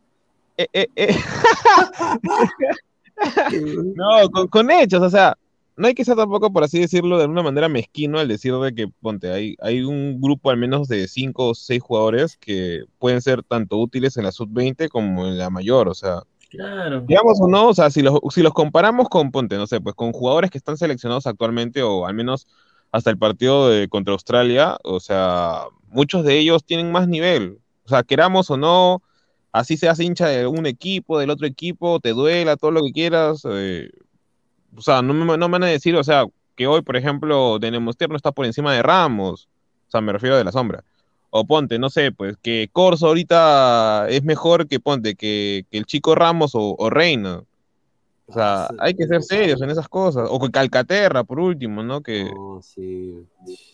[0.58, 1.16] eh, eh, eh.
[3.96, 5.38] no, con, con hechos, o sea,
[5.80, 8.76] no hay que ser tampoco, por así decirlo, de alguna manera mezquino al decir de
[8.76, 13.22] que, ponte, hay, hay un grupo al menos de cinco o seis jugadores que pueden
[13.22, 17.02] ser tanto útiles en la sub-20 como en la mayor, o sea, Claro.
[17.02, 19.96] digamos o no, o sea, si los, si los comparamos con, ponte, no sé, pues
[19.96, 22.48] con jugadores que están seleccionados actualmente o al menos
[22.92, 27.90] hasta el partido de, contra Australia, o sea, muchos de ellos tienen más nivel, o
[27.90, 29.04] sea, queramos o no,
[29.52, 33.42] así seas hincha de un equipo, del otro equipo, te duela, todo lo que quieras,
[33.50, 33.90] eh,
[34.76, 37.58] o sea, no me, no me van a decir, o sea, que hoy, por ejemplo,
[37.60, 39.48] de no está por encima de Ramos,
[39.88, 40.84] o sea, me refiero de la sombra.
[41.32, 45.86] O ponte, no sé, pues que Corso ahorita es mejor que ponte, que, que el
[45.86, 47.44] chico Ramos o, o Reina.
[48.26, 50.28] O sea, hay que ser serios en esas cosas.
[50.30, 52.02] O que Calcaterra, por último, ¿no?
[52.02, 52.26] Que...
[52.26, 53.26] No, sí.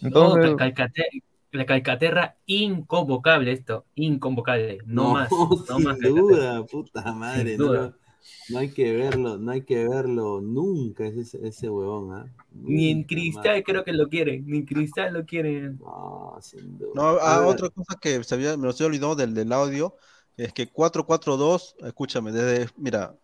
[0.02, 1.22] Entonces, No, Calcate-
[1.56, 5.30] la Calcaterra inconvocable esto, inconvocable, no, más,
[5.70, 6.00] no sin más.
[6.00, 7.98] Duda, puta madre, Sin no, duda.
[8.50, 12.26] no hay que verlo, no hay que verlo nunca ese, ese huevón, ¿ah?
[12.52, 15.80] Ni en Cristal creo que lo quieren, ni en Cristal lo quieren.
[15.80, 16.92] No, sin duda.
[16.96, 19.96] No, A ah, otra cosa que se había, me lo se olvidó del, del audio
[20.38, 23.16] es que 4-4-2, escúchame, desde, mira,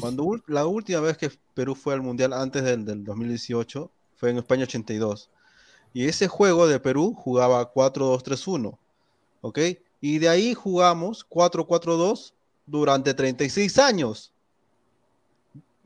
[0.00, 4.38] cuando la última vez que Perú fue al Mundial antes del, del 2018 fue en
[4.38, 5.30] España 82.
[5.94, 8.76] Y ese juego de Perú jugaba 4-2-3-1,
[9.40, 9.58] ¿ok?
[10.00, 12.34] Y de ahí jugamos 4-4-2
[12.66, 14.32] durante 36 años.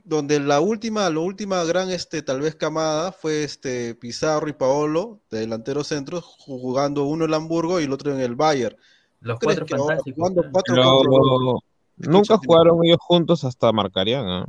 [0.05, 5.21] Donde la última, la última gran, este, tal vez camada fue este Pizarro y Paolo,
[5.31, 8.77] de delanteros centros, jugando uno en el Hamburgo y el otro en el Bayern.
[9.21, 10.17] Los ¿Crees cuatro ahora fantásticos.
[10.17, 10.51] jugando ah.
[10.51, 11.59] 4 pero contra uno?
[11.99, 14.47] nunca jugaron ellos juntos hasta marcarían, ¿ah?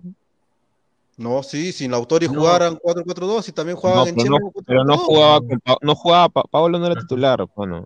[1.19, 2.39] No, sí, sin Lautori No.
[2.39, 5.05] jugaran 4-4-2 y también jugaban No, en pero Chile no, pero no 4-4-2.
[5.05, 5.39] jugaba,
[5.81, 7.85] no jugaba, Pa- Pablo no era titular, bueno.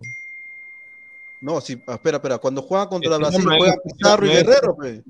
[1.40, 5.02] No, sí, ah, espera, espera, cuando juegan contra Brasil juegan Pizarro y Guerrero, pe.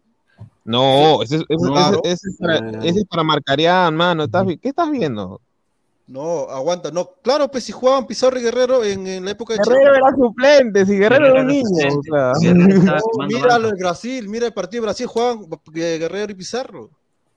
[0.64, 2.01] No, ese, es- ese- Claro.
[2.02, 4.24] ese- ese es para, ese es para marcarían, mano.
[4.24, 5.40] ¿estás vi- ¿Qué estás viendo?
[6.06, 9.59] No, aguanta, no, claro, pues si jugaban Pizarro y Guerrero en, en la época de
[9.59, 9.98] Guerrero Chile.
[9.98, 12.32] era suplente, si Guerrero era un Guerrero niño, o sea.
[12.40, 16.88] Guerrero No, de Brasil, mira el partido de Brasil, juegan eh, Guerrero y Pizarro.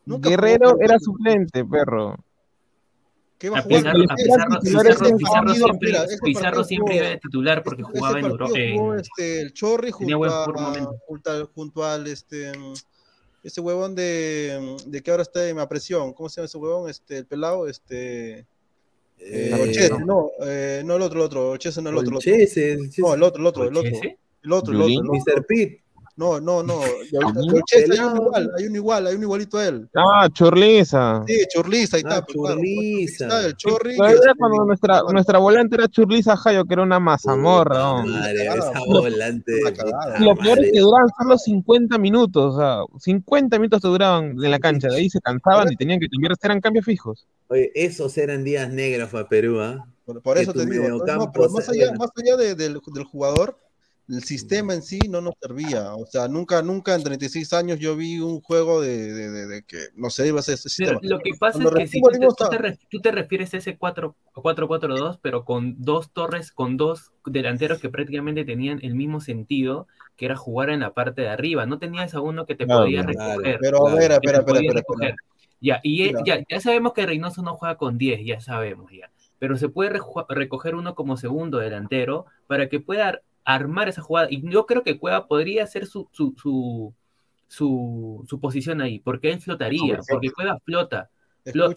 [0.07, 2.15] Nunca Guerrero jugó- era suplente, perro.
[3.37, 3.81] ¿Qué va a A jugar?
[3.83, 5.91] Pizarro, a Pizarro, siempre,
[6.23, 8.53] Pizarro jugó- iba de titular porque jugaba en Europa.
[8.59, 10.45] en- este, el Chorri junto, a,
[11.05, 12.51] junto, al, junto al, este,
[13.43, 16.89] ese huevón de, de que ahora está en la presión, ¿cómo se llama ese huevón?
[16.89, 18.45] Este, el pelado, este, eh,
[19.19, 22.15] Eh, no, eh, no el otro, el otro, no el otro, el otro.
[22.15, 22.77] Olchese.
[22.97, 23.89] No, el otro, el otro, el otro.
[24.43, 25.13] El otro, el otro, el otro.
[25.35, 25.45] Mr.
[25.45, 25.79] Pitt.
[26.17, 26.79] No, no, no.
[27.13, 29.87] hay uno igual, hay uno igual, hay uno igualito a él.
[29.95, 31.23] Ah, Churliza.
[31.27, 32.25] Sí, Churliza, ahí Ah, está.
[32.25, 33.25] pues, claro, Churliza.
[33.25, 33.95] ahí está el Chorri.
[33.97, 37.77] Pero que era es- cuando nuestra, nuestra volante era Churliza Jayo, que era una mazamorra.
[37.77, 38.03] ¿no?
[38.07, 39.53] Madre, esa volante.
[39.61, 40.19] Una puta cagada.
[40.19, 44.51] Lo peor es que duraban solo 50 minutos, o sea, 50 minutos te duraban en
[44.51, 47.27] la cancha, de ahí se cansaban y tenían que cambiar, eran cambios fijos.
[47.49, 49.85] Oye, esos eran días negros para Perú, ¿ah?
[50.23, 53.57] Por, eso te digo, no, pero más allá, más allá de- del, del jugador,
[54.07, 55.93] el sistema en sí no nos servía.
[55.95, 59.63] O sea, nunca, nunca en 36 años yo vi un juego de, de- de- de
[59.63, 60.99] que no se iba a hacer ese Pero sistema.
[61.03, 63.53] lo que pasa Cuando es que si tú te, tú a- te tú te refieres
[63.53, 68.95] a ese 4 4-4-2, pero con dos torres, con dos delanteros que prácticamente tenían el
[68.95, 71.65] mismo sentido, que era jugar en la parte de arriba.
[71.65, 73.57] No tenías a uno que te Claro, podía recoger.
[73.59, 75.15] Pero a ver, espera, espera, espera.
[75.59, 76.25] Ya, y Claro.
[76.25, 79.09] ya, ya sabemos que Reynoso no juega con 10, ya sabemos ya.
[79.39, 83.21] Pero se puede recoger uno como segundo delantero para que pueda
[83.55, 84.27] armar esa jugada.
[84.29, 86.93] Y yo creo que Cueva podría ser su, su, su,
[87.47, 91.09] su, su posición ahí, porque él flotaría, porque Cueva flota.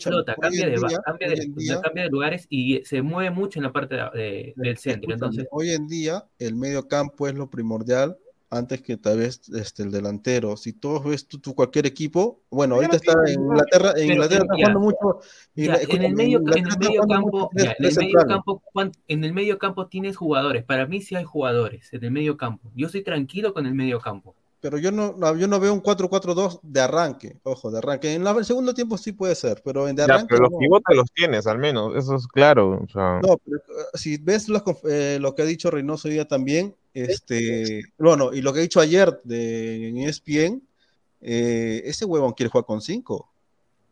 [0.01, 3.63] flota, cambia de, día- cambia, de, día- cambia de lugares y se mueve mucho en
[3.63, 5.13] la parte de- de- del centro.
[5.13, 8.19] Entonces, hoy en día el medio campo es lo primordial
[8.51, 10.57] antes que tal vez este, el delantero.
[10.57, 14.57] Si todos ves tú, tú cualquier equipo, bueno, ahorita está en Inglaterra, en Inglaterra está
[14.59, 15.21] ya, jugando mucho.
[15.55, 19.25] Ya, en el medio, en el medio campo, ya, en el medio campo, ¿cuán- en
[19.25, 20.65] el medio campo tienes jugadores.
[20.65, 22.71] Para mí sí hay jugadores en el medio campo.
[22.75, 24.35] Yo estoy tranquilo con el medio campo.
[24.63, 28.13] Pero yo no, yo no veo un 4-4-2 de arranque, ojo, de arranque.
[28.13, 30.51] En la- el segundo tiempo sí puede ser, pero en de Ya, arranque pero los
[30.53, 30.59] no.
[30.59, 32.79] pivotes los tienes, al menos, eso es claro.
[32.85, 34.49] O sea, No, pero eh, si ves
[34.89, 38.63] eh, lo que ha dicho Reynoso hoy día también, este, bueno, y lo que ha
[38.63, 40.63] dicho ayer de, en ESPN,
[41.21, 43.29] eh, ese huevón quiere jugar con cinco.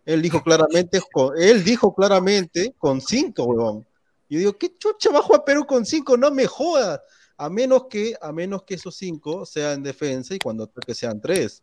[0.04, 3.86] Él dijo claramente, con- él dijo claramente con cinco, huevón.
[4.30, 6.16] Yo digo, ¿qué chucha va a jugar Perú con cinco?
[6.16, 7.00] No me jodas.
[7.36, 11.62] A menos que, a menos que esos cinco sean defensa y cuando toque sean tres.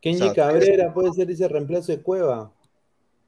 [0.00, 2.52] Kenji O sea, Cabrera puede ser ese reemplazo de Cueva.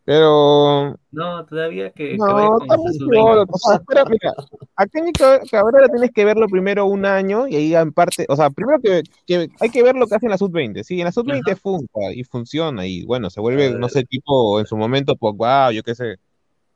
[0.07, 3.53] Pero No, todavía que, que vaya No, 20.
[3.53, 4.33] o sea, espera, mira,
[4.77, 8.37] a Kenny Cab- Cabrera tienes que verlo primero un año y ahí en parte, o
[8.37, 11.07] sea, primero que, que hay que ver lo que hace en la sub-20, sí, en
[11.07, 15.17] la sub-20 funca y funciona y bueno, se vuelve, no sé, tipo en su momento
[15.17, 16.17] Pogba, yo qué sé,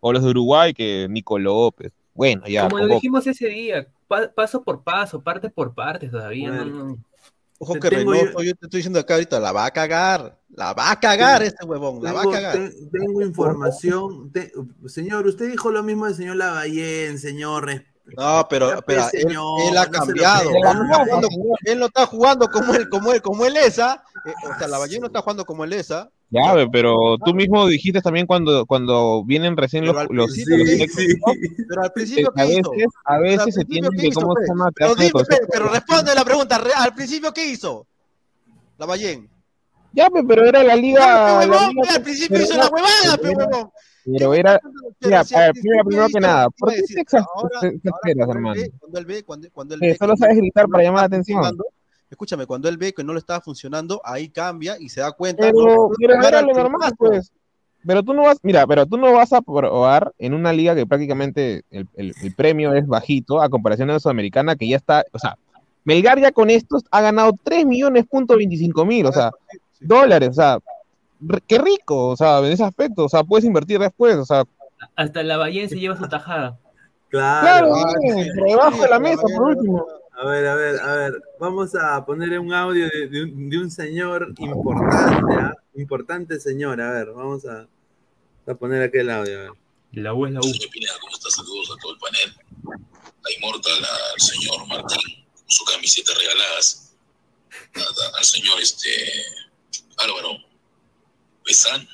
[0.01, 4.31] o los de Uruguay que Nico López, bueno, ya, Como lo dijimos ese día, pa-
[4.35, 6.51] paso por paso, parte por parte todavía.
[6.51, 6.99] No, no.
[7.63, 10.39] Ojo que Reynoso, yo te estoy diciendo acá ahorita, la va a cagar.
[10.49, 12.55] La va a cagar ese huevón, la va a cagar.
[12.55, 14.33] te- tengo información.
[14.33, 14.51] te-
[14.87, 17.85] señor, usted dijo lo mismo del señor Lavallén, señor.
[18.17, 20.51] No, pero pues, él, ha no se lo cambiado.
[20.51, 21.29] Él no está jugando,
[21.65, 24.03] él no está jugando como él, como él, como él es, ¿ah?
[24.25, 26.11] Eh, o sea, Lavallén no está jugando como él es, ¿ah?
[26.33, 30.59] Ya, ve, pero tú mismo dijiste también cuando, cuando vienen recién los, Pero los principio,
[30.59, 31.17] ¿qué técnicos, hizo?
[31.27, 31.33] ¿no?
[31.69, 32.63] Pero al principio, a veces,
[33.05, 34.71] a veces se tienen ¿qué que, hizo, ¿cómo se llama?
[34.73, 35.11] Pero dime,
[35.51, 37.85] pero responde la pregunta, re- al principio, ¿qué hizo?
[38.79, 39.29] Lavallén.
[39.93, 43.47] Ya, pe, pero era la liga, la al principio hizo la huevada, pe, pero era-
[43.47, 43.71] huevón.
[44.07, 44.61] Pero era,
[45.01, 45.25] mira,
[45.83, 47.27] primero, que nada, ¿por qué te exasperas,
[47.83, 48.55] cuando él hermano?
[48.55, 51.43] ve- Cuando él ve, cuando, él ve solo sabes gritar para llamar la atención.
[52.11, 55.45] Escúchame, cuando él ve que no le estaba funcionando, ahí cambia y se da cuenta.
[55.45, 57.33] Pero, no, pero no, era no, lo no, normal, no, pues.
[57.87, 60.87] Pero tú no vas, mira, pero tú no vas a probar en una liga que
[60.87, 65.05] prácticamente el, el- el premio es bajito a comparación de la sudamericana que ya está,
[65.13, 65.37] o sea,
[65.85, 69.31] Melgar ya con estos ha ganado 3 millones punto 25 mil, o sea,
[69.81, 70.59] dólares, o sea,
[71.47, 74.45] qué rico, o sea, en ese aspecto, o sea, puedes invertir después, o sea,
[74.95, 76.59] Hasta la Ballén se lleva su tajada.
[77.09, 77.69] Claro.
[77.73, 77.93] claro,
[78.37, 79.87] por debajo de la mesa, por último.
[80.21, 81.23] A ver, a ver, a ver.
[81.39, 85.55] Vamos a poner un audio de, de un, de un señor importante, ¿ah?
[85.75, 86.81] Importante señor.
[86.81, 87.67] A ver, vamos a,
[88.47, 89.39] a poner aquel audio.
[89.39, 89.51] A ver.
[89.93, 90.43] La U es la U.
[90.43, 91.31] ¿cómo está?
[91.31, 92.37] Saludos a todo el panel.
[93.23, 96.95] La inmortal al señor Martín, con su camiseta regaladas.
[97.75, 98.91] A- Al señor este
[99.99, 100.37] Álvaro
[101.45, 101.89] Pesán.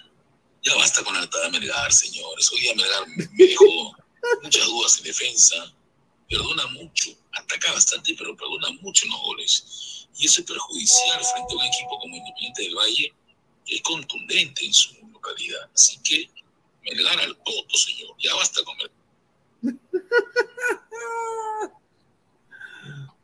[0.62, 2.51] Ya basta con la de Melgar, señores.
[2.53, 3.97] Hoy día Melgar me dejó
[4.43, 5.55] muchas dudas en defensa.
[6.28, 10.08] Perdona mucho, ataca bastante, pero perdona mucho en los goles.
[10.18, 13.12] Y eso es perjudicial frente a un equipo como Independiente del Valle,
[13.64, 15.68] que es contundente en su localidad.
[15.74, 16.30] Así que
[16.84, 18.14] Melgar al poto, señor.
[18.18, 18.96] Ya basta con Melgar.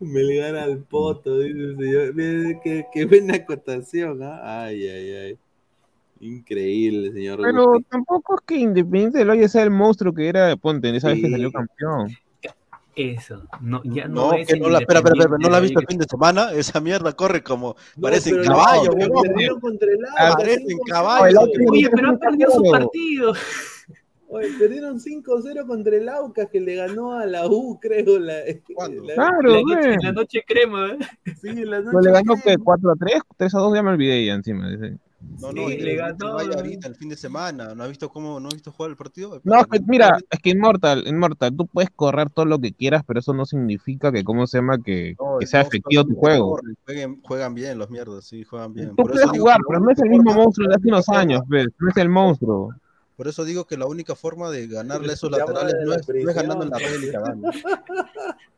[0.01, 2.15] Melgar al poto, dice el señor.
[2.15, 4.65] Mire, Qué, qué buena acotación, ¿ah?
[4.65, 5.39] Ay, ay, ay.
[6.21, 7.41] Increíble, señor.
[7.41, 11.09] Pero tampoco es que Independiente del Valle sea el monstruo que era de Ponte, esa
[11.09, 12.17] vez que salió campeón.
[12.95, 15.63] Eso, no, ya no, No, es que no la, espera, espera, espera, ¿no la has
[15.63, 16.53] visto el fin de semana?
[16.53, 20.61] Esa mierda corre como, No, parece pero en no, perdieron contra el Ah, Aucas, Parece
[20.63, 20.81] en 5-0.
[20.89, 21.41] caballo.
[21.71, 23.33] Oye, pero han perdido su partido.
[24.29, 28.19] Oye, perdieron 5-0 contra el Aucas que le ganó a la U, creo.
[28.19, 30.99] La, la- Claro, La noche, la noche crema, ¿eh?
[31.41, 33.91] sí, la Pero noche le ganó que 4 a 3, 3 a 2, ya me
[33.91, 34.69] olvidé ya encima.
[34.71, 34.99] dice.
[35.41, 36.35] No, no, Sí, y le ganó.
[36.35, 37.75] vaya ahorita el fin de semana.
[37.75, 39.41] ¿No has visto cómo, no has visto jugar el partido?
[39.45, 43.03] No, es que, mira, es que Inmortal, Inmortal, tú puedes correr todo lo que quieras,
[43.07, 44.79] pero eso no significa que, ¿cómo se llama?
[44.85, 46.51] Que, No, que sea no efectivo tu juego.
[46.57, 48.91] corren, jueguen- juegan bien los mierdas, sí, juegan bien.
[48.91, 50.45] Tú Por puedes eso, digo jugar, que la pero no es el única mismo forma-
[50.45, 51.67] monstruo de hace unos años, ¿ves?
[51.79, 52.75] No es el monstruo.
[53.17, 56.31] Por eso digo que la única forma de ganarle a esos laterales no es, no
[56.31, 57.43] es ganando en la prisión.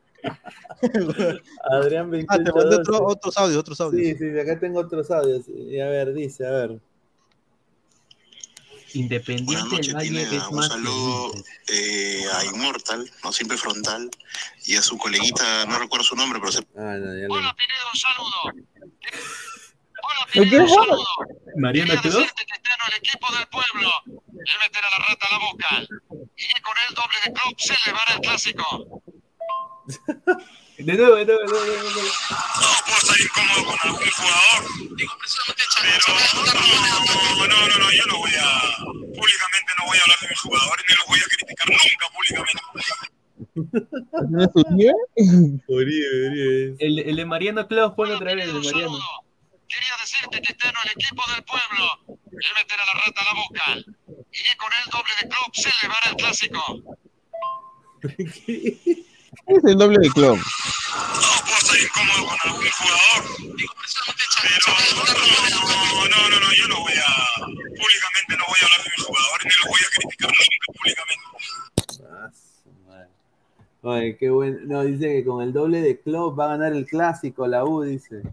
[1.71, 4.17] Adrián Ah, te 28 mandé otro- otros audios, otros audios.
[4.17, 5.45] Sí, sí, acá tengo otros audios.
[5.47, 6.79] Y a ver, dice, a ver.
[8.93, 10.37] Independiente Buenas noches, del Valle Pineda.
[10.37, 11.33] es Un más que saludo
[11.67, 14.09] eh, a Inmortal, no siempre frontal,
[14.65, 16.59] y a su coleguita, no recuerdo su nombre, pero se...
[16.77, 17.55] Ah, no, ya Hola, le...
[17.55, 18.65] Pineda, un saludo.
[20.33, 21.03] ¿De qué juego?
[21.57, 22.15] Mariano Cruz.
[22.15, 23.89] el equipo del pueblo.
[24.07, 25.67] El meter a la rata a la boca.
[26.37, 29.01] Y con el doble de club se elevará el clásico.
[30.77, 31.65] De nuevo, de nuevo, de nuevo.
[31.65, 32.01] de nuevo.
[32.59, 34.61] No puedo estar incómodo con algún jugador.
[34.97, 36.03] Digo, precisamente Pero
[37.37, 38.43] no, no, no, no, yo no voy a.
[38.83, 42.61] Públicamente no voy a hablar de mis jugadores ni los voy a criticar nunca públicamente.
[44.29, 44.93] ¿No es día?
[45.67, 46.75] Uribe, Uribe.
[46.79, 48.99] El, el de Mariano Claus, otra vez, el de Mariano.
[49.67, 51.85] Quería decirte que estén el equipo del pueblo.
[52.31, 53.65] El meter a la rata a la boca.
[54.31, 56.61] Y con el doble de club se elevará el clásico.
[59.47, 60.37] Es el doble de club.
[60.37, 60.43] No
[66.09, 67.45] no, no, no, no, yo no voy a.
[67.45, 71.25] Públicamente no voy a hablar de mis jugadores ni los voy a criticar nunca públicamente.
[73.81, 74.57] Oye, qué bueno.
[74.63, 77.83] No, dice que con el doble de club va a ganar el clásico, la U,
[77.83, 78.23] dice.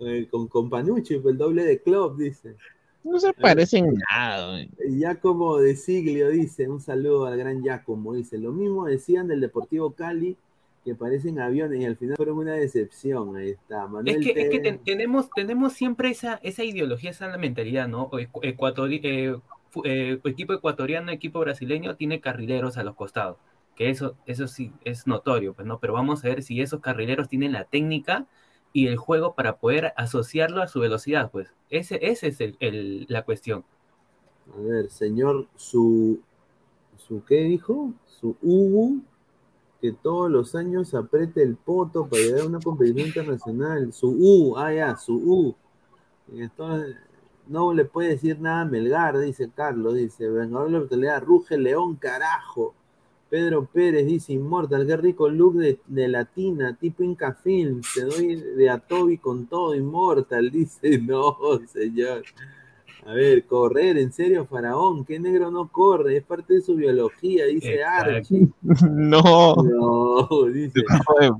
[0.00, 2.56] Eh, con, con Panucci, el doble de club, dice.
[3.02, 4.62] No se parecen nada.
[4.88, 9.92] Giacomo de Siglio dice, un saludo al gran Giacomo, dice, lo mismo decían del Deportivo
[9.92, 10.36] Cali,
[10.84, 13.86] que parecen aviones y al final fueron una decepción, ahí está.
[13.86, 18.10] Manuel Es que, es que ten- tenemos, tenemos siempre esa, esa ideología, esa mentalidad, ¿no?
[18.10, 19.36] Ecuatori- eh,
[19.84, 23.36] eh, equipo ecuatoriano, equipo brasileño tiene carrileros a los costados,
[23.76, 25.78] que eso, eso sí es notorio, pues, ¿no?
[25.78, 28.26] Pero vamos a ver si esos carrileros tienen la técnica
[28.72, 31.48] y el juego para poder asociarlo a su velocidad, pues.
[31.70, 33.64] Ese, ese es el, el- la cuestión.
[34.54, 36.20] A ver, señor, su,
[36.98, 37.92] su ¿qué dijo?
[38.06, 38.96] Su Hugo,
[39.80, 43.92] que todos los años apriete el poto para llegar a una competición internacional.
[43.92, 45.54] Su U, ah, ya, su U.
[46.32, 46.96] Entonces,
[47.48, 51.58] no le puede decir nada a Melgar, dice Carlos, dice, vengador de la brutalidad, ruge
[51.58, 52.74] León, carajo.
[53.30, 58.34] Pedro Pérez dice, Inmortal, qué rico look de, de latina, tipo Inca Film, te doy
[58.36, 61.36] de a Toby con todo, Inmortal, dice, no,
[61.72, 62.22] señor.
[63.06, 66.18] A ver, correr, en serio, Faraón, ¿qué negro no corre?
[66.18, 68.10] Es parte de su biología, dice Exacto.
[68.16, 68.48] Archie.
[68.90, 69.54] No.
[69.56, 70.82] No, dice,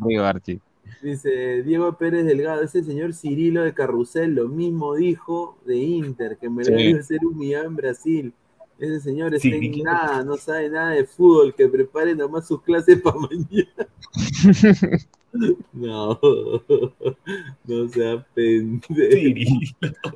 [0.03, 0.59] frío, Archie.
[1.03, 6.49] dice Diego Pérez Delgado, ese señor Cirilo de Carrusel, lo mismo dijo de Inter, que
[6.49, 6.73] me Sí.
[6.73, 8.33] iba a ser humillado en Brasil.
[8.81, 9.85] Ese señor está en Cirilo.
[9.85, 13.89] nada, no sabe nada de fútbol, que prepare nomás sus clases para mañana.
[15.73, 16.19] No,
[17.65, 18.91] no sea pendejo.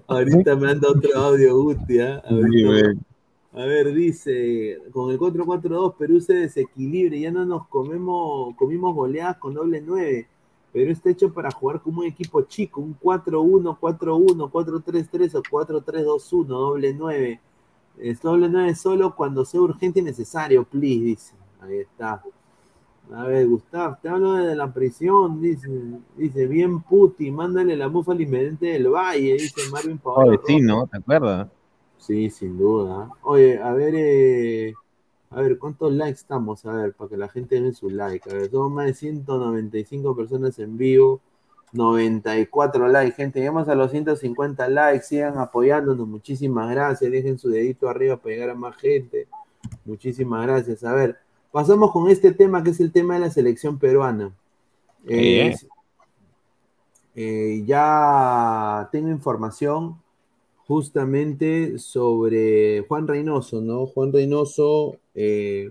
[0.09, 2.21] Ahorita me anda otro audio, Guti, ¿ah?
[2.29, 2.99] Sí, Ahorita- güey.
[3.53, 9.37] a ver, dice, con el 4-4-2 Perú se desequilibra, ya no nos comemos, comimos goleadas
[9.37, 10.27] con doble 9.
[10.73, 16.47] Perú está hecho para jugar como un equipo chico, un 4-1, 4-1, 4-3-3 o 4-3-2-1,
[16.47, 17.41] doble 9.
[17.99, 21.35] Es doble 9 solo cuando sea urgente y necesario, please, dice.
[21.61, 22.23] Ahí está.
[23.13, 25.69] A ver, Gustavo, te hablo de la prisión, dice,
[26.17, 30.31] dice, bien puti, mándale la mufa al inmediente del Valle, dice Marvin Paola.
[30.31, 30.61] Oye, sí.
[30.61, 30.87] ¿no?
[30.87, 31.49] ¿Te acuerdas?
[31.99, 33.11] Sí, sin duda.
[33.23, 34.75] Oye, a ver, eh,
[35.31, 36.65] a ver, ¿cuántos likes estamos?
[36.65, 38.31] A ver, para que la gente dé su like.
[38.31, 41.21] A ver, somos más de 195 personas en vivo,
[41.73, 43.41] 94 likes, gente.
[43.41, 46.07] Llegamos a los 150 likes, sigan apoyándonos.
[46.07, 47.11] Muchísimas gracias.
[47.11, 49.27] Dejen su dedito arriba para llegar a más gente.
[49.85, 50.85] Muchísimas gracias.
[50.85, 51.19] A ver,
[51.51, 54.33] pasamos con este tema que es el tema de la selección peruana.
[55.07, 55.55] Eh,
[57.15, 60.01] eh, ya tengo información
[60.67, 63.87] justamente sobre Juan Reynoso, ¿no?
[63.87, 65.71] Juan Reynoso, eh,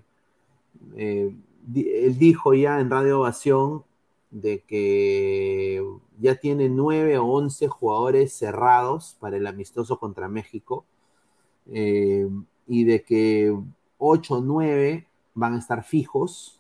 [0.95, 1.33] eh,
[1.75, 3.83] él dijo ya en Radio Ovación
[4.33, 5.81] de que
[6.19, 10.85] ya tiene nueve o once jugadores cerrados para el amistoso contra México
[11.71, 12.27] eh,
[12.67, 13.55] y de que
[13.97, 16.59] ocho o nueve van a estar fijos,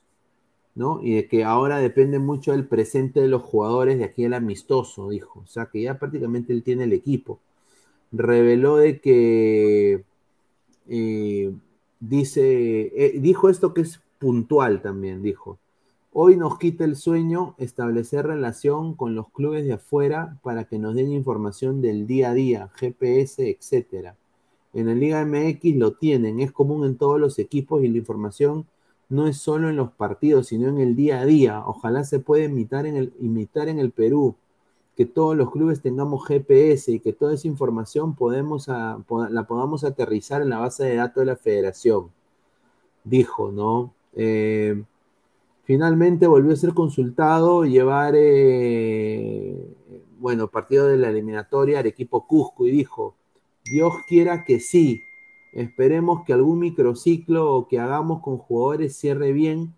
[0.75, 1.01] ¿no?
[1.03, 5.09] Y de que ahora depende mucho del presente de los jugadores de aquí al amistoso,
[5.09, 5.41] dijo.
[5.41, 7.39] O sea que ya prácticamente él tiene el equipo
[8.13, 10.03] reveló de que
[10.87, 11.53] eh,
[11.99, 15.59] dice, eh, dijo esto que es puntual también, dijo,
[16.13, 20.95] hoy nos quita el sueño establecer relación con los clubes de afuera para que nos
[20.95, 24.15] den información del día a día, GPS, etcétera.
[24.73, 28.65] En la Liga MX lo tienen, es común en todos los equipos y la información
[29.09, 31.63] no es solo en los partidos, sino en el día a día.
[31.65, 34.35] Ojalá se pueda imitar en el, imitar en el Perú
[34.95, 40.49] que todos los clubes tengamos GPS y que toda esa información la podamos aterrizar en
[40.49, 42.11] la base de datos de la federación.
[43.03, 43.93] Dijo, ¿no?
[44.13, 44.83] Eh,
[45.63, 49.57] finalmente volvió a ser consultado llevar, eh,
[50.19, 53.15] bueno, partido de la eliminatoria al equipo Cusco y dijo,
[53.65, 55.01] Dios quiera que sí,
[55.53, 59.73] esperemos que algún microciclo que hagamos con jugadores cierre bien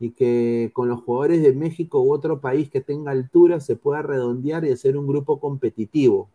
[0.00, 4.02] y que con los jugadores de México u otro país que tenga altura se pueda
[4.02, 6.28] redondear y hacer un grupo competitivo,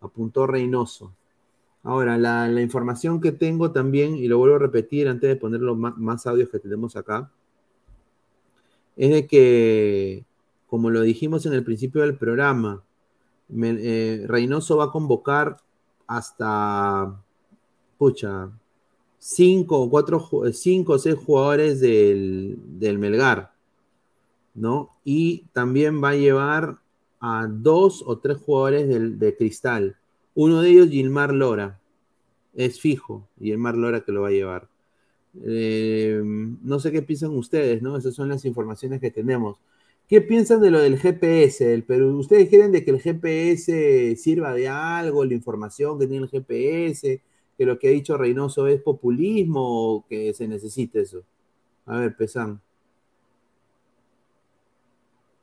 [0.00, 1.12] apuntó Reynoso.
[1.84, 5.76] Ahora, la, información que tengo también, y lo vuelvo a repetir antes de poner los
[5.76, 7.30] más, más audios que tenemos acá,
[9.02, 10.24] es de que,
[10.68, 12.84] como lo dijimos en el principio del programa,
[13.52, 15.56] eh, Reynoso va a convocar
[16.06, 17.20] hasta,
[17.98, 18.52] pucha,
[19.18, 23.52] cinco o cuatro, eh, cinco o seis jugadores del, del Melgar,
[24.54, 24.90] ¿no?
[25.02, 26.78] Y también va a llevar
[27.18, 29.96] a dos o tres jugadores del, de Cristal.
[30.36, 31.80] Uno de ellos, Gilmar Lora.
[32.54, 34.68] Es fijo, Gilmar Lora que lo va a llevar.
[35.44, 37.96] Eh, no sé qué piensan ustedes, ¿no?
[37.96, 39.58] Esas son las informaciones que tenemos.
[40.08, 42.18] ¿Qué piensan de lo del GPS del Perú?
[42.18, 47.22] ¿Ustedes quieren de que el GPS sirva de algo, la información que tiene el GPS,
[47.56, 51.22] que lo que ha dicho Reynoso es populismo o que se necesita eso?
[51.86, 52.60] A ver, Pesan.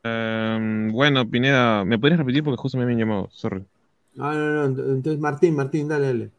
[0.02, 2.42] Em, bueno, Pineda, ¿me podrías repetir?
[2.44, 3.64] Porque justo me habían llamado, sorry.
[4.18, 6.30] Ah, no, no, entonces Martín, Martín, dale, dale.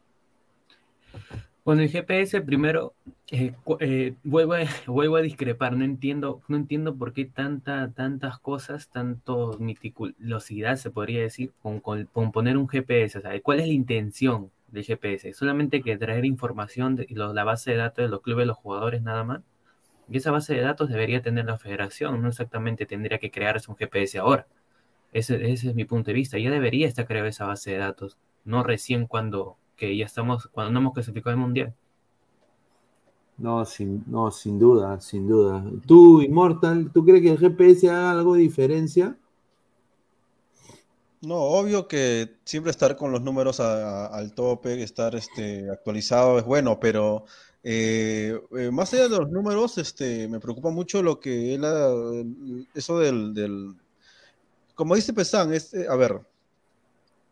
[1.64, 2.94] Bueno, el GPS primero,
[3.30, 8.38] eh, eh, vuelvo, a, vuelvo a discrepar, no entiendo, no entiendo por qué tanta, tantas
[8.40, 13.60] cosas, tanto meticulosidad se podría decir, con, con- con poner un GPS, o sea, ¿cuál
[13.60, 15.32] es la intención del GPS?
[15.34, 19.02] ¿Solamente que traer información de lo- la base de datos de los clubes, los jugadores,
[19.02, 19.42] nada más?
[20.10, 23.76] Y esa base de datos debería tener la federación, no exactamente tendría que crearse un
[23.76, 24.46] GPS ahora.
[25.12, 28.18] Ese, ese es mi punto de vista, ya debería estar creada esa base de datos,
[28.44, 31.74] no recién cuando que ya estamos, cuando no hemos clasificado al mundial.
[33.36, 35.62] No, sin, no, sin duda, sin duda.
[35.86, 39.16] Tú, Immortal, ¿tú crees que el GPS haga algo de diferencia?
[41.20, 46.38] No, obvio que siempre estar con los números a- a- al tope, estar este, actualizado
[46.38, 47.24] es bueno, pero
[47.62, 51.92] eh, eh, más allá de los números, este, me preocupa mucho lo que él, ha-
[52.74, 53.76] eso del, del-
[54.74, 56.20] como dice Pesan, es, eh, a ver,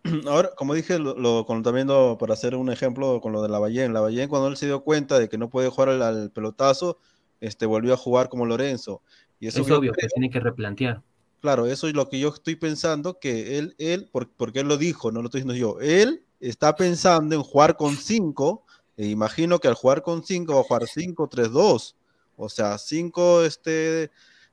[0.27, 3.49] ahora, como dije, lo, lo- con, también lo- para hacer un ejemplo con lo de
[3.49, 6.99] Lavallén, Lavallén cuando él se dio cuenta de que no puede jugar al, al pelotazo,
[7.41, 9.03] este, volvió a jugar como Lorenzo.
[9.39, 11.03] Y eso Es obvio que tiene que replantear.
[11.41, 14.77] Claro, eso es lo que yo estoy pensando, que él, él, por- porque él lo
[14.77, 18.65] dijo, no lo estoy diciendo yo, él está pensando en jugar con 5,
[18.97, 21.97] e imagino que al jugar con 5 va a jugar 5-3-2,
[22.37, 24.11] o sea, 5, este,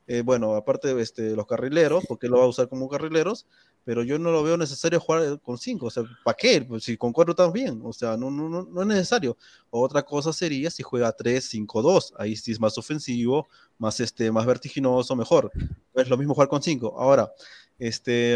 [0.08, 3.46] eh, bueno, aparte de este, los carrileros, porque él lo va a usar como carrileros,
[3.88, 6.62] pero yo no lo veo necesario jugar con 5, o sea, ¿para qué?
[6.62, 9.38] Pues si con 4 estamos bien, o sea, no, no, no, es necesario.
[9.70, 13.48] Otra cosa sería si juega 3-5-2, ahí sí es más ofensivo,
[13.78, 15.54] más, este, más vertiginoso, mejor.
[15.94, 16.96] Es lo mismo jugar con 5.
[17.00, 17.32] Ahora,
[17.80, 18.34] este,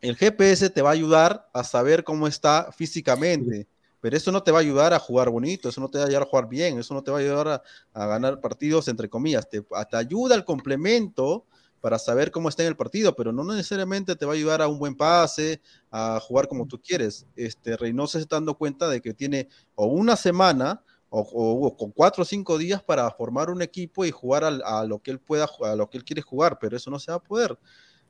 [0.00, 3.68] el GPS te va a ayudar a saber cómo está físicamente,
[4.00, 6.06] pero eso no te va a ayudar a jugar bonito, eso no te va a
[6.08, 9.08] ayudar a jugar bien, eso no te va a ayudar a, a ganar partidos, entre
[9.08, 11.46] comillas, te, te ayuda al complemento
[11.84, 14.68] para saber cómo está en el partido, pero no necesariamente te va a ayudar a
[14.68, 17.26] un buen pase, a jugar como tú quieres.
[17.36, 22.22] Este Reynoso se está dando cuenta de que tiene o una semana o, con cuatro
[22.22, 25.76] o cinco días para formar un equipo y jugar a, lo que él pueda, a
[25.76, 27.58] lo que él quiere jugar, pero eso no se va a poder.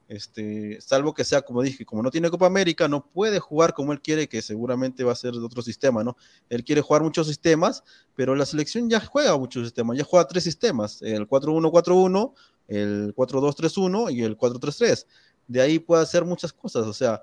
[0.06, 3.92] Este, salvo que sea, como dije, como no tiene Copa América, no puede jugar como
[3.92, 6.16] él quiere, que seguramente va a ser de otro sistema, ¿no?
[6.48, 7.82] Él quiere jugar muchos sistemas,
[8.14, 12.34] pero la selección ya juega muchos sistemas, ya juega tres sistemas, el 4-1-4-1,
[12.68, 15.06] el 4-2-3-1 y el 4-3-3.
[15.46, 17.22] De ahí puede hacer muchas cosas, o sea,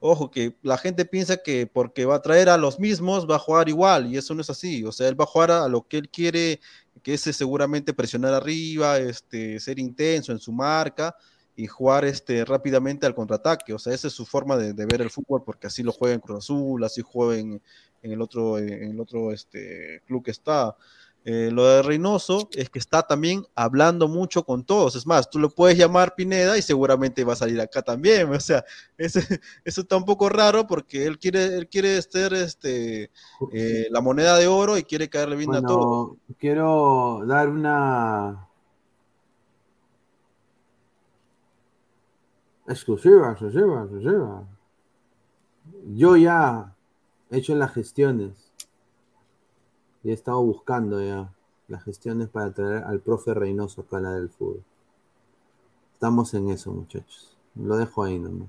[0.00, 3.38] ojo, que la gente piensa que porque va a traer a los mismos va a
[3.38, 5.86] jugar igual, y eso no es así, o sea, él va a jugar a lo
[5.88, 6.60] que él quiere,
[7.02, 11.16] que es eh, seguramente presionar arriba, este, ser intenso en su marca
[11.56, 15.00] y jugar este, rápidamente al contraataque, o sea, esa es su forma de, de ver
[15.00, 17.62] el fútbol, porque así lo juega en Cruz Azul, así juega en,
[18.04, 20.76] en el otro, en el otro este, club que está.
[21.26, 24.94] Eh, lo de Reynoso es que está también hablando mucho con todos.
[24.94, 28.28] Es más, tú lo puedes llamar Pineda y seguramente va a salir acá también.
[28.34, 28.62] O sea,
[28.98, 29.20] eso
[29.64, 33.10] está un poco raro porque él quiere, él quiere ser este,
[33.52, 36.18] eh, la moneda de oro y quiere caerle bien a todos.
[36.38, 38.46] Quiero dar una
[42.66, 44.46] exclusiva, exclusiva, exclusiva.
[45.86, 46.74] Yo ya
[47.30, 48.53] he hecho las gestiones
[50.10, 51.32] he estado buscando ya
[51.68, 54.62] las gestiones para traer al profe Reynoso acá a la del fútbol.
[55.94, 57.36] Estamos en eso, muchachos.
[57.54, 58.48] Lo dejo ahí nomás.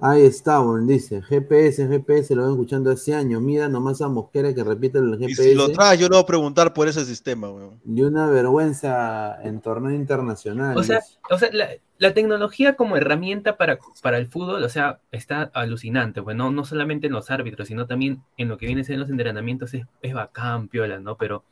[0.00, 3.42] Ahí está, bueno, dice, GPS, GPS, lo ven escuchando hace años.
[3.42, 5.42] Mira nomás a Mosquera que repite el Y GPS.
[5.42, 7.80] si lo traes, yo le voy a preguntar por ese sistema, weón.
[7.84, 10.76] Y una vergüenza en torneo internacional.
[10.78, 11.00] O sea,
[11.30, 16.22] o sea la, la tecnología como herramienta para, para el fútbol, o sea, está alucinante,
[16.22, 18.98] pues no, no solamente en los árbitros, sino también en lo que viene a ser
[18.98, 21.16] los entrenamientos, es, es bacán, piola, ¿no?
[21.16, 21.42] Pero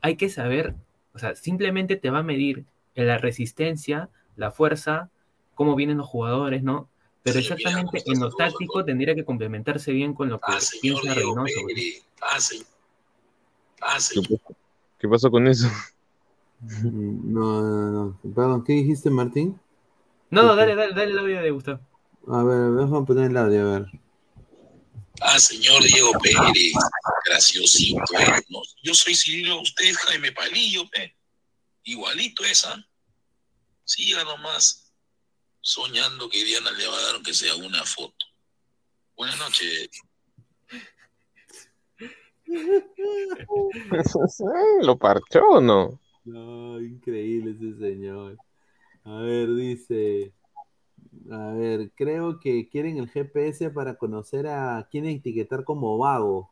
[0.00, 0.74] hay que saber,
[1.12, 2.64] o sea, simplemente te va a medir
[2.94, 5.10] la resistencia, la fuerza,
[5.54, 6.88] cómo vienen los jugadores, ¿no?
[7.22, 11.20] Pero exactamente en lo táctico tendría que complementarse bien con lo que Ah, señor piensa
[11.20, 11.54] Reynoso.
[12.20, 12.38] Ah,
[13.82, 14.56] ah, ¿Qué, pasó-
[14.98, 15.68] qué pasó con eso?
[16.60, 18.34] No, no, no.
[18.34, 19.58] Perdón, ¿qué dijiste, Martín?
[20.30, 21.80] No, no, dale, dale, dale el audio de Gustavo.
[22.28, 23.86] A ver, déjame poner el audio, a ver.
[25.20, 26.72] Ah, señor Diego Pérez.
[27.26, 28.42] Graciosito, eh.
[28.48, 31.14] No, yo soy Cirilo, usted es Jaime Palillo, pe.
[31.84, 32.84] Igualito esa.
[33.84, 34.81] Siga nomás
[35.62, 38.26] soñando que Diana le va a dar aunque sea una foto.
[39.16, 39.88] Buenas noches.
[44.82, 46.00] ¿Lo parchó o no?
[46.24, 48.36] No, increíble ese señor.
[49.04, 50.34] A ver, dice.
[51.30, 56.50] A ver, creo que quieren el GPS para conocer a quién etiquetar como vago.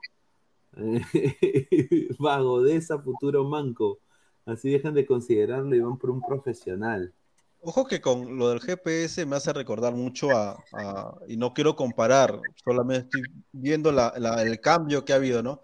[2.19, 3.99] vago de esa futuro manco.
[4.47, 7.15] Así dejan de considerarlo y van por un profesional.
[7.63, 11.77] Ojo que con lo del GPS me hace recordar mucho a, a- y no quiero
[11.77, 15.63] comparar, solamente estoy viendo la- la- el cambio que ha habido, ¿no?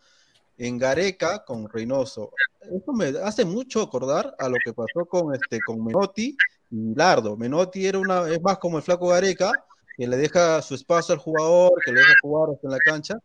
[0.59, 2.35] En Gareca con Reynoso.
[2.63, 7.37] Eso me hace mucho acordar a lo que pasó con, este, con Menotti y Lardo.
[7.37, 9.65] Menotti era una, es más como el flaco Gareca,
[9.97, 13.19] que le deja su espacio al jugador, que le deja jugar hasta en la cancha,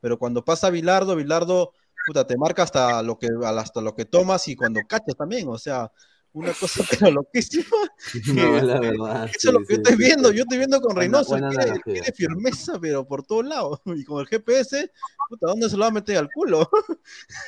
[0.00, 1.72] pero cuando pasa Bilardo, Bilardo,
[2.04, 5.58] puta, te marca hasta lo que, hasta lo que tomas y cuando cachas también, o
[5.58, 5.90] sea,
[6.36, 7.64] una cosa pero loquísima.
[8.34, 9.24] No, que- la verdad.
[9.24, 9.98] eso sí, es lo que sí, estoy sí.
[9.98, 11.92] viendo, yo estoy viendo con Buena- Reynoso, él buena quiere, él analogía.
[12.02, 14.90] quiere firmeza, pero por todos lados, y con el GPS,
[15.28, 16.68] puta, ¿dónde se lo va a meter al culo?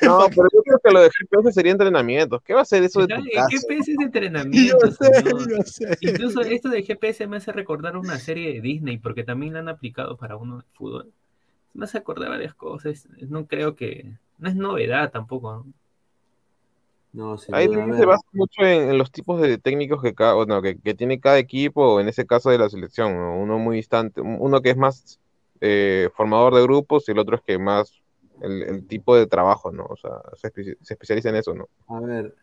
[0.02, 2.40] No, pero yo creo que lo de GPS sería entrenamiento.
[2.40, 3.30] ¿Qué va a ser eso de tu ¿Sabe?
[3.32, 3.48] casa?
[3.50, 5.50] GPS es entrenamiento, Yo sé, señor.
[5.50, 5.98] yo sé.
[6.00, 9.68] Incluso esto de GPS me hace recordar una serie de Disney, porque también la han
[9.68, 11.12] aplicado para uno de fútbol.
[11.74, 13.06] Me hace acordar varias cosas.
[13.28, 14.16] No creo que.
[14.38, 15.52] No es novedad tampoco.
[15.52, 15.66] ¿no?
[17.12, 20.14] No, sin Ahí duda, también se basa mucho en, en los tipos de técnicos que,
[20.14, 23.14] cada, bueno, que, que tiene cada equipo, o en ese caso de la selección.
[23.16, 23.38] ¿no?
[23.38, 25.18] Uno muy distante, uno que es más
[25.60, 28.02] eh, formador de grupos y el otro es que más
[28.42, 29.84] el, el tipo de trabajo, ¿no?
[29.86, 31.68] O sea, se, espe- se especializa en eso, ¿no?
[31.88, 32.34] A ver,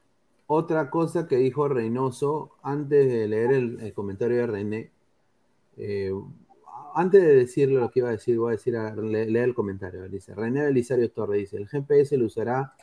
[0.48, 4.92] otra cosa que dijo Reynoso antes de leer el, el comentario de René,
[5.78, 6.12] eh,
[6.96, 9.56] antes de decirle lo que iba a decir, voy a decir, a, le- leer el
[9.56, 10.08] comentario.
[10.10, 12.74] Dice, René Belisario Torre dice, el GPS lo usará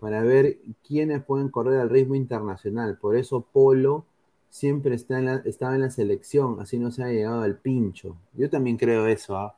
[0.00, 2.98] para ver quiénes pueden correr al ritmo internacional.
[2.98, 4.04] Por eso Polo
[4.50, 8.16] siempre está en la- estaba en la selección, así no se ha llegado al pincho.
[8.34, 9.54] Yo también creo eso, ¿ah?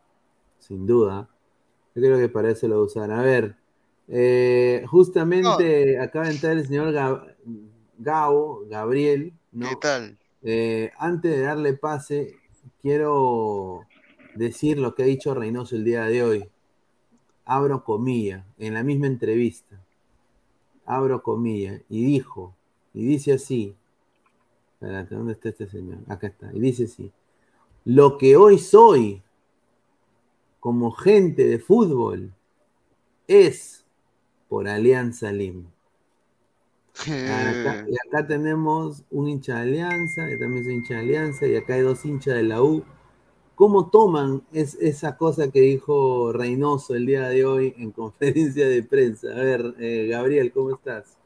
[0.59, 1.29] sin duda.
[1.95, 3.11] Yo creo que para eso lo usan.
[3.11, 3.57] A ver,
[4.09, 7.35] eh, justamente acaba de entrar el señor Ga-
[7.99, 9.69] Gabo, Gabriel, ¿no?
[9.69, 10.19] ¿Qué tal?
[10.43, 12.35] Eh, antes de darle pase,
[12.81, 13.87] quiero
[14.35, 16.49] decir lo que ha dicho Reynoso el día de hoy.
[17.45, 19.80] Abro comilla, en la misma entrevista.
[20.87, 22.55] Abro comilla, y dijo,
[22.95, 23.75] y dice así.
[24.75, 25.99] Espérate, ¿dónde está este señor?
[26.09, 26.51] Acá está.
[26.53, 27.13] Y dice así.
[27.85, 29.23] Lo que hoy soy
[30.59, 32.33] como gente de fútbol
[33.29, 33.85] es
[34.49, 35.65] por Alianza Lima.
[37.01, 41.57] Acá- y acá tenemos un hincha de Alianza, y también soy hincha de Alianza, y
[41.57, 42.85] acá hay dos hinchas de la U.
[43.61, 48.83] ¿Cómo toman es, esa cosa que dijo Reynoso el día de hoy en conferencia de
[48.83, 49.29] prensa?
[49.33, 51.19] A ver, eh, Gabriel, ¿cómo estás?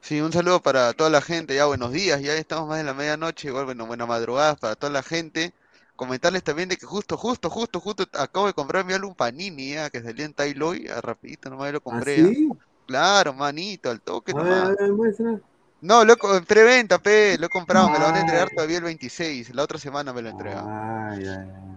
[0.00, 2.94] Sí, un saludo para toda la gente, ya buenos días, ya estamos más de la
[2.94, 5.54] medianoche, igual bueno, buenas madrugadas para toda la gente.
[5.96, 9.90] Comentarles también de que justo, justo, justo, justo acabo de comprar mi álbum Panini, ya,
[9.90, 12.22] que salió en Tailoy, rapidito nomás lo compré.
[12.22, 12.34] ya.
[12.34, 12.48] ¿Sí?
[12.86, 14.76] Claro, manito, al toque A ver, a nomás.
[14.78, 15.40] ver, muestra.
[15.80, 18.50] No, lo he co- en preventa, pe, lo he comprado, me lo van a entregar
[18.50, 20.70] todavía el 26, la otra semana me lo entregan.
[20.74, 21.76] Ay, ay, ay.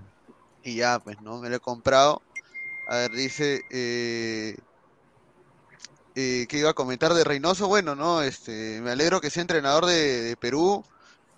[0.61, 1.39] Y ya, pues, ¿no?
[1.39, 2.23] Me lo he comprado.
[2.85, 4.57] A ver, dice, eh,
[6.15, 8.21] eh, que iba a comentar de Reynoso, bueno, ¿no?
[8.21, 10.85] Este, me alegro que sea entrenador de, de Perú,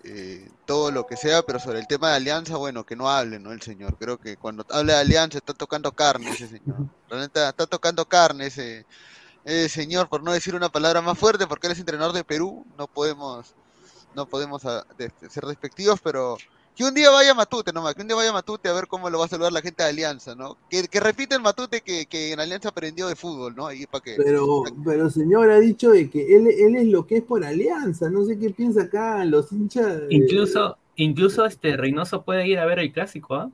[0.04, 3.38] eh, todo lo que sea, pero sobre el tema de Alianza, bueno, que no hable,
[3.40, 3.52] ¿no?
[3.52, 3.96] El señor.
[3.98, 6.84] Creo que cuando habla de Alianza está tocando carne ese señor.
[7.08, 8.86] Realmente está tocando carne ese,
[9.46, 12.66] ese señor, por no decir una palabra más fuerte, porque él es entrenador de Perú,
[12.76, 13.54] no podemos,
[14.14, 16.36] no podemos ah, de- ser despectivos, pero
[16.74, 18.86] que un día vaya a Matute nomás, que un día vaya a Matute a ver
[18.86, 20.58] cómo lo va a saludar la gente de Alianza, ¿no?
[20.68, 23.66] Que, que repite el Matute que, que en Alianza aprendió de fútbol, ¿no?
[23.66, 24.16] Ahí para que...
[24.16, 28.10] Pero, pero señor ha dicho de que él, él es lo que es por Alianza.
[28.10, 29.86] No sé qué piensa acá los hinchas.
[30.02, 33.50] de- Incluso, incluso este Reynoso puede ir a ver el clásico, ¿ah?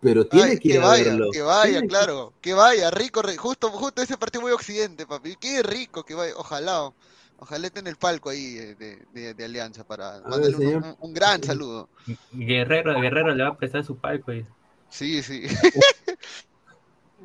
[0.00, 1.30] Pero tiene Ay, que ir que a vaya, verlo.
[1.32, 5.34] que vaya, Tiene claro, que vaya, rico, ri- justo, justo ese partido muy occidente, papi,
[5.36, 6.92] qué rico que vaya, ojalá,
[7.38, 10.62] ojalá esté en el palco ahí eh, de, de- de Alianza para ver, mandarle un,
[10.62, 10.82] señor.
[10.84, 11.88] un- un gran saludo.
[12.32, 14.32] Guerrero, Guerrero le va a prestar su palco.
[14.32, 14.46] Y...
[14.88, 15.42] Sí, sí.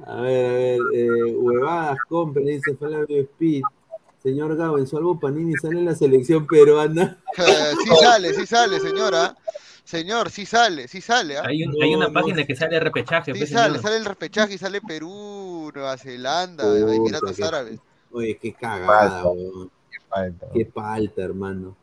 [0.08, 3.62] A ver, a ver, eh, huevadas, compre, dice Flavio Speed.
[4.24, 7.22] Señor Gabo, en su álbum Panini sale la selección peruana.
[7.38, 9.36] Eh, sí sale, sí sale, señora.
[9.84, 11.38] Señor, sí sale, sí sale.
[11.38, 11.44] ¿ah?
[11.46, 13.34] Hay, un- hay una página que sale repechaje.
[13.34, 13.82] Sí pues, sale, señor.
[13.84, 17.80] sale el repechaje y sale Perú, Nueva Zelanda, Puta, Emiratos qué- Árabes.
[18.12, 19.70] Oye, qué cagada, weón.
[20.54, 21.76] Qué falta, hermano.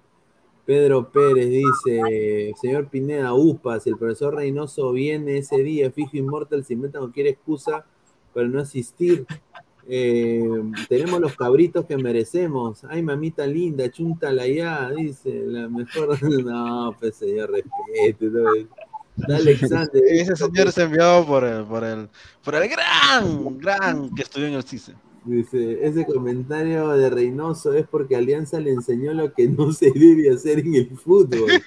[0.64, 6.64] Pedro Pérez dice, señor Pineda, UPA, si el profesor Reynoso viene ese día, fijo inmortal,
[6.64, 7.84] si inventan cualquier excusa
[8.32, 9.26] para no asistir.
[9.92, 10.40] Eh,
[10.88, 12.84] tenemos los cabritos que merecemos.
[12.88, 15.42] Ay, mamita linda, chúntala ya, dice.
[15.46, 16.16] La mejor.
[16.44, 18.26] No, pues señor, respete.
[18.30, 18.44] ¿no?
[19.16, 20.02] Da Alexander.
[20.06, 22.08] Ese señor es enviado por el, por el,
[22.44, 24.94] por el gran, gran que estudió en el CICE.
[25.24, 30.30] Dice, ese comentario de Reynoso es porque Alianza le enseñó lo que no se debe
[30.30, 31.50] hacer en el fútbol.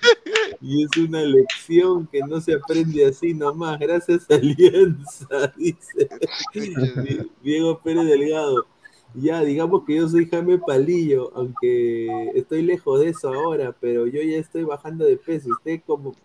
[0.65, 3.77] Y es una lección que no se aprende así nomás.
[3.79, 5.27] Gracias Alianza,
[5.57, 6.07] dice
[6.53, 8.65] Di- Diego Pérez Delgado.
[9.13, 14.21] Ya, digamos que yo soy Jaime Palillo, aunque estoy lejos de eso ahora, pero yo
[14.21, 15.49] ya estoy bajando de peso.
[15.49, 16.15] ¿Usted cómo,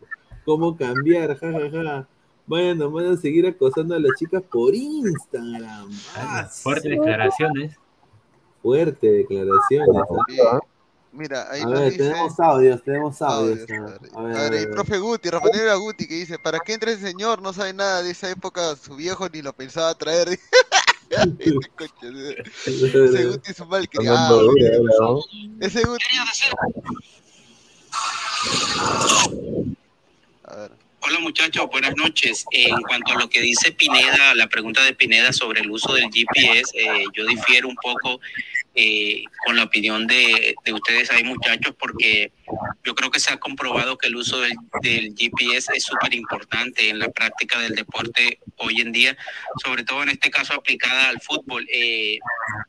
[0.45, 1.37] cómo cambiar?
[1.37, 2.09] Ja, ja, ja.
[2.49, 5.91] Vayan nomás a seguir acosando a las chicas por Instagram.
[6.63, 7.77] Fuertes declaraciones.
[8.63, 10.07] Fuerte declaraciones.
[10.51, 10.59] ¿ah?
[11.13, 12.05] Mira, ahí A ver, dice...
[12.05, 13.61] tenemos audios, tenemos audios.
[13.61, 14.71] Audios, a ver, a A ver, ver, a el ver.
[14.71, 17.43] profe Guti, Rafael Guti, que dice, ¿para qué entra ese señor?
[17.43, 20.29] No sabe nada de esa época, su viejo ni lo pensaba traer.
[21.11, 24.51] Ese coche, ese Guti es un mal criado.
[25.59, 26.05] Ese Guti...
[31.01, 32.45] Hola muchachos, buenas noches.
[32.51, 36.11] En cuanto a lo que dice Pineda, la pregunta de Pineda sobre el uso del
[36.11, 38.21] GPS, eh, yo difiero un poco
[38.81, 42.33] eh, con la opinión de, de ustedes ahí muchachos, porque
[42.85, 44.53] yo creo que se ha comprobado que el uso del,
[44.83, 49.17] del GPS es súper importante en la práctica del deporte hoy en día,
[49.65, 51.67] sobre todo en este caso aplicada al fútbol.
[51.73, 52.19] Eh,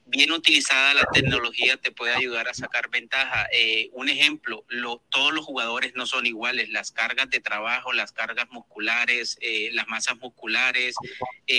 [0.07, 3.48] bien utilizada la tecnología te puede ayudar a sacar ventaja.
[3.53, 6.69] Eh, un ejemplo, lo- todos los jugadores no son iguales.
[6.69, 10.95] Las cargas de trabajo, las cargas musculares, eh, las masas musculares,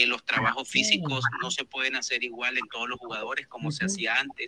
[0.07, 4.17] los trabajos físicos no se pueden hacer igual en todos los jugadores como se hacía
[4.19, 4.40] antes.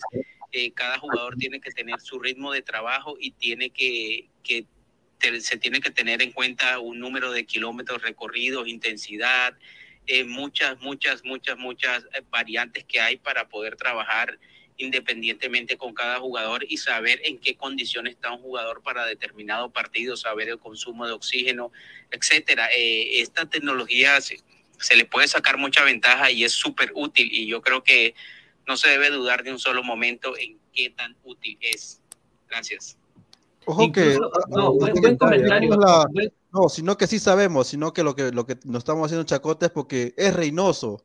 [0.53, 4.67] Eh, cada jugador tiene que tener su ritmo de trabajo y tiene que, que
[5.19, 9.57] te- se tiene que tener en cuenta un número de kilómetros recorridos, intensidad,
[10.07, 14.39] eh, muchas, muchas, muchas, muchas eh, variantes que hay para poder trabajar
[14.79, 20.17] independientemente con cada jugador y saber en qué condiciones está un jugador para determinado partido,
[20.17, 21.71] saber el consumo de oxígeno,
[22.11, 22.69] etcétera.
[22.77, 24.41] Eh, esta tecnología se,
[24.79, 28.15] se le puede sacar mucha ventaja y es súper útil y yo creo que
[28.67, 32.01] no se debe dudar de un solo momento en qué tan útil es.
[32.49, 32.97] Gracias.
[33.65, 35.71] Ojo que Incluso- no, buen- comentario.
[35.71, 38.79] no la- Buen- no, sino que sí sabemos, sino que lo que lo que nos
[38.81, 41.05] estamos haciendo chacota es porque es Reynoso.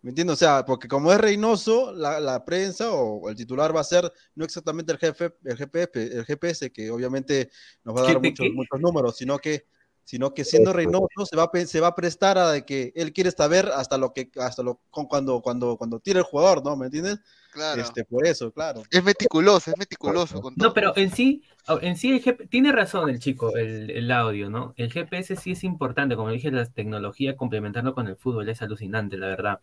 [0.00, 0.34] ¿Me entiendes?
[0.34, 4.10] O sea, porque como es Reynoso, la, la prensa o el titular va a ser
[4.34, 7.50] no exactamente el jefe, el GPS, el GPS, que obviamente
[7.84, 9.66] nos va a dar ¿Qué- muchos, muchos números, sino que
[10.12, 13.14] sino que siendo Reynoso se va a, se va a prestar a de que él
[13.14, 16.76] quiere saber hasta lo que hasta lo con- cuando cuando cuando tira el jugador, ¿no?
[16.76, 17.18] ¿Me entiendes?
[17.50, 17.80] Claro.
[17.80, 18.82] Este, por eso, claro.
[18.90, 20.68] Es meticuloso, es meticuloso con todo.
[20.68, 21.42] No, pero en sí,
[21.80, 24.74] en sí el GP tiene razón el chico, el, el audio, ¿no?
[24.76, 29.16] El GPS sí es importante, como dije, la tecnología complementarlo con el fútbol es alucinante,
[29.16, 29.60] la verdad.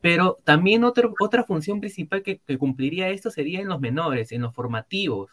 [0.00, 4.42] Pero también otro- otra función principal que, que cumpliría esto sería en los menores, en
[4.42, 5.30] los formativos.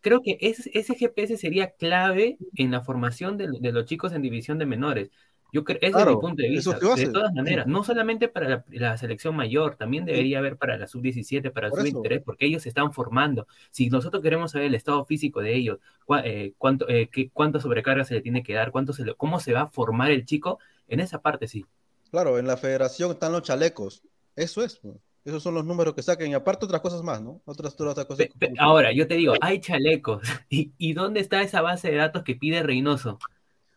[0.00, 4.22] Creo que ese, ese GPS sería clave en la formación de, de los chicos en
[4.22, 5.10] división de menores.
[5.50, 6.78] Yo creo, ese es mi punto de vista.
[6.94, 10.86] De todas maneras, no solamente para la, la selección mayor, también debería haber para la
[10.86, 12.02] sub-17, para la Por eso.
[12.02, 13.46] sub-23, porque ellos se están formando.
[13.70, 17.60] Si nosotros queremos saber el estado físico de ellos, cua- eh, cuánto, eh, qué, cuánta
[17.60, 20.26] sobrecarga se le tiene que dar, cuánto se le- cómo se va a formar el
[20.26, 21.64] chico, en esa parte sí.
[22.10, 24.02] Claro, en la federación están los chalecos.
[24.36, 24.80] Eso es.
[25.28, 26.30] Esos son los números que saquen.
[26.30, 27.40] Y aparte otras cosas más, ¿no?
[27.44, 28.26] Otras, otras cosas.
[28.26, 30.22] Pe- pe- Ahora, yo te digo, hay chalecos.
[30.50, 33.18] ¿Y, y dónde está esa base de datos que pide Reynoso?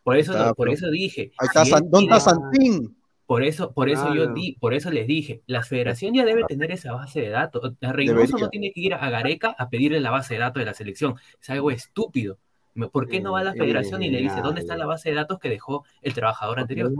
[0.02, 1.32] Por eso, Está, por pero- eso dije.
[1.38, 2.96] Ahí está si San- él ¿Dónde está Santín?
[3.26, 6.70] Por eso, por eso yo di, por eso les dije, la federación ya debe tener
[6.72, 7.72] esa base de datos.
[7.80, 8.36] Reynoso Debería.
[8.46, 11.14] no tiene que ir a Gareca a pedirle la base de datos de la selección.
[11.40, 12.38] Es algo estúpido.
[12.90, 14.86] ¿Por qué no va a la Eh, federación y le dice eh, dónde está la
[14.86, 16.90] base de datos que dejó el trabajador anterior?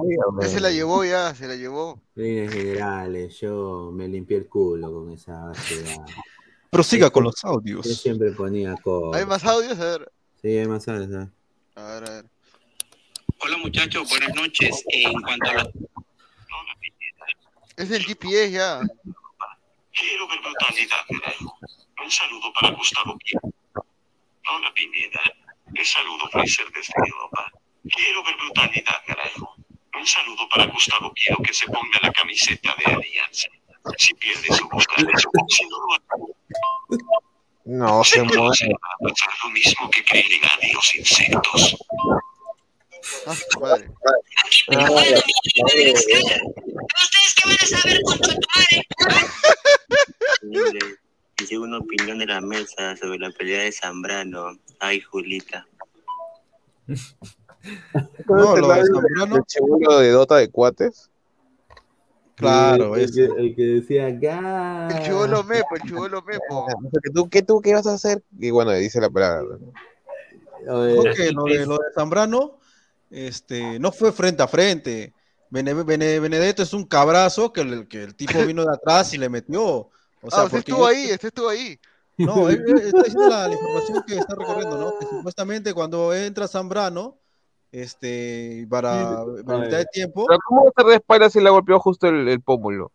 [0.41, 2.01] Ya se la llevó ya, se la llevó.
[2.15, 6.15] Líneas generales, yo me limpié el culo con esa base de datos.
[6.69, 7.87] Prosiga con los Yo audios.
[8.01, 9.21] siempre ponía cosas.
[9.21, 9.79] ¿Hay más audios?
[9.79, 10.13] A ver.
[10.43, 11.11] Sí, hay más audios.
[11.27, 11.31] ¿eh?
[11.77, 12.25] A ver, a ver.
[13.45, 14.85] Hola muchachos, buenas noches.
[14.89, 15.73] En cuanto a lo
[17.77, 18.81] Es el GPS ya.
[19.93, 21.59] Quiero ver brutalidad, carajo.
[22.05, 23.55] Un saludo para Gustavo Quiero.
[23.75, 25.21] Hola, Pineda.
[25.75, 27.51] Les saludo Freezer desde Europa.
[27.95, 29.55] Quiero ver brutalidad, carajo.
[29.99, 33.49] Un saludo para Gustavo Quiero que se ponga la camiseta de Alianza.
[33.99, 34.95] Si pierde su boca,
[35.49, 35.87] si no lo
[37.65, 41.77] No se se va a pasar lo mismo que creen a los insectos.
[43.27, 43.91] Ah, madre.
[44.69, 46.07] ¿Ustedes
[47.35, 48.87] qué van a saber con tu madre?
[50.43, 50.97] Increíble.
[51.37, 54.59] Dice una opinión de la mesa sobre la pelea de Zambrano.
[54.83, 55.67] Ay, Julita.
[58.27, 59.37] No, lo de Zambrano.
[59.37, 61.09] El chibolo de Dota de cuates.
[62.35, 63.29] Claro, el, ese.
[63.29, 64.89] que, el que decía ¡Ga!
[64.89, 66.67] El chivolo mepo, el chivolo mepo.
[67.05, 68.21] Que tú, ¿qué, tú, ¿Qué vas a hacer?
[68.37, 69.59] Y bueno, dice la palabra.
[71.15, 72.59] Que lo de, lo de Zambrano
[73.11, 75.15] este, no fue frente a frente.
[75.49, 79.19] Bene- Bene- Benedetto es un cabrazo que el, que el tipo vino de atrás y
[79.19, 79.65] le metió.
[79.65, 79.91] O
[80.31, 81.79] sea, ah, usted porque estuvo yo- ahí, usted estuvo ahí.
[82.19, 84.99] No, él, él está diciendo la, la información que está recorriendo, ¿no?
[84.99, 87.17] Que supuestamente cuando entra Zambrano,
[87.73, 91.49] este, para, para mitad de tiempo, Pero ¿cómo va a ser de espalda si le
[91.49, 92.93] golpeó justo el, el pómulo?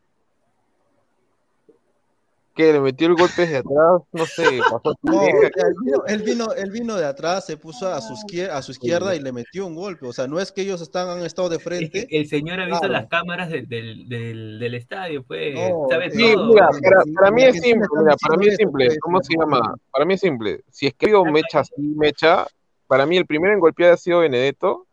[2.57, 6.53] Que le metió el golpe desde atrás, no sé, pasó no, él vino, él vino,
[6.53, 9.67] él vino de atrás, se puso a su izquierda, a su izquierda y le metió
[9.67, 10.07] un golpe.
[10.07, 12.07] O sea, no es que ellos están, han estado de Es frente.
[12.07, 12.93] que el señor ha visto Claro.
[12.93, 15.53] las cámaras del, del, del, del estadio, pues.
[15.53, 16.47] No, sabe Sí, todo.
[16.47, 16.67] mira,
[17.15, 18.97] para, mí es simple, mira, para mí es simple.
[19.01, 19.75] ¿Cómo pues, se llama?
[19.91, 20.61] Para mí es simple.
[20.71, 22.47] Si es que ha habido mecha así, mecha,
[22.88, 24.88] para mí el primero en golpear ha sido Benedetto.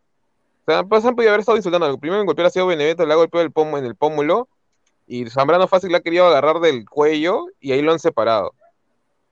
[0.67, 1.87] O sea, pues han podido haber estado insultando.
[1.89, 4.49] El primero en golpear ha sido Benedetto, le ha golpeado el pomo en el pómulo.
[5.07, 8.55] Y Zambrano fácil le ha querido agarrar del cuello y ahí lo han separado.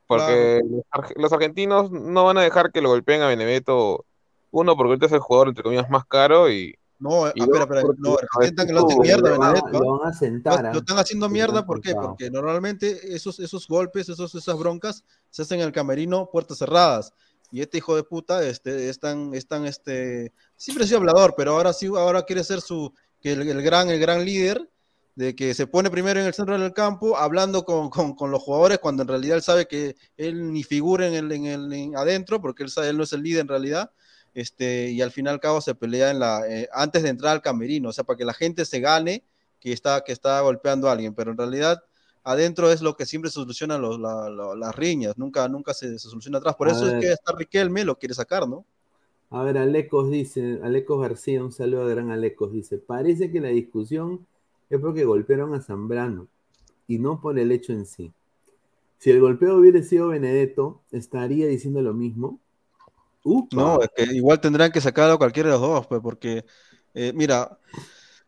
[0.06, 4.04] Porque los, arge- los argentinos no van a dejar que lo golpeen a Benedetto.
[4.50, 6.50] Uno, porque ahorita es el jugador, entre comillas, más caro.
[6.50, 10.10] Y, No, y ah, espera, espera, no, representan que lo hacen mierda, lo, lo van
[10.10, 10.64] a sentar.
[10.64, 11.94] Lo, lo están haciendo Lo mierda, ¿por qué?
[11.94, 17.14] Porque normalmente esos, esos golpes, esos, esas broncas, se hacen en el camerino, puertas cerradas.
[17.50, 21.34] Y este hijo de puta, este, es tan, es tan, este, siempre ha sido hablador,
[21.36, 22.92] pero ahora sí, ahora quiere ser su,
[23.22, 24.68] que el, el gran, el gran líder,
[25.14, 28.42] de que se pone primero en el centro del campo, hablando con, con, con los
[28.42, 31.96] jugadores, cuando en realidad él sabe que él ni figura en el, en el en
[31.96, 33.90] adentro, porque él sabe, él no es el líder en realidad.
[34.34, 37.32] Este, y al fin y al cabo se pelea en la, eh, antes de entrar
[37.32, 39.24] al camerino, o sea, para que la gente se gane
[39.60, 41.82] que está, que está golpeando a alguien, pero en realidad
[42.24, 46.08] adentro es lo que siempre soluciona los- la- la- las riñas, nunca, nunca se, se
[46.08, 46.54] soluciona atrás.
[46.56, 48.64] Por A eso es que hasta Riquelme lo quiere sacar, ¿no?
[49.30, 53.48] A ver, Alecos dice, Alecos García, un saludo a gran Alecos, dice, parece que la
[53.48, 54.26] discusión
[54.76, 56.28] es porque golpearon a Zambrano
[56.86, 58.12] y no por el hecho en sí.
[58.98, 62.38] Si el golpeo hubiera sido Benedetto, estaría diciendo lo mismo.
[63.24, 63.56] Upa.
[63.56, 66.44] No, es que igual tendrán que sacarlo a cualquiera de los dos, pues, porque,
[66.94, 67.58] eh, mira,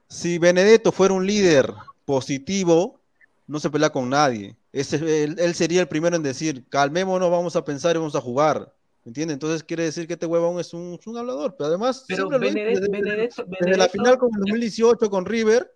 [0.08, 1.72] si Benedetto fuera un líder
[2.04, 3.00] positivo,
[3.46, 4.56] no se pelea con nadie.
[4.72, 8.20] Ese, él, él sería el primero en decir, calmémonos, vamos a pensar y vamos a
[8.20, 8.72] jugar.
[9.04, 9.34] ¿Me entiendes?
[9.34, 12.38] Entonces quiere decir que este huevón es un, es un hablador, pero además Pero siempre
[12.38, 15.70] lo hizo Benedetto, desde, Benedetto, desde la Benedetto- final con el 2018 con River,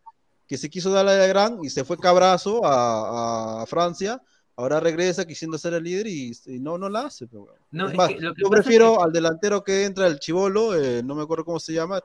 [0.49, 4.21] que se quiso dar la de gran y se fue cabrazo a, a Francia,
[4.57, 7.29] ahora regresa quisiendo ser el líder y, y no, no la hace.
[7.29, 7.47] pero.
[7.71, 9.85] No, Es es más, que lo que yo pasa es prefiero que- al delantero que
[9.85, 12.01] entra el chivolo, eh, no me acuerdo cómo se llama,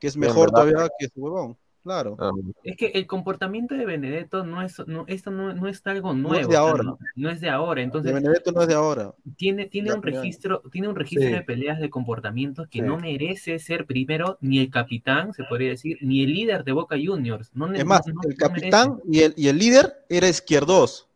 [0.00, 1.56] que es mejor todavía que ese huevón.
[1.82, 2.16] Claro.
[2.20, 2.30] Ah,
[2.62, 6.28] Es que el comportamiento de Benedetto no es, no, esto no, no es algo No
[6.28, 6.82] es nuevo, de ahora.
[6.84, 9.14] no, no es de ahora, De entonces Benedetto no es de ahora.
[9.36, 10.10] tiene, tiene Ya, un ya.
[10.10, 11.34] registro, tiene un registro Sí.
[11.34, 12.84] de peleas de comportamientos que Sí.
[12.84, 16.96] no merece ser primero ni el capitán, se podría decir, ni el líder de Boca
[17.04, 17.50] Juniors.
[17.54, 21.08] No, Es más, el no capitán y el, y el líder era izquierdos.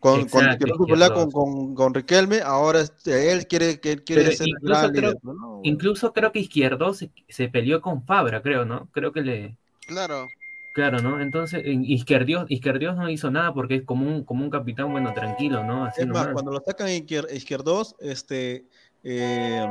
[0.00, 1.32] Con, con, Exacto, con, Izquierdos.
[1.34, 4.92] con, con Riquelme, ahora este, él quiere, que él quiere Pero ser el incluso gran
[4.92, 5.22] creo, líder.
[5.64, 8.88] incluso creo que Izquierdo se, se peleó con Fabra, creo, ¿no?
[8.92, 9.56] Creo que le...
[9.88, 10.28] Claro.
[10.72, 11.20] Claro, ¿no?
[11.20, 15.12] Entonces, en Izquierdios, Izquierdios no hizo nada porque es como un, como un capitán, bueno,
[15.12, 15.86] tranquilo, ¿no?
[15.86, 18.64] Así Es más, cuando lo sacan izquierdos, este,
[19.02, 19.66] eh,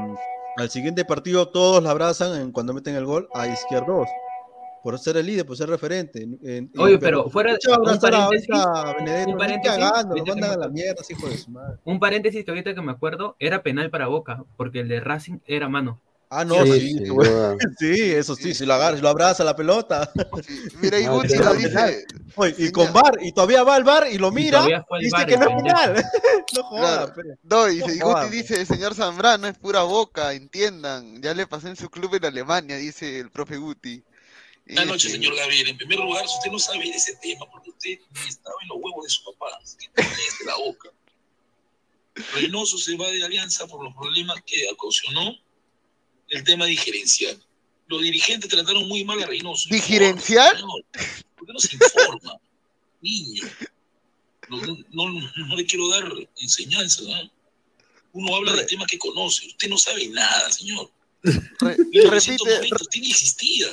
[0.57, 4.09] al siguiente partido todos la abrazan en- cuando meten el gol a izquierdos.
[4.83, 6.23] Por ser el líder, por ser referente.
[6.23, 9.29] En- en- Oye, pero fuera- ¿Qué va a un paréntesis, ahorita a Benedetto?
[9.29, 11.37] un Ni paréntesis, cagando, lo ahorita que mandan a me- la mierda, así hijo de
[11.37, 11.77] su madre.
[11.85, 15.39] Un paréntesis que ahorita que me acuerdo, era penal para Boca, porque el de Racing
[15.45, 15.99] era mano.
[16.29, 17.05] Ah, no, Sí, sí,
[17.79, 20.11] sí, eso sí, si lo agarra, si lo abraza la pelota.
[20.81, 22.05] Mira, y Ah, Guti lo dice.
[22.35, 25.25] Oye, y con VAR, y todavía va al VAR y lo Y mira, al dice
[25.25, 26.03] que no es penal.
[26.53, 27.37] No jodas, Claro.
[27.43, 31.21] No, y, No y Guti dice, señor Zambrano es pura boca, entiendan.
[31.21, 34.03] Ya le pasé en su club en Alemania, dice el profe Guti.
[34.65, 35.69] Y Buenas noches, señor Gabriel.
[35.69, 38.77] En primer lugar, usted no sabe de ese tema porque usted ni estaba en los
[38.81, 39.57] huevos de su papá.
[39.79, 40.89] que cállese la boca.
[42.33, 45.35] Reynoso se va de alianza por los problemas que ocasionó
[46.29, 47.41] el tema digerencial.
[47.87, 49.69] Los dirigentes trataron muy mal a Reynoso.
[49.69, 50.55] ¿Digerencial?
[50.57, 50.85] Señor,
[51.37, 52.37] ¿Por qué no se informa?
[53.01, 53.43] Niño.
[54.49, 57.01] No, no- no le quiero dar enseñanza.
[57.03, 57.31] ¿no?
[58.13, 59.47] Uno habla de temas que conoce.
[59.47, 60.89] Usted no sabe nada, señor.
[61.23, 63.67] re- 1990 repite, usted ni existía.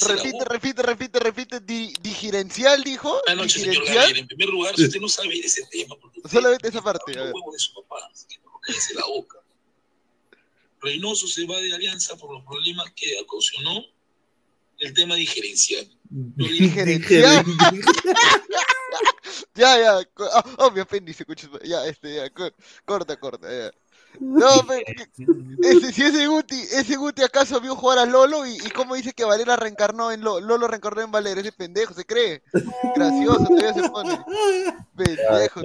[0.00, 1.60] Cállese la repite, repite, repite, repite.
[1.60, 3.20] Di, digerencial, dijo.
[3.26, 3.84] Buenas noches, señor.
[3.86, 4.18] Gabriel.
[4.18, 7.18] En primer lugar, si usted no sabe ese tema, porque usted Solamente esa parte.
[7.18, 7.32] a ver.
[7.32, 9.38] de su papá, así que no la boca.
[10.80, 13.82] Reynoso se va de alianza por los problemas que ocasionó
[14.78, 15.88] el tema diferencial.
[16.08, 17.44] Diferencial.
[19.54, 20.04] ya, ya.
[20.14, 21.48] co- Oh, oh, mi apéndice, escucha.
[21.64, 22.30] Ya, este, ya.
[22.30, 22.52] co-
[22.84, 23.70] Corta, corta, ya.
[24.20, 24.84] No, pero,
[25.62, 29.12] ese, si ese Guti, ese Guti acaso vio jugar a Lolo y, y cómo dice
[29.12, 32.42] que Valera reencarnó en Lolo, Lolo reencarnó en Valera, ese pendejo, ¿se cree?
[32.96, 34.18] Gracioso, todavía se pone.
[34.96, 35.60] Pendejo.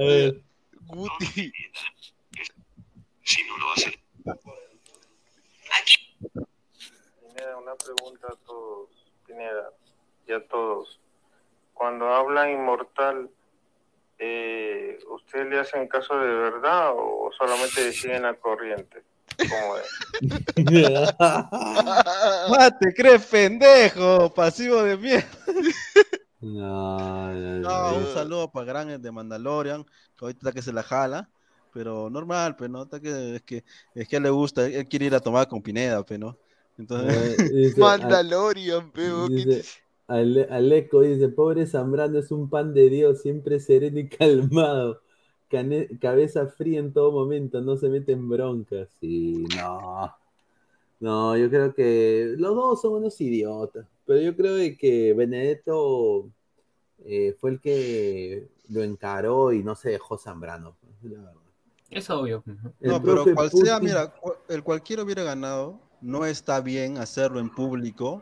[0.87, 1.51] Guti.
[3.23, 3.99] Si no lo hace.
[7.21, 8.89] Pineda, una pregunta a todos,
[9.25, 9.69] Pineda,
[10.27, 10.99] y a todos.
[11.73, 13.29] Cuando hablan inmortal,
[14.19, 19.03] eh, ¿ustedes le hacen caso de verdad o solamente siguen la corriente?
[19.37, 19.87] ¿Cómo es?
[21.19, 25.27] Ah, te crees pendejo, pasivo de mierda.
[26.43, 27.91] No, no, no.
[27.91, 31.29] No, un saludo para Gran de Mandalorian, que ahorita que se la jala,
[31.73, 32.87] pero normal, pues, ¿no?
[32.89, 33.63] Que, es que
[33.95, 36.37] es que a él le gusta, él quiere ir a tomar con Pineda, pues, ¿no?
[36.77, 39.29] Entonces, Eh, dice, Mandalorian, peo.
[39.31, 39.69] que- Dice,
[40.07, 45.01] Ale- Aleco dice, pobre Zambrano es un pan de Dios, siempre sereno y calmado.
[45.49, 48.89] Cane- cabeza fría en todo momento, no se mete en broncas.
[48.99, 50.13] Sí, no.
[50.99, 53.87] No, yo creo que los dos son unos idiotas.
[54.05, 56.29] Pero yo creo de que Benedetto
[57.05, 60.77] eh, fue el que lo encaró y no se dejó Zambrano.
[61.03, 61.42] la verdad.
[61.95, 62.43] Es obvio.
[62.79, 64.13] No, pero cual sea, mira,
[64.49, 68.21] el cualquiera hubiera ganado, no está bien hacerlo en público,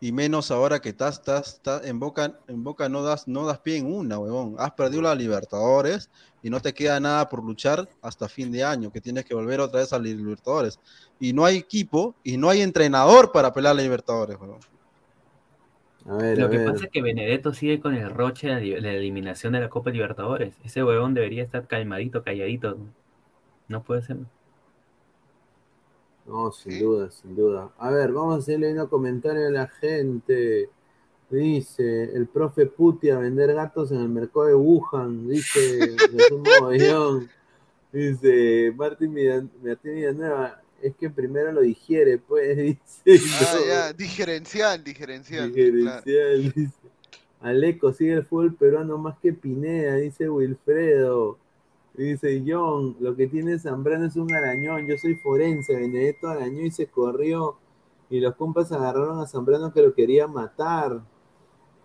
[0.00, 3.58] y menos ahora que estás, estás, estás en Boca, en Boca no das, no das
[3.58, 4.54] pie en una, huevón.
[4.58, 6.10] Has perdido la Libertadores
[6.42, 9.60] y no te queda nada por luchar hasta fin de año, que tienes que volver
[9.60, 10.80] otra vez a la Libertadores.
[11.18, 14.60] Y no hay equipo y no hay entrenador para pelear la Libertadores, huevón.
[16.06, 16.72] A ver, Lo a que ver.
[16.72, 20.54] pasa es que Benedetto sigue con el roche de la eliminación de la Copa Libertadores.
[20.64, 22.78] Ese huevón debería estar calmadito, calladito.
[23.70, 24.16] No puede ser.
[26.26, 27.70] No, sin duda, sin duda.
[27.78, 30.68] A ver, vamos a hacerle un comentario a la gente.
[31.30, 35.28] Dice, el profe Puti a vender gatos en el mercado de Wuhan.
[35.28, 37.30] Dice, Jesús Mogollón.
[37.92, 42.56] Dice, Martín Villan- Martín Villanueva, es que primero lo digiere, pues,
[43.04, 43.20] dice.
[43.40, 43.66] Ah, no.
[43.66, 45.52] ya, diferencial, diferencial.
[45.52, 46.72] Diferencial, dice.
[47.40, 51.38] Aleco, sigue el fútbol peruano más que Pineda, dice Wilfredo.
[51.94, 56.70] Dice John, lo que tiene Zambrano es un arañón, yo soy forense, Benedetto arañó y
[56.70, 57.56] se corrió.
[58.08, 61.00] Y los compas agarraron a Zambrano que lo quería matar.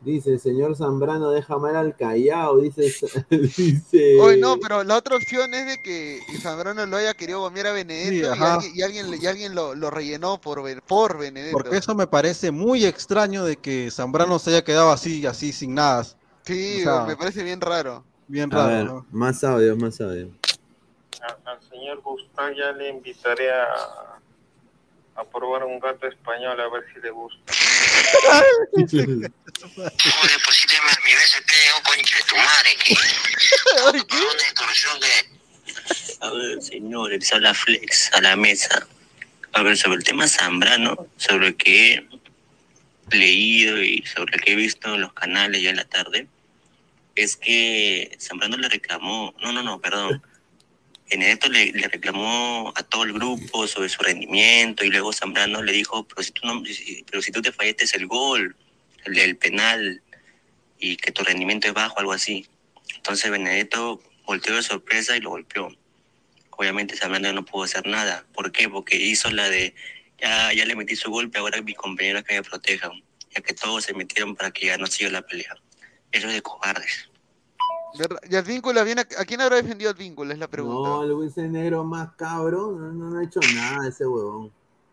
[0.01, 2.93] Dice, el señor Zambrano deja mal al Callao, dice,
[3.29, 4.19] dice.
[4.21, 7.71] Oye, no, pero la otra opción es de que Zambrano lo haya querido bombear a
[7.71, 11.57] Benedetto Sí, y alguien, y alguien, y alguien lo, lo rellenó por, por Benedetto.
[11.57, 15.73] Porque eso me parece muy extraño de que Zambrano se haya quedado así, así, sin
[15.73, 16.03] nada.
[16.43, 18.03] Sí, O sea, me parece bien raro.
[18.27, 19.05] Bien A raro, ver, ¿no?
[19.11, 20.29] más audio, más audio.
[21.21, 23.67] A- al señor Gustavo ya le invitaré a,
[25.15, 27.53] a probar un gato español a ver si le gusta.
[28.33, 28.41] a
[28.75, 28.83] mi
[31.13, 35.35] BCP, oh concha de tu madre, que una extorsión que...
[36.21, 38.87] A ver, señores, a la flex, a la mesa.
[39.53, 42.07] A ver, sobre el tema Zambrano, sobre el que he
[43.11, 46.27] leído y sobre el que he visto en los canales ya en la tarde,
[47.15, 50.21] es que Zambrano le reclamó, no, no, no, perdón,
[51.09, 56.07] Benedetto le, reclamó a todo el grupo sobre su rendimiento y luego Zambrano le dijo,
[56.07, 56.63] pero si tú, no,
[57.09, 58.55] pero si tú te fallaste el gol,
[59.05, 60.01] el, el penal,
[60.79, 62.47] y que tu rendimiento es bajo, algo así.
[62.95, 65.69] Entonces Benedetto volteó de sorpresa y lo golpeó.
[66.51, 68.25] Obviamente Zambrano no pudo hacer nada.
[68.33, 68.69] ¿Por qué?
[68.69, 69.73] Porque hizo la de,
[70.19, 73.03] ya, ya le metí su golpe, ahora mis compañeros que me protejan.
[73.35, 75.57] Ya que todos se metieron para que ya no siga la pelea.
[76.15, 77.09] Es de cobardes.
[78.29, 80.33] ¿Y Advíncula viene a, a quién habrá defendido Advíncula?
[80.33, 80.89] Es la pregunta.
[80.89, 84.51] No, el Luis Negro más cabrón, no, no, no ha hecho nada ese huevón.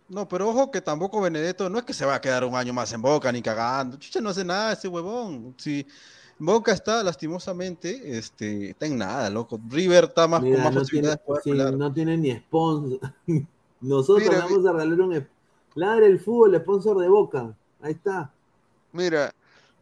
[0.08, 2.72] No, pero ojo que tampoco Benedetto no es que se va a quedar un año
[2.72, 3.96] más en Boca ni cagando.
[3.96, 5.54] Chucha, no hace nada ese huevón.
[5.58, 5.86] Si
[6.38, 9.60] Boca está lastimosamente, este, está en nada, loco.
[9.68, 12.36] River está más Mira, con más no tiene, posibilidades de poder sí, no tiene ni
[12.36, 12.98] sponsor.
[13.80, 15.28] Nosotros Mira, vamos a regalar un...
[15.74, 17.54] Ladre el fútbol, sponsor de Boca.
[17.80, 18.30] Ahí está.
[18.92, 19.32] Mira,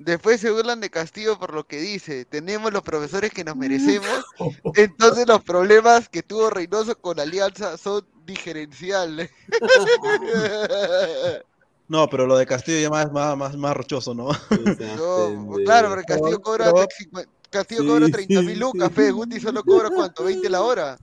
[0.00, 2.24] después se burlan de Castillo por lo que dice.
[2.24, 4.24] Tenemos los profesores que nos merecemos.
[4.74, 9.30] Entonces los problemas que tuvo Reynoso con Alianza son diferenciales.
[11.90, 14.28] No, pero lo de Castillo ya más, más, más, más rochoso, ¿no?
[14.28, 16.72] No, claro, porque Castillo cobra,
[17.50, 18.94] Castillo cobra 30 sí, mil lucas, sí.
[18.94, 20.96] fe, Guti solo cobra cuánto, 20 la hora.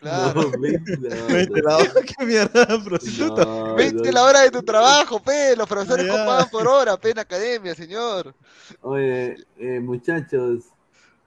[0.00, 0.50] Claro.
[0.50, 1.34] No, 20 la hora.
[1.34, 3.44] 20 la hora, qué mierda, prostituta.
[3.44, 4.12] No, 20 no.
[4.12, 8.34] la hora de tu trabajo, pe, los profesores copaban por hora, pe, en academia, señor.
[8.80, 10.64] Oye, eh, muchachos,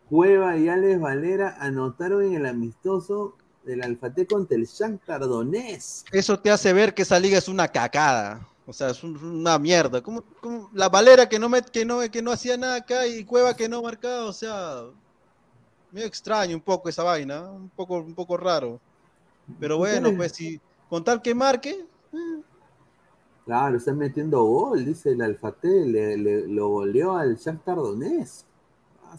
[0.10, 6.14] Cueva y Alex Valera anotaron en el amistoso del Alfate contra el Shakhtar Donetsk.
[6.14, 8.46] Eso te hace ver que esa liga es una cacada.
[8.66, 10.02] O sea, es un- una mierda.
[10.02, 10.24] Como,
[10.74, 13.68] la Valera que no, met- que, no, que no hacía nada acá y Cueva que
[13.70, 14.26] no marcaba.
[14.26, 14.84] O sea,
[15.94, 17.42] medio extraño un poco esa vaina.
[17.52, 18.80] Un poco, un poco raro.
[19.60, 20.60] Pero bueno, pues si
[20.90, 21.86] con tal que marque,
[23.46, 28.46] Claro, está metiendo gol, dice el Alfate, le, le- lo goleó al Shakhtar Donetsk.
[29.04, 29.18] Ah.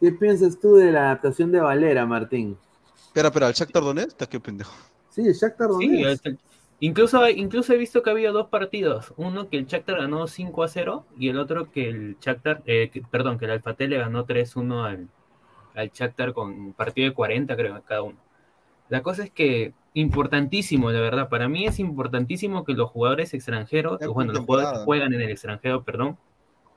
[0.00, 2.58] ¿Qué piensas tú de la adaptación de Valera, Martín?
[3.06, 4.08] Espera, espera, ¿el Shakhtar Donetsk?
[4.08, 4.72] Está qué pendejo.
[5.10, 6.26] Sí, el Shakhtar Sí, Donetsk.
[6.26, 6.49] hasta-
[6.80, 9.12] incluso, incluso he visto que había dos partidos.
[9.16, 12.90] Uno que el Shakhtar ganó 5 a 0 y el otro que el Shakhtar, eh,
[12.92, 15.08] que- perdón, que el Alfate le ganó 3-1 al,
[15.74, 18.18] al Shakhtar con un partido de 40 creo cada uno.
[18.88, 23.98] La cosa es que importantísimo, la verdad, para mí es importantísimo que los jugadores extranjeros,
[24.14, 26.16] bueno, los jugadores que juegan en el extranjero, perdón,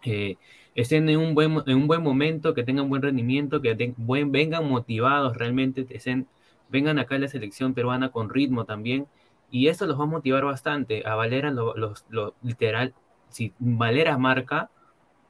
[0.03, 0.37] eh,
[0.75, 4.31] estén en un buen, en un buen momento, que tengan buen rendimiento, que ten- buen,
[4.31, 6.27] vengan motivados realmente, estén-
[6.69, 9.07] vengan acá a la selección peruana con ritmo también,
[9.53, 11.03] y eso los va a motivar bastante.
[11.07, 12.95] A Valera, lo, los- lo- literal,
[13.29, 14.71] si Valera marca,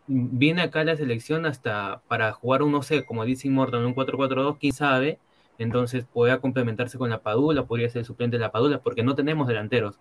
[0.07, 3.93] viene acá a la selección hasta para jugar un, no sé, como dice Immortal, un
[3.93, 5.19] 4-4-2, quién sabe,
[5.57, 9.47] entonces pueda complementarse con la Padula, podría ser suplente de la Padula, porque no tenemos
[9.47, 9.99] delanteros.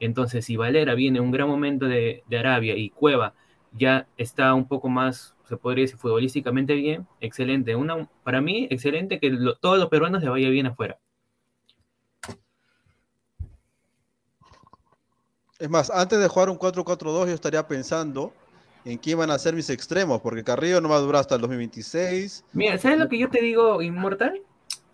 [0.00, 3.34] Entonces, si Valera viene en un gran momento de, Arabia y Cueva
[3.72, 7.74] ya está un poco más, se podría decir, futbolísticamente bien, excelente.
[7.76, 10.98] Una, para mí, excelente que lo- todos los peruanos les vaya bien afuera.
[15.62, 18.32] Es más, antes de jugar un 4-4-2 yo estaría pensando
[18.84, 21.40] en quién van a ser mis extremos, porque Carrillo no va a durar hasta el
[21.42, 22.44] 2026.
[22.52, 24.42] Mira, ¿sabes lo que yo te digo, Inmortal?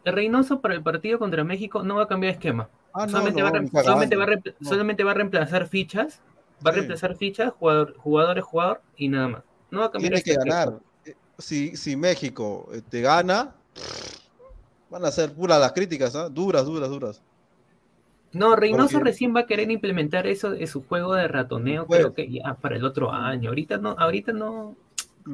[0.04, 2.68] Reynoso para el partido contra México no va a cambiar esquema.
[2.92, 4.26] Ah, no, solamente, no, va a solamente, va
[4.60, 6.20] solamente va reemplazar fichas,
[6.66, 9.42] va a reemplazar fichas, jugador, jugadores, jugador y nada más.
[9.70, 10.54] No va a cambiar Tiene que esquema.
[10.54, 10.80] ganar.
[11.06, 13.54] Eh, Si, si México eh, te gana,
[14.90, 16.28] van a ser puras las críticas, ¿ah?
[16.28, 17.22] duras, duras, duras.
[18.32, 22.00] No, Reynoso Porque- recién va a querer implementar eso de su juego de ratoneo, Pues-
[22.00, 23.48] creo que ya para el otro año.
[23.50, 24.76] Ahorita no, ahorita no.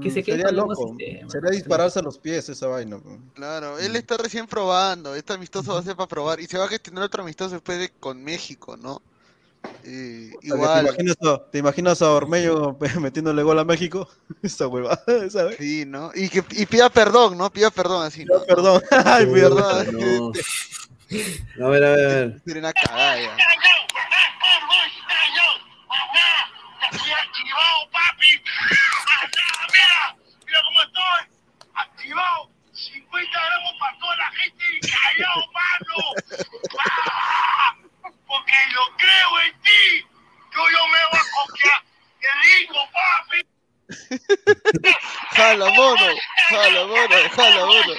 [0.03, 0.75] Que se Mm, quede sería loco.
[0.89, 1.31] sistema.
[1.31, 2.99] Sería dispararse a los pies esa vaina.
[2.99, 3.17] pues.
[3.35, 6.65] Claro, él está recién probando, este amistoso va a ser para probar y se va
[6.65, 9.03] a gestionar otro amistoso después de con México, ¿no?
[9.85, 14.09] Eh, igual, ¿Te imaginas, a, te imaginas a Ormeño metiéndole gol a México?
[14.43, 15.01] Esa hueva,
[15.31, 15.57] ¿sabes?
[15.59, 16.11] sí, ¿no?
[16.15, 17.51] Y que y pida perdón, ¿no?
[17.51, 18.43] Pida perdón así, ¿no?
[18.47, 18.83] Perdón.
[19.05, 19.87] Ay, perdón.
[19.93, 20.33] no.
[21.11, 22.41] A ver, a ver, a ver.
[26.15, 26.31] Ya.
[26.93, 28.43] Estoy activado, papi.
[29.73, 30.17] Mira,
[30.47, 31.23] mira cómo estoy.
[31.75, 32.51] Activado.
[32.73, 35.97] 50 gramos para toda la gente y callado, mano.
[38.27, 40.07] Porque yo creo en ti.
[40.55, 41.83] Yo, yo me voy a coquear.
[42.21, 43.39] ¡Qué rico, papi!
[45.37, 46.09] Jala, mono,
[46.49, 47.95] jala, mono, jala, mono.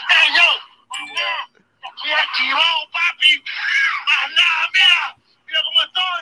[2.06, 3.34] Estoy activado, papi.
[4.06, 5.02] Más nada, mira.
[5.48, 6.22] Mira cómo estoy.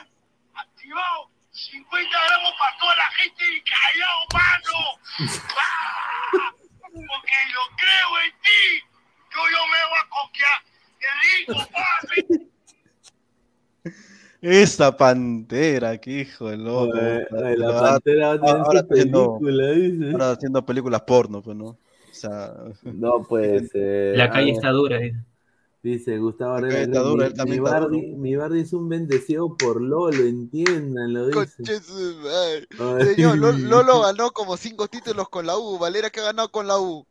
[0.54, 1.20] Activado.
[1.52, 4.76] 50 gramos para toda la gente y callado, mano.
[5.60, 6.52] ¡Ah!
[6.80, 8.64] Porque yo creo en ti.
[9.28, 10.58] Yo, yo me voy a coquear.
[11.00, 12.50] ¡Qué rico, papi!
[14.40, 16.96] Esta pantera, que hijo de loco.
[16.98, 20.12] Oye, oye, la Ahora- Pantera va a tener película, dice.
[20.12, 21.64] ahora haciendo películas porno, pues, ¿no?
[21.66, 21.78] O
[22.12, 22.52] sea,
[22.84, 24.16] No puede ser.
[24.16, 24.98] La calle Ah, está dura.
[24.98, 25.18] dice.
[25.84, 28.72] Dice Gustavo calle Herrera, está dura, mi, él también mi está Bardi, mi Bardi es
[28.72, 31.62] un bendecido por Lolo, entiéndanlo, dice.
[33.04, 35.78] Señor, Lo- Lolo ganó como cinco títulos con la U.
[35.78, 37.06] Valera que ha ganado con la U.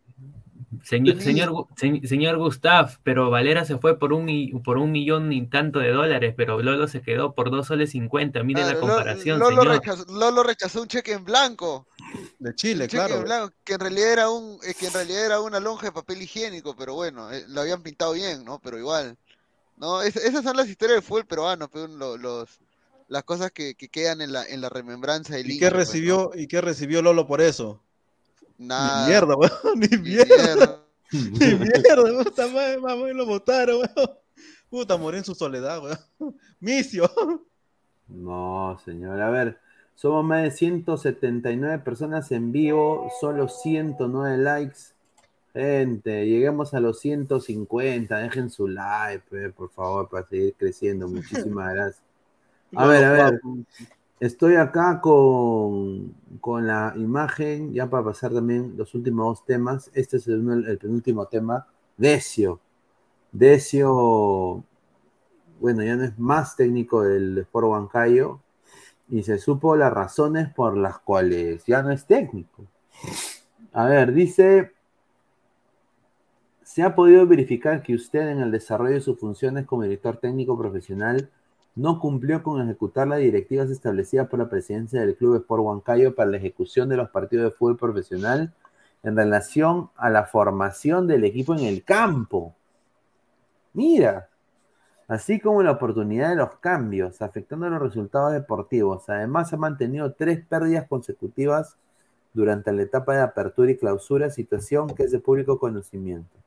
[0.84, 5.80] Señor, señor, señor Gustav, pero Valera se fue por un, por un millón y tanto
[5.80, 8.44] de dólares, pero Lolo se quedó por dos soles cincuenta.
[8.44, 9.76] Mire la Claro, Lo- comparación, Lolo, señor.
[9.76, 11.88] rechazó, Lolo rechazó un cheque en blanco.
[12.40, 13.16] de Chile, Un cheque claro.
[13.18, 15.92] en blanco, que en realidad era un, eh, que en realidad era una lonja de
[15.94, 18.60] papel higiénico, pero bueno, eh, lo habían pintado bien, ¿no?
[18.60, 19.18] Pero igual.
[19.78, 22.60] No, Es- esas son las historias del fútbol peruano, pero lo- los,
[23.08, 25.88] las cosas que, que quedan en la, en la remembranza del ¿Y hincha, qué pues,
[25.88, 27.82] recibió, ¿Y qué recibió Lolo por eso?
[28.64, 29.06] Nada.
[29.06, 29.80] Ni mierda, weón.
[29.80, 30.84] Ni mierda.
[31.12, 32.24] Ni mierda, weón.
[32.24, 34.10] Puta madre, mamá, lo votaron, weón.
[34.70, 35.98] Puta, morí en su soledad, weón.
[36.60, 37.10] Micio.
[38.08, 39.22] No, señor.
[39.22, 39.60] A ver,
[39.96, 44.80] somos más de 179 personas en vivo, solo 109 likes.
[45.54, 48.18] Gente, lleguemos a los 150.
[48.18, 51.08] Dejen su like, pe, por favor, para seguir creciendo.
[51.08, 52.04] Muchísimas gracias.
[52.76, 53.42] A ver, a ver.
[54.24, 59.92] Estoy acá con, con la imagen, ya para pasar también los últimos temas.
[59.94, 61.68] Este es el penúltimo tema.
[61.98, 62.62] Decio.
[63.34, 64.64] Decio,
[65.60, 68.40] bueno, ya no es más técnico del Sport Huancayo
[69.10, 72.64] y se supo las razones por las cuales ya no es técnico.
[73.74, 74.72] A ver, dice
[76.64, 80.58] Se ha podido verificar que usted en el desarrollo de sus funciones como director técnico
[80.58, 81.30] profesional
[81.76, 86.30] no cumplió con ejecutar las directivas establecidas por la presidencia del Club Sport Huancayo para
[86.30, 88.54] la ejecución de los partidos de fútbol profesional
[89.02, 92.56] en relación a la formación del equipo en el campo.
[93.74, 94.30] Mira,
[95.08, 99.10] así como la oportunidad de los cambios, afectando los resultados deportivos.
[99.10, 101.78] Además, ha mantenido tres pérdidas consecutivas
[102.34, 106.43] durante la etapa de apertura y clausura, situación que es de público conocimiento.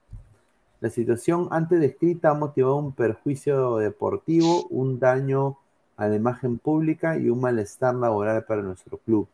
[0.81, 5.59] La situación antes descrita ha motivado un perjuicio deportivo, un daño
[5.97, 9.27] a la imagen pública y un malestar laboral para nuestro club.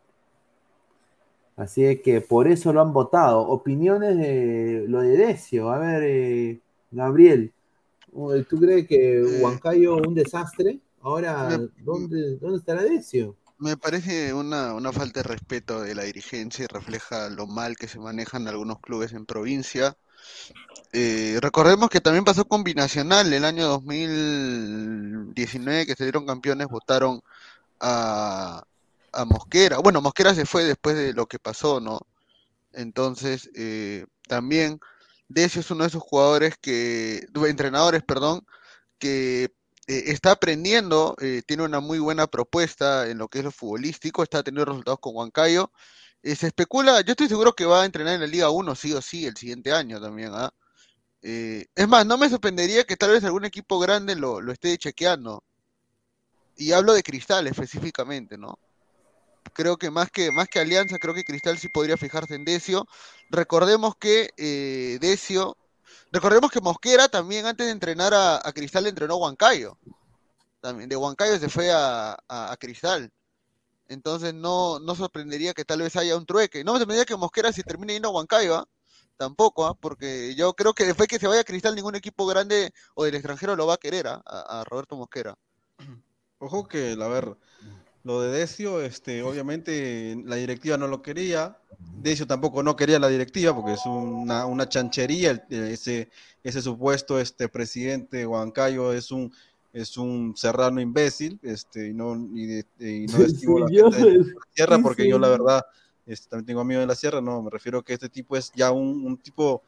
[1.55, 3.41] Así que por eso lo han votado.
[3.41, 5.69] Opiniones de lo de Decio.
[5.69, 6.59] A ver, eh,
[6.91, 7.51] Gabriel,
[8.49, 10.79] ¿tú crees que Huancayo un desastre?
[11.01, 13.35] Ahora, ¿dónde, dónde estará Decio?
[13.59, 17.87] Me parece una, una falta de respeto de la dirigencia y refleja lo mal que
[17.87, 19.95] se manejan algunos clubes en provincia.
[20.93, 27.21] Eh, recordemos que también pasó con Binacional el año 2019 que se dieron campeones, votaron
[27.79, 28.63] a,
[29.13, 29.79] a Mosquera.
[29.79, 31.99] Bueno, Mosquera se fue después de lo que pasó, ¿no?
[32.73, 34.79] Entonces, eh, también
[35.29, 38.45] Decio es uno de esos jugadores que, entrenadores, perdón,
[38.99, 39.45] que
[39.87, 44.23] eh, está aprendiendo, eh, tiene una muy buena propuesta en lo que es lo futbolístico,
[44.23, 45.71] está teniendo resultados con Huancayo.
[46.23, 49.01] se especula, yo estoy seguro que va a entrenar en la Liga 1 sí o
[49.01, 50.51] sí el siguiente año también, ¿ah?
[51.23, 55.43] Es más, no me sorprendería que tal vez algún equipo grande lo, lo esté chequeando.
[56.57, 58.59] Y hablo de Cristal específicamente, ¿no?
[59.51, 62.87] creo que más que más que Alianza, creo que Cristal sí podría fijarse en Decio.
[63.29, 65.57] Recordemos que eh, Decio,
[66.11, 69.77] recordemos que Mosquera también antes de entrenar a, Cristal entrenó a Huancayo.
[70.61, 72.17] También de Huancayo se fue a,
[72.59, 73.11] Cristal.
[73.87, 76.63] Entonces no, no sorprendería que tal vez haya un trueque.
[76.63, 78.67] No me sorprendería que Mosquera si termine yendo a Huancayo, ¿ah?
[79.17, 79.75] Tampoco, ¿ah?
[79.79, 83.15] porque yo creo que después que se vaya a Cristal ningún equipo grande o del
[83.15, 84.21] extranjero lo va a querer ¿ah?
[84.25, 85.35] a, a Roberto Mosquera.
[86.39, 87.37] Ojo que, a ver,
[88.03, 91.57] lo de Decio, este, obviamente la directiva no lo quería.
[92.01, 95.45] Decio tampoco no quería la directiva porque es una, una chanchería.
[95.49, 96.09] ese,
[96.43, 99.33] ese supuesto este, presidente Huancayo es un,
[99.71, 101.39] es un serrano imbécil.
[101.43, 102.65] Este, y no, y,
[103.07, 103.67] no estimo la,
[104.53, 105.65] sierra porque yo la verdad
[106.05, 107.21] este, también tengo amigos de la sierra.
[107.21, 109.63] No, me refiero a que este tipo es ya un, un tipo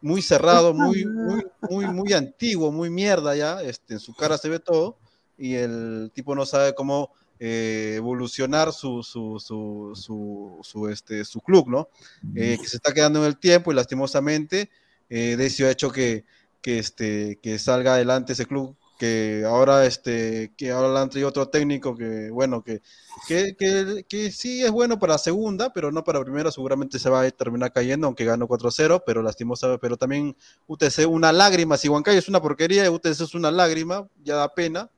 [0.00, 3.62] muy cerrado, muy, muy, muy, muy antiguo, muy mierda ya.
[3.62, 4.96] Este, en su cara se ve todo
[5.36, 11.40] y el tipo no sabe cómo eh, evolucionar su, su, su, su, su, este, su
[11.40, 11.88] club, ¿no?
[12.34, 14.70] Eh, que se está quedando en el tiempo y lastimosamente
[15.08, 16.24] eh, Decio ha hecho que,
[16.60, 21.28] que, este, que salga adelante ese club que ahora este que ahora le han traído
[21.28, 22.82] otro técnico que bueno que,
[23.26, 27.22] que, que, que, sí es bueno para segunda pero no para primera seguramente se va
[27.22, 30.36] a terminar cayendo aunque ganó 4-0 pero lastimosamente pero también
[30.66, 34.90] UTC una lágrima si Huancayo es una porquería UTC es una lágrima ya da pena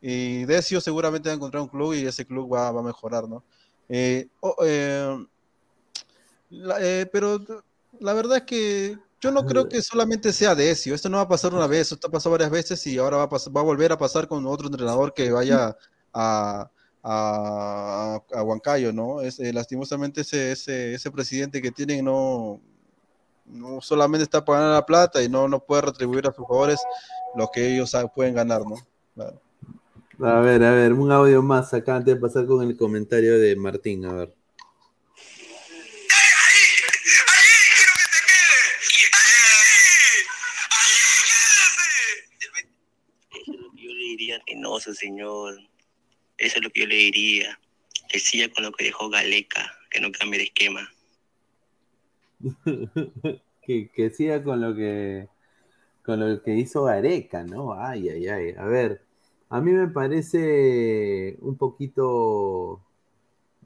[0.00, 3.42] y Decio seguramente va a encontrar un club y ese club va, a mejorar, ¿no?
[3.88, 4.28] Eh,
[4.64, 5.26] eh,
[6.52, 7.40] eh, pero
[7.98, 10.94] la verdad es que yo no creo que solamente sea Decio.
[10.94, 13.22] Esto no va a pasar una vez, esto ha pasado varias veces y ahora va
[13.24, 15.76] a, pasar, va a volver a pasar con otro entrenador que vaya
[16.12, 16.70] a,
[17.02, 19.20] a, a Huancayo, ¿no?
[19.20, 22.60] Es, lastimosamente ese, ese, ese presidente que tienen no,
[23.46, 26.80] no solamente está pagando la plata y no, no puede retribuir a sus jugadores
[27.34, 28.76] lo que ellos pueden ganar, ¿no?
[29.14, 29.40] Claro.
[30.20, 33.54] A ver, a ver, un audio más acá antes de pasar con el comentario de
[33.54, 34.37] Martín, a ver.
[44.56, 45.58] No, señor.
[46.38, 47.58] Eso es lo que yo le diría.
[48.08, 50.90] Que siga con lo que dejó Galeca, que no cambie de esquema.
[53.62, 55.28] que, que siga con lo que
[56.08, 57.74] con lo que hizo Gareca, ¿no?
[57.74, 58.54] Ay, ay, ay.
[58.56, 59.02] A ver,
[59.50, 62.80] a mí me parece un poquito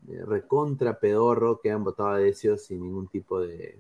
[0.09, 3.79] eh, recontra pedorro que han votado a Decio sin ningún tipo de,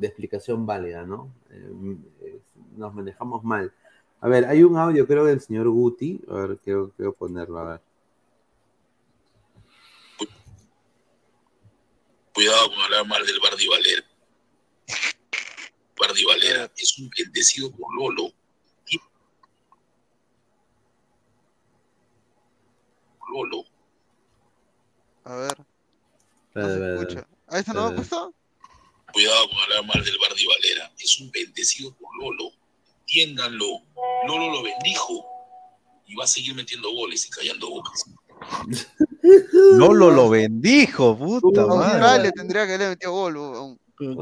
[0.00, 1.34] explicación válida, ¿no?
[1.50, 2.38] Eh,
[2.76, 3.72] nos manejamos mal.
[4.24, 6.18] A ver, hay un audio, creo, del señor Guti.
[6.30, 7.80] A ver, quiero, ponerlo, a ver.
[12.32, 14.02] Cuidado con hablar mal del Bardi Valera.
[16.00, 18.32] Bardi Valera es un bendecido por Lolo
[25.24, 25.66] A ver.
[26.54, 27.28] No se escucha.
[27.48, 28.34] ¿A eso no me puesto?
[29.12, 30.90] Cuidado con hablar mal del Bardi Valera.
[30.98, 32.63] Es un bendecido por Lolo.
[33.14, 33.82] Entiéndanlo.
[34.26, 35.24] Lolo lo bendijo.
[36.06, 38.04] Y va a seguir metiendo goles y callando bocas.
[39.52, 42.24] Lolo lo bendijo, puta madre.
[42.24, 43.78] le tendría que haber metido gol.
[44.00, 44.16] Oye,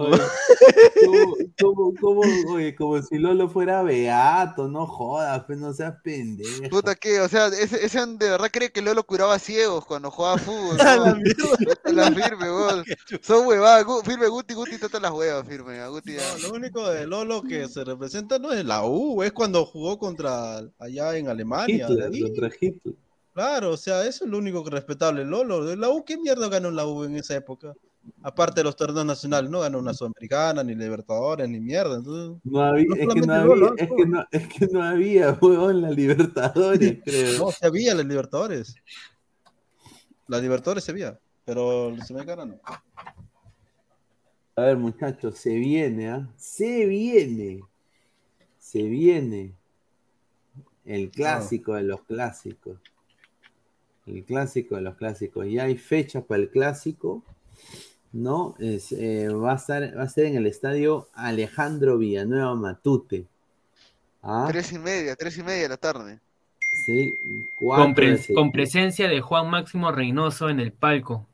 [1.06, 2.20] ¿cómo, cómo, cómo,
[2.54, 6.68] oye, como si Lolo fuera beato, no jodas, pues no seas pendejo.
[6.68, 10.38] Puta que, o sea, ese, ese de verdad cree que Lolo curaba ciegos cuando jugaba
[10.38, 10.76] fútbol.
[10.80, 11.14] A ¿no?
[11.92, 12.84] la firme, weón.
[13.22, 15.78] Son huevadas, Gu- firme Guti, Guti, todas las huevas, firme.
[15.80, 16.36] A Guti ya.
[16.42, 19.98] No, lo único de Lolo que se representa no es la U, es cuando jugó
[19.98, 21.86] contra allá en Alemania.
[21.88, 22.20] Hitler, ahí.
[22.22, 22.94] contra Hitler.
[23.34, 25.24] Claro, o sea, eso es lo único que respetable.
[25.24, 27.74] Lolo, de la U, ¿qué mierda ganó la U en esa época?
[28.22, 31.96] Aparte de los torneos nacionales, no ganó una Sudamericana, ni Libertadores, ni mierda.
[31.96, 35.32] Entonces, No había, no es, que no había, es, que no, es que no había,
[35.40, 37.38] huevón, la Libertadores, creo.
[37.38, 38.74] No, se había las Libertadores.
[40.26, 42.60] Las Libertadores se había, pero la Sudamericana no.
[44.54, 46.28] A ver, muchachos, se viene, ¿ah?
[46.36, 47.60] Se viene.
[48.58, 49.54] Se viene.
[50.84, 52.78] El clásico de los clásicos.
[54.06, 55.46] El clásico de los clásicos.
[55.48, 57.22] Ya hay fecha para el clásico.
[58.12, 58.54] ¿No?
[58.58, 63.26] Es, eh, va, a estar, va a ser en el estadio Alejandro Villanueva Matute.
[64.22, 64.46] ¿Ah?
[64.48, 66.20] Tres y media, tres y media de la tarde.
[66.84, 67.12] Sí,
[67.58, 71.26] Con, 4 pre- de con presencia de Juan Máximo Reynoso en el palco.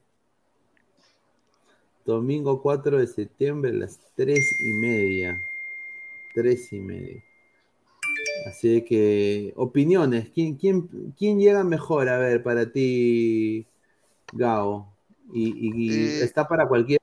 [2.04, 5.38] Domingo 4 de septiembre a las 3 y media.
[6.34, 7.22] 3 y media.
[8.46, 10.30] Así que, opiniones.
[10.30, 10.88] ¿Quién, quién,
[11.18, 12.08] quién llega mejor?
[12.08, 13.66] A ver, para ti,
[14.32, 14.86] Gao.
[15.32, 16.98] Y, Eh, está para cualquier.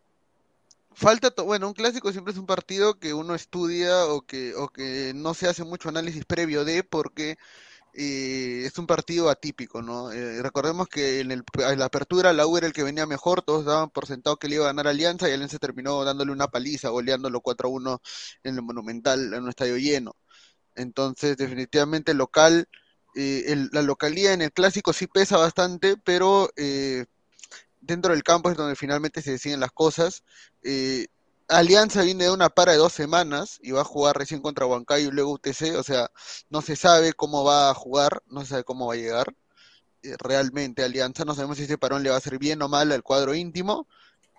[0.94, 5.12] Falta, bueno, un clásico siempre es un partido que uno estudia o que, o que
[5.14, 7.36] no se hace mucho análisis previo de porque
[7.94, 10.12] eh, es un partido atípico, ¿no?
[10.14, 13.42] Eh, recordemos que en, el, en la apertura la U era el que venía mejor,
[13.44, 16.48] todos daban por sentado que le iba a ganar Alianza y Alianza terminó dándole una
[16.50, 18.02] paliza, goleándolo 4 a 1
[18.44, 20.14] en el Monumental, en un estadio lleno.
[20.76, 22.68] Entonces, definitivamente local,
[23.16, 27.06] eh, el- la localía en el clásico sí pesa bastante, pero eh,
[27.86, 30.24] dentro del campo es donde finalmente se deciden las cosas.
[30.64, 31.08] Eh,
[31.48, 35.10] Alianza viene de una para de dos semanas y va a jugar recién contra Huancayo
[35.10, 36.10] y luego UTC, o sea,
[36.50, 39.36] no se sabe cómo va a jugar, no se sabe cómo va a llegar.
[40.04, 42.92] Eh, realmente Alianza, no sabemos si ese parón le va a hacer bien o mal
[42.92, 43.88] al cuadro íntimo.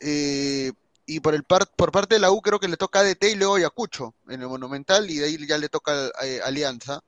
[0.00, 0.72] Eh,
[1.06, 3.34] y por el par- por parte de la U creo que le toca ADT y
[3.36, 7.02] luego Ayacucho en el Monumental y de ahí ya le toca eh, Alianza.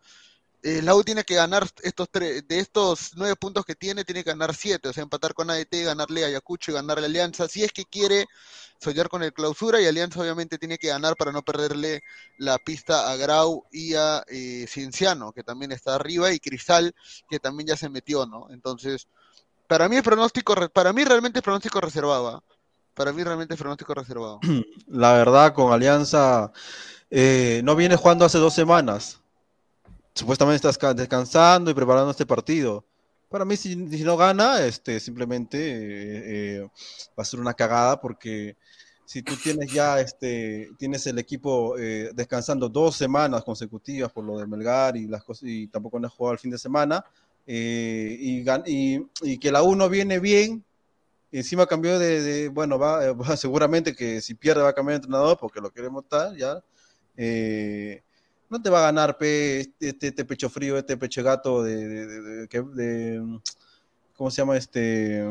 [0.62, 4.30] Eh, la tiene que ganar estos tres, de estos nueve puntos que tiene, tiene que
[4.30, 7.62] ganar siete, o sea, empatar con ADT, ganarle a Ayacucho y ganarle a Alianza, si
[7.62, 8.26] es que quiere
[8.80, 12.02] soñar con el clausura y Alianza obviamente tiene que ganar para no perderle
[12.38, 16.92] la pista a Grau y a eh, Cienciano, que también está arriba, y Cristal,
[17.30, 18.48] que también ya se metió, ¿no?
[18.50, 19.06] Entonces,
[19.68, 22.42] para mí el pronóstico, para mí realmente el pronóstico reservado, ¿ah?
[22.94, 24.40] Para mí realmente el pronóstico reservado.
[24.88, 26.50] La verdad, con Alianza
[27.10, 29.20] eh, no viene jugando hace dos semanas.
[30.18, 32.84] Supuestamente estás ca- descansando y preparando este partido.
[33.28, 36.68] Para mí, si, si no gana, este, simplemente eh, eh,
[37.18, 38.56] va a ser una cagada porque
[39.04, 44.38] si tú tienes ya este, tienes el equipo eh, descansando dos semanas consecutivas por lo
[44.38, 47.04] de Melgar y las cosas y tampoco no ha jugado el fin de semana
[47.46, 50.64] eh, y, y, y que la 1 viene bien
[51.32, 55.38] encima cambió de, de- bueno, va- seguramente que si pierde va a cambiar de entrenador
[55.38, 56.62] porque lo queremos tal, ya.
[57.16, 58.02] Eh,
[58.50, 62.06] no te va a ganar pe, este, este pecho frío, este pecho gato de, de-
[62.06, 63.40] de- de- que- de-
[64.16, 65.24] ¿cómo se llama este?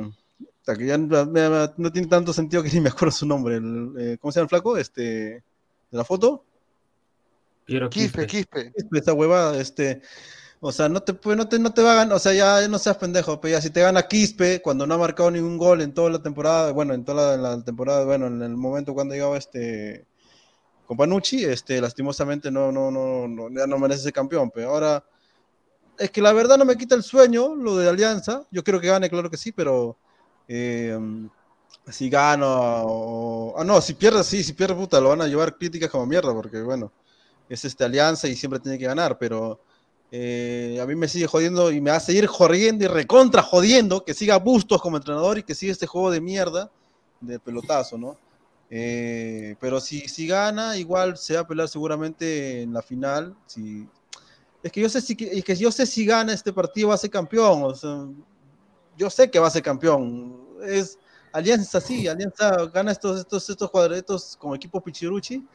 [0.65, 3.55] Que ya no, me- no tiene tanto sentido que ni me acuerdo su nombre.
[3.55, 4.77] el, eh, ¿Cómo se llama el flaco?
[4.77, 5.43] Este, de
[5.91, 6.43] la foto.
[7.65, 8.71] Piero Quispe, Quispe.
[8.73, 10.01] Quispe, esa huevada, este,
[10.59, 12.67] o sea, no te, puede- no te, no te va a ganar, o sea, ya,
[12.67, 15.81] no seas pendejo, pero ya si te gana Quispe, cuando no ha marcado ningún gol
[15.81, 19.13] en toda la temporada, bueno, en toda la, la temporada, bueno, en el momento cuando
[19.15, 20.05] llegaba este,
[20.87, 25.03] con Panucci, este, lastimosamente no, no, no, no, ya no merece ser campeón, pero ahora,
[25.99, 28.87] es que la verdad no me quita el sueño, lo de Alianza, yo quiero que
[28.87, 29.97] gane, claro que sí, pero,
[30.47, 30.97] eh,
[31.91, 35.57] si gano, o, ah, no, si pierde, sí, si pierde, puta, lo van a llevar
[35.57, 36.93] críticas como mierda, porque, bueno,
[37.49, 39.59] es este Alianza y siempre tiene que ganar, pero
[40.09, 44.05] eh, a mí me sigue jodiendo y me va a seguir jodiendo y recontra jodiendo
[44.05, 46.71] que siga Bustos como entrenador y que siga este juego de mierda
[47.19, 48.17] de pelotazo, ¿no?
[48.69, 53.35] Eh, pero si, si gana, igual se va a pelear seguramente en la final.
[53.45, 53.87] Si...
[54.63, 56.97] Es que yo sé si es que yo sé si gana este partido va a
[56.97, 57.63] ser campeón.
[57.63, 58.07] O sea,
[58.97, 60.45] yo sé que va a ser campeón.
[60.65, 60.97] Es
[61.31, 65.45] Alianza sí, Alianza gana estos, estos, estos cuadritos como equipo Pichiruchi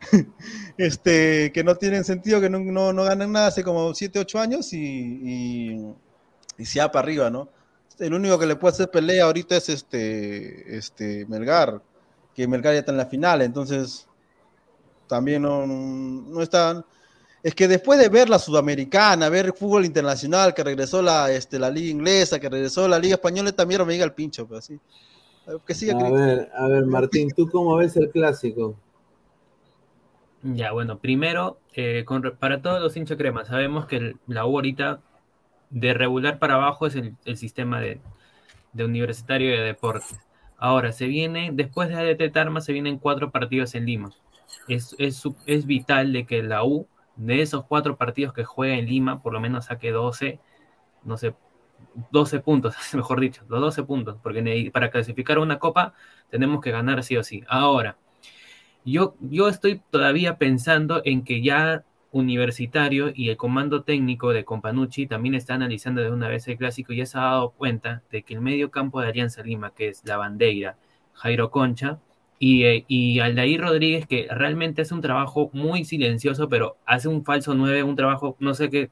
[0.76, 4.40] este, que no tienen sentido, que no, no, no ganan nada hace como 7, 8
[4.40, 5.94] años y, y,
[6.58, 7.48] y se va para arriba, ¿no?
[7.98, 11.80] El único que le puede hacer pelea ahorita es este, este Melgar,
[12.34, 14.08] que Melgar ya está en la final, entonces
[15.08, 16.84] también no, no están...
[17.42, 21.58] Es que después de ver la sudamericana, ver el fútbol internacional, que regresó la, este,
[21.58, 24.78] la liga inglesa, que regresó la liga española, también me llega el pincho, pero así.
[25.66, 28.76] Que siga A ver, a ver, Martín, ¿tú cómo ves el clásico?
[30.42, 34.56] Ya, bueno, primero, eh, con para todos los hinchas crema, sabemos que el- la U
[34.56, 35.00] ahorita
[35.70, 38.00] de regular para abajo es el, el sistema de,
[38.72, 40.16] de universitario de deporte.
[40.64, 44.10] Ahora, se viene, después de ADT Tarma, se vienen cuatro partidos en Lima.
[44.68, 46.86] Es, es, es vital de que la U,
[47.16, 50.38] de esos cuatro partidos que juega en Lima, por lo menos saque 12,
[51.02, 51.34] no sé,
[52.12, 55.94] 12 puntos, mejor dicho, los 12 puntos, porque para clasificar una copa
[56.30, 57.42] tenemos que ganar sí o sí.
[57.48, 57.96] Ahora,
[58.84, 61.82] yo, yo estoy todavía pensando en que ya
[62.12, 66.92] Universitario y el comando técnico de Companucci también está analizando de una vez el clásico
[66.92, 70.02] y se ha dado cuenta de que el medio campo de Alianza Lima, que es
[70.04, 70.76] la Bandeira,
[71.14, 71.98] Jairo Concha
[72.38, 77.54] y, eh, Aldair Rodríguez, que realmente hace un trabajo muy silencioso, pero hace un falso
[77.54, 78.90] 9, un trabajo, no sé qué,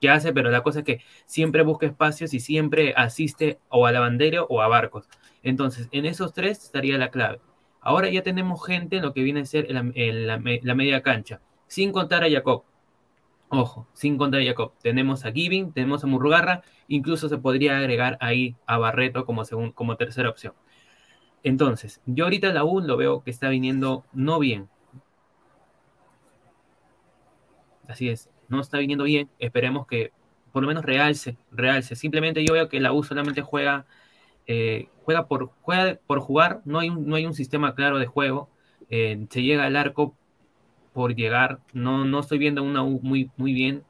[0.00, 3.92] qué hace, pero la cosa es que siempre busca espacios y siempre asiste o a
[3.92, 5.08] la bandera o a Barcos.
[5.42, 7.40] Entonces, en esos tres estaría la clave.
[7.80, 11.40] Ahora ya tenemos gente en lo que viene a ser la, me- la media cancha,
[11.70, 12.64] sin contar a Jacob.
[13.48, 14.72] Ojo, sin contar a Jacob.
[14.82, 19.72] Tenemos a Giving, tenemos a Murrugarra, incluso se podría agregar ahí a Barreto como, segun-
[19.72, 20.52] como tercera opción.
[21.44, 24.68] Entonces, yo ahorita la U lo veo que está viniendo no bien.
[27.86, 29.30] Así es, no está viniendo bien.
[29.38, 30.10] Esperemos que
[30.50, 31.94] por lo menos realce, realce.
[31.94, 33.86] Simplemente yo veo que la U solamente juega,
[34.48, 38.06] eh, juega, por, juega por jugar, no hay un, no hay un sistema claro de
[38.06, 38.50] juego.
[38.88, 40.16] Eh, se llega al arco
[40.92, 43.84] por llegar, no, no estoy viendo una U muy, muy bien.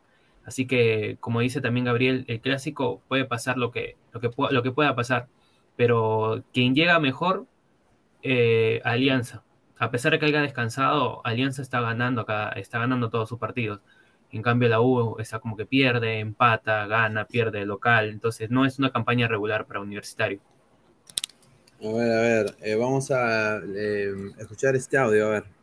[0.45, 4.63] Así que, como dice también Gabriel, el clásico puede pasar lo que, lo que, lo
[4.63, 5.29] que pueda pasar.
[5.77, 7.47] Pero quien llega mejor,
[8.23, 9.43] eh, Alianza.
[9.79, 13.81] A pesar de que haya descansado, Alianza está ganando acá, está ganando todos sus partidos.
[14.33, 18.11] En cambio, la U está como que pierde, empata, gana, pierde local.
[18.11, 20.41] Entonces, no es una campaña regular para Universitario.
[21.83, 25.60] A ver, a ver, eh, vamos a eh, escuchar este audio, a ver.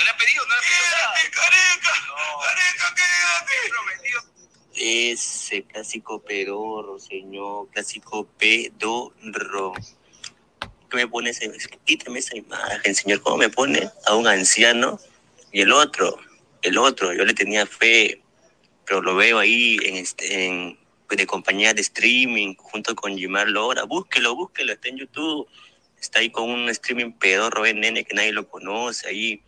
[0.00, 1.14] No, le he pedido, no le he pedido nada.
[1.30, 1.92] Careca,
[2.40, 4.30] careca, quédate.
[5.12, 9.74] Ese clásico pedorro, señor, clásico pedorro.
[10.88, 11.52] ¿Qué me pone ese?
[11.84, 13.20] Quítame esa imagen, señor.
[13.20, 14.98] ¿Cómo me pone a un anciano?
[15.52, 16.18] Y el otro,
[16.62, 18.22] el otro, yo le tenía fe,
[18.86, 20.78] pero lo veo ahí en este, en,
[21.10, 23.84] de compañía de streaming, junto con Jimar Lora.
[23.84, 25.46] Búsquelo, búsquelo, está en YouTube.
[26.00, 29.42] Está ahí con un streaming pedorro, en nene, que nadie lo conoce, ahí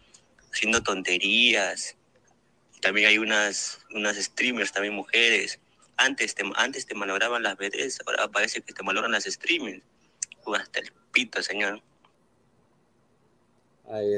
[0.53, 1.97] haciendo tonterías.
[2.81, 5.59] También hay unas, unas streamers, también mujeres.
[5.97, 9.83] Antes te, antes te malograban las BDs, ahora parece que te malogran las streamers.
[10.45, 11.81] Tú hasta el pito, señor.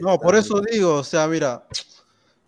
[0.03, 1.67] No, por eso digo, o sea, mira,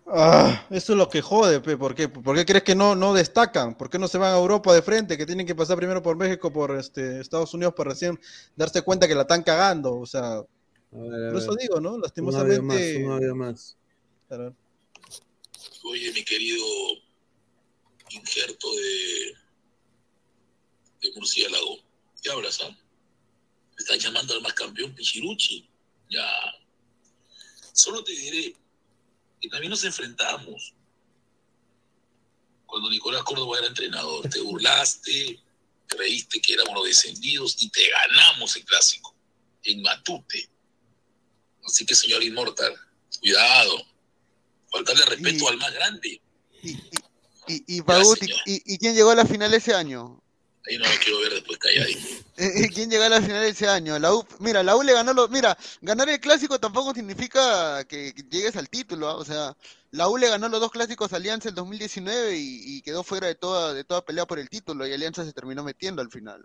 [0.06, 2.08] ah, eso es lo que jode, pe, ¿por qué?
[2.08, 3.74] ¿Por qué crees que no, no destacan?
[3.74, 5.18] ¿Por qué no se van a Europa de frente?
[5.18, 8.18] Que tienen que pasar primero por México, por este, Estados Unidos para recién
[8.54, 10.42] darse cuenta que la están cagando, o sea,
[10.92, 11.98] A ver, a por eso digo, ¿no?
[11.98, 12.62] Lastimosamente.
[12.62, 13.76] más, un audio más.
[14.28, 14.56] Claro.
[15.84, 16.64] Oye, mi querido
[18.10, 19.34] injerto de,
[21.02, 21.78] de murciélago,
[22.22, 22.70] ¿qué hablas, ah?
[22.70, 25.68] Me están llamando al más campeón Pichiruchi.
[26.10, 26.26] Ya.
[27.72, 28.56] Solo te diré
[29.40, 30.74] que también nos enfrentamos.
[32.64, 35.40] Cuando Nicolás Córdoba era entrenador, te burlaste,
[35.86, 39.14] creíste que éramos los descendidos y te ganamos el clásico
[39.62, 40.48] en Matute.
[41.66, 42.74] Así que, señor Inmortal,
[43.20, 43.76] cuidado.
[44.70, 46.20] Faltarle respeto al más grande.
[46.62, 50.20] Y, y, Pagut, ¿y, y- quién llegó a la final ese año?
[50.68, 52.00] Ahí no lo quiero ver después calladito.
[52.74, 53.98] ¿Quién llegó a la final ese año?
[54.00, 58.12] La U, mira, la U le ganó los, mira, ganar el clásico tampoco significa que
[58.12, 59.14] que llegues al título, ¿ah?
[59.16, 59.56] o sea,
[59.92, 63.28] la U le ganó los dos clásicos a Alianza el 2019 y, y quedó fuera
[63.28, 66.44] de toda, de toda pelea por el título y Alianza se terminó metiendo al final.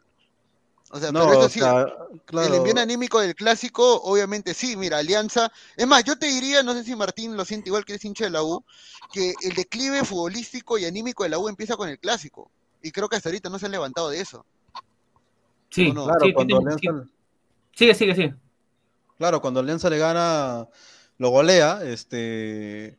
[0.93, 5.51] O sea, No, pero eso sí, el envío anímico del clásico, obviamente sí, mira, Alianza,
[5.77, 8.25] es más, yo te diría, no sé si Martín lo siente igual que es hincha
[8.25, 8.63] de la U,
[9.13, 12.51] que el declive futbolístico y anímico de la U empieza con el clásico.
[12.83, 14.45] Y creo que hasta ahorita no se han levantado de eso.
[15.69, 16.05] Sí, ¿O no?
[16.05, 17.09] Claro, sí, cuando Alianza,
[17.73, 18.35] Sigue, sigue, sigue.
[19.17, 20.67] claro, cuando Alianza le gana,
[21.17, 22.97] lo golea, este,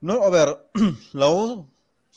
[0.00, 0.70] no, a ver,
[1.12, 1.68] la U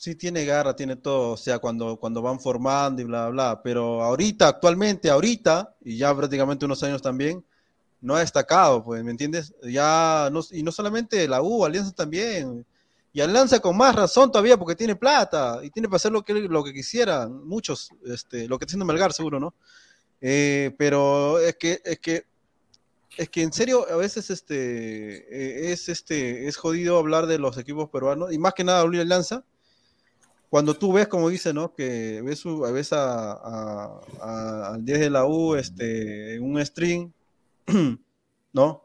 [0.01, 4.01] sí tiene garra, tiene todo, o sea, cuando, cuando van formando y bla, bla, pero
[4.01, 7.45] ahorita, actualmente, ahorita, y ya prácticamente unos años también,
[8.01, 9.53] no ha destacado, pues, ¿me entiendes?
[9.61, 12.65] Ya, no, y no solamente la U, Alianza también,
[13.13, 16.33] y Alianza con más razón todavía porque tiene plata y tiene para hacer lo que,
[16.33, 19.53] lo que quisieran, muchos, este, lo que está haciendo Melgar seguro, ¿no?
[20.19, 22.25] Eh, pero es que, es que,
[23.17, 24.57] es que en serio, a veces este,
[25.29, 29.45] eh, es, este, es jodido hablar de los equipos peruanos, y más que nada Alianza,
[30.51, 31.73] cuando tú ves, como dice, ¿no?
[31.73, 37.09] Que ves, ves a, a- a- al 10 de la U este, en un string,
[38.53, 38.83] ¿no?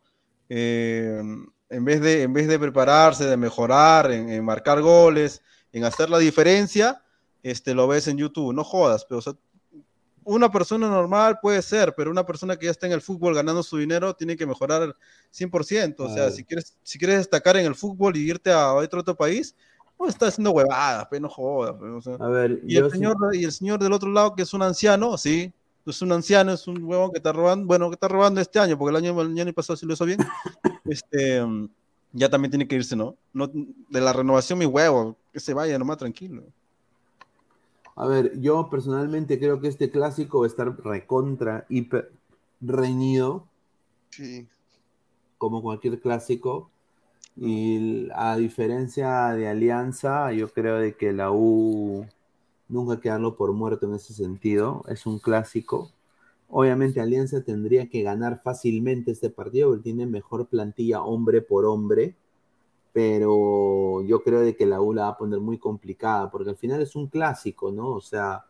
[0.48, 1.20] Eh,
[1.68, 6.08] en, vez de, en vez de prepararse, de mejorar, en, en marcar goles, en hacer
[6.08, 7.02] la diferencia,
[7.42, 8.54] este, lo ves en YouTube.
[8.54, 9.34] No jodas, pero o sea,
[10.22, 13.64] una persona normal puede ser, pero una persona que ya está en el fútbol ganando
[13.64, 14.94] su dinero tiene que mejorar
[15.32, 15.96] 100%.
[15.98, 19.16] O sea, si quieres, si quieres destacar en el fútbol y irte a otro, otro
[19.16, 19.56] país,
[19.96, 21.74] pues está haciendo huevadas, pero no jodas.
[21.74, 22.14] pe, o sea.
[22.14, 24.62] A ver, y, el sí- señor, y el señor del otro lado, que es un
[24.62, 25.52] anciano, sí,
[25.86, 28.76] es un anciano, es un huevón que está robando, bueno, que está robando este año,
[28.76, 30.18] porque el año, el año pasado sí lo hizo bien,
[30.84, 31.44] este,
[32.12, 33.14] ya también tiene que irse, ¿no?
[33.32, 36.42] no de la renovación, mi huevo, que se vaya nomás tranquilo.
[37.94, 42.12] A ver, yo personalmente creo que este clásico va a estar recontra, hiper
[42.60, 43.46] reñido.
[44.10, 44.46] Sí.
[45.38, 46.70] Como cualquier clásico.
[47.36, 52.06] Y a diferencia de Alianza, yo creo de que la U
[52.68, 54.84] nunca hay que darlo por muerto en ese sentido.
[54.88, 55.92] Es un clásico.
[56.48, 62.16] Obviamente Alianza tendría que ganar fácilmente este partido porque tiene mejor plantilla hombre por hombre
[62.96, 66.56] pero yo creo de que la U la va a poner muy complicada, porque al
[66.56, 67.90] final es un clásico, ¿no?
[67.90, 68.46] O sea,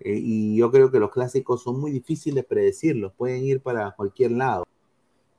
[0.00, 3.92] eh, y yo creo que los clásicos son muy difíciles de predecirlos, pueden ir para
[3.92, 4.64] cualquier lado.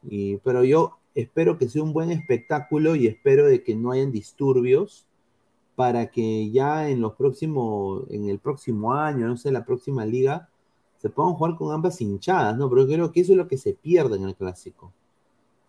[0.01, 4.11] Y, pero yo espero que sea un buen espectáculo y espero de que no hayan
[4.11, 5.07] disturbios
[5.75, 10.47] para que ya en los próximos, en el próximo año, no sé, la próxima liga,
[10.97, 12.69] se puedan jugar con ambas hinchadas, ¿no?
[12.69, 14.93] Pero creo que eso es lo que se pierde en el clásico.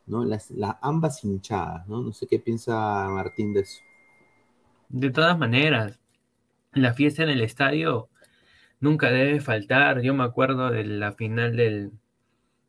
[0.06, 0.24] ¿no?
[0.24, 2.02] Las, las ambas hinchadas, ¿no?
[2.02, 3.80] No sé qué piensa Martín de eso.
[4.90, 5.98] De todas maneras,
[6.72, 8.08] la fiesta en el estadio
[8.80, 10.02] nunca debe faltar.
[10.02, 11.92] Yo me acuerdo de la final del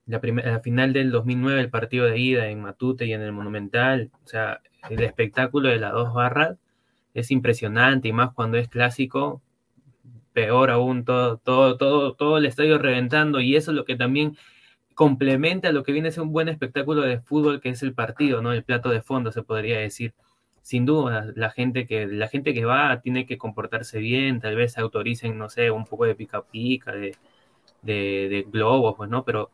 [0.10, 4.12] la, final del 2009, el partido de ida en Matute y en el Monumental.
[4.26, 6.58] O sea, el espectáculo de las dos barras
[7.14, 9.42] es impresionante y más cuando es clásico,
[10.34, 14.38] peor aún, todo, todo, todo, todo el estadio reventando y eso es lo que también
[14.96, 18.42] complementa lo que viene a ser un buen espectáculo de fútbol que es el partido,
[18.42, 18.52] ¿no?
[18.52, 20.14] El plato de fondo, se podría decir.
[20.62, 24.78] Sin duda, la gente que, la gente que va tiene que comportarse bien, tal vez
[24.78, 27.16] autoricen, no sé, un poco de pica pica, de,
[27.82, 29.24] de, de globos, pues, ¿no?
[29.26, 29.52] Pero,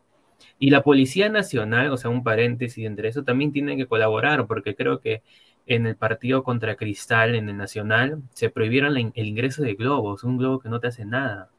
[0.58, 4.74] y la Policía Nacional, o sea, un paréntesis entre eso, también tiene que colaborar, porque
[4.74, 5.22] creo que
[5.66, 10.24] en el partido contra Cristal, en el Nacional, se prohibieron la el ingreso de globos,
[10.24, 11.50] un globo que no te hace nada.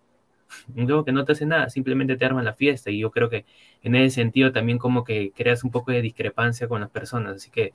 [0.75, 2.89] Un globo que no te hace nada, simplemente te arma la fiesta.
[2.89, 3.45] Y yo creo que
[3.83, 7.51] en ese sentido también como que creas un poco de discrepancia con las personas, así
[7.51, 7.73] que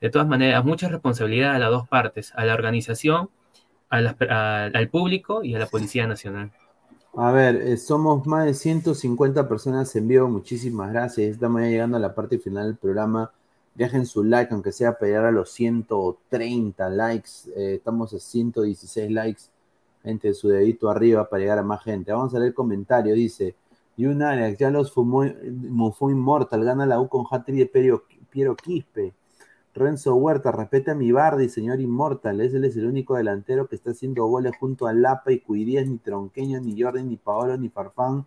[0.00, 3.30] de todas maneras mucha responsabilidad a las dos partes, a la organización,
[3.88, 6.52] al público y a la Policía Nacional.
[7.14, 11.32] A ver, eh, somos más de 150 personas en vivo, muchísimas gracias.
[11.32, 13.32] Estamos ya llegando a la parte final del programa.
[13.74, 17.30] Dejen su like, aunque sea para llegar a los 130 likes.
[17.56, 19.42] Eh, estamos a 116 likes.
[20.04, 22.12] Gente, su dedito arriba para llegar a más gente.
[22.12, 23.14] Vamos a leer el comentario.
[23.14, 23.56] Dice,
[23.96, 25.24] Yun Alex, ya los fumó,
[25.92, 29.12] fue Immortal, gana la U con hat-trick de Piero Quispe.
[29.74, 32.40] Renzo Huerta, respeta a mi Bardi, señor Immortal.
[32.40, 35.98] Ese es el único delantero que está haciendo goles junto a Lapa y Cuirías, ni
[35.98, 38.26] Tronqueño, ni Jordi, ni Paolo, ni Farfán,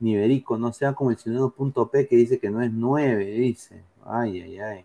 [0.00, 0.56] ni Berico.
[0.56, 3.82] No sea como el P que dice que no es 9, dice.
[4.04, 4.84] Ay, ay, ay.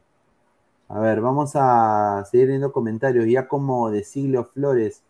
[0.90, 3.26] A ver, vamos a seguir viendo comentarios.
[3.28, 5.04] Ya como de Siglo Flores,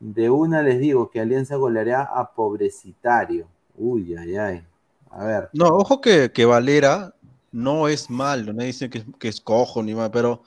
[0.00, 3.46] de una les digo que Alianza goleará a Pobrecitario.
[3.76, 4.64] Uy, ay, ay.
[5.10, 5.48] A ver.
[5.54, 7.14] No, ojo que, que Valera
[7.52, 10.42] no es malo, no dicen que, que es cojo ni más, pero,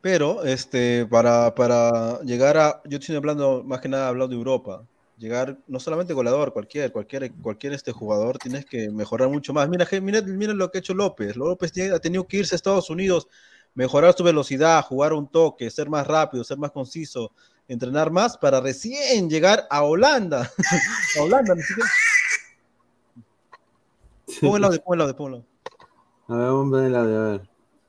[0.00, 4.84] pero este, para, para llegar a, yo estoy hablando más que nada hablando de Europa,
[5.18, 9.68] llegar, no solamente goleador, cualquier, cualquier, cualquier este jugador, tienes que mejorar mucho más.
[9.68, 12.56] Mira, mira, mira lo que ha hecho López, López tiene- ha tenido que irse a
[12.56, 13.28] Estados Unidos,
[13.74, 17.30] mejorar su velocidad, jugar un toque, ser más rápido, ser más conciso,
[17.68, 20.50] entrenar más para recién llegar a Holanda.
[21.18, 21.90] a Holanda, ni siquiera.
[24.56, 25.51] El audio,
[26.32, 27.40] A ver, vamos a ver el audio, a ver.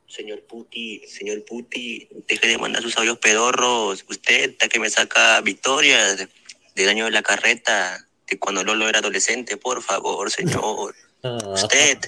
[0.07, 4.03] Señor Puti, señor Puti, deje de mandar sus audios pedorros.
[4.09, 6.27] Usted está que me saca victorias de-
[6.75, 10.93] del año de la carreta, de cuando Lolo era adolescente, por favor, señor.
[11.53, 11.99] Usted,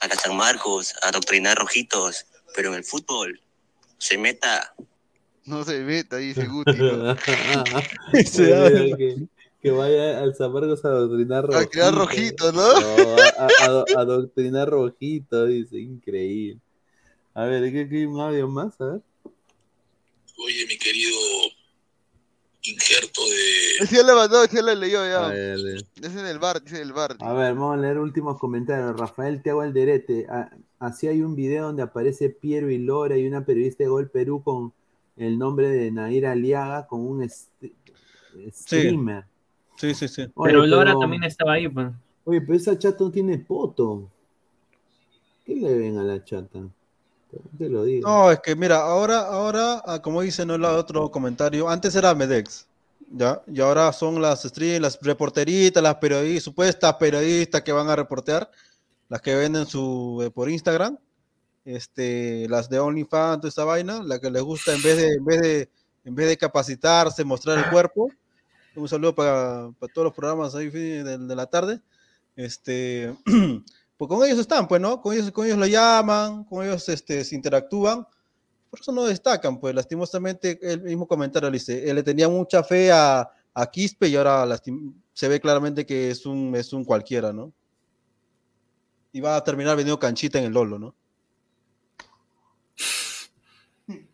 [0.00, 3.40] a la San Marcos, a doctrinar rojitos, pero en el fútbol,
[3.96, 4.74] se meta.
[5.46, 6.72] No se meta, dice Guti.
[6.76, 7.16] ¿no?
[8.38, 8.70] Mira,
[9.62, 11.66] que, vaya al San Marcos a adoctrinar rojito.
[11.66, 12.62] A crear rojito, ¿no?
[12.62, 13.48] a, a-
[13.96, 16.60] a- adoctrinar rojito, dice, increíble.
[17.34, 18.80] A ver, ¿qué, qué un audio más?
[18.80, 19.00] A ver.
[20.38, 21.16] Oye, mi querido
[22.62, 23.86] injerto de...
[23.86, 25.28] Sí, ya la mandó, sí, ya la leyó A ya.
[25.28, 25.58] ver,
[26.02, 27.16] Es en el bar, dice en el bar.
[27.20, 28.96] A ver, vamos a leer últimos comentarios.
[28.98, 30.26] Rafael Tiago Alderete.
[30.28, 34.10] ah, Así hay un video donde aparece Piero y Lora y una periodista de Gol
[34.10, 34.72] Perú con
[35.16, 38.52] el nombre de Nair Aliaga como un streamer.
[38.52, 39.28] Sí,
[39.94, 40.22] sí, sí.
[40.34, 41.88] Oye, Pero Lora pero- también estaba ahí, pues.
[42.24, 44.08] Oye, pero esa chata no tiene poto.
[45.46, 46.60] ¿Qué le ven a la chata?
[47.58, 48.08] Te lo digo.
[48.08, 52.14] No, es que mira, ahora, ahora, ah, como dice no el otro comentario, antes era
[52.14, 52.66] Medex,
[53.10, 53.42] ¿ya?
[53.46, 58.50] Y ahora son las stream, las reporteritas, las periodistas, supuestas periodistas que van a reportear,
[59.08, 60.98] las que venden su eh, por Instagram,
[61.64, 65.24] este, las de OnlyFans, toda esa vaina, la que les gusta en vez de, en
[65.24, 65.68] vez de,
[66.04, 68.10] en vez de capacitarse, mostrar el cuerpo.
[68.78, 71.80] Un saludo para, para todos los programas ahí de, de la tarde.
[72.36, 73.12] Este,
[73.96, 75.02] pues con ellos están, pues, ¿no?
[75.02, 78.06] Con ellos, con ellos lo llaman, con ellos este, se interactúan.
[78.70, 82.62] Por eso no destacan, pues, lastimosamente, el mismo comentario le dice, él le tenía mucha
[82.62, 84.46] fe a, a Quispe y ahora
[85.12, 87.52] se ve claramente que es un, es un cualquiera, ¿no?
[89.10, 90.94] Y va a terminar vendiendo canchita en el Lolo, ¿no?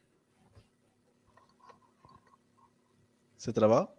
[3.37, 3.94] ¿Se trabó?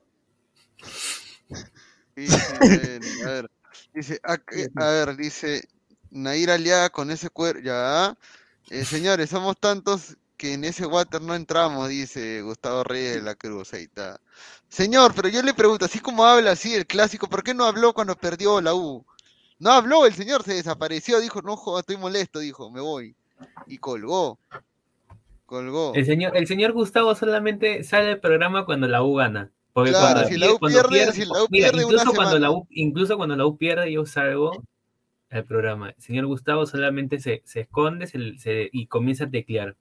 [2.17, 3.51] A ver,
[3.93, 5.67] dice, a, a ver, dice
[6.11, 8.17] Nair Aliaga con ese cuerpo, ya,
[8.69, 13.35] eh, señores, somos tantos que en ese water no entramos, dice Gustavo Reyes de la
[13.35, 14.19] Cruz, ahí está.
[14.69, 17.93] Señor, pero yo le pregunto, así como habla así el clásico, ¿por qué no habló
[17.93, 19.05] cuando perdió la U?
[19.59, 23.15] No habló, el señor se desapareció, dijo, no joda, estoy molesto, dijo, me voy.
[23.67, 24.37] Y colgó.
[25.45, 25.93] Colgó.
[25.95, 29.51] El señor, el señor Gustavo solamente sale del programa cuando la U gana.
[29.75, 32.15] Porque Claro, cuando, si la U cuando pierde- si la U mira, pierde una incluso
[32.15, 32.51] cuando la.
[32.51, 34.63] U, incluso cuando la U pierde, yo salgo
[35.29, 35.89] al programa.
[35.89, 39.75] El señor Gustavo solamente se, se esconde se- se- y comienza a teclear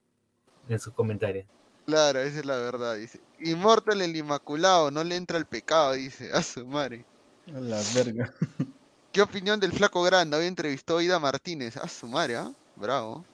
[0.68, 1.46] en sus comentarios.
[1.86, 3.20] Claro, esa es la verdad, dice.
[3.38, 6.28] Inmortal el Inmaculado, no le entra el pecado, dice.
[6.32, 7.04] A su madre.
[7.54, 8.34] A la verga.
[9.12, 10.36] ¿Qué opinión del flaco grande?
[10.36, 11.76] Hoy entrevistó a Ida Martínez.
[11.76, 12.50] A su madre, ¿ah?
[12.74, 13.24] Bravo.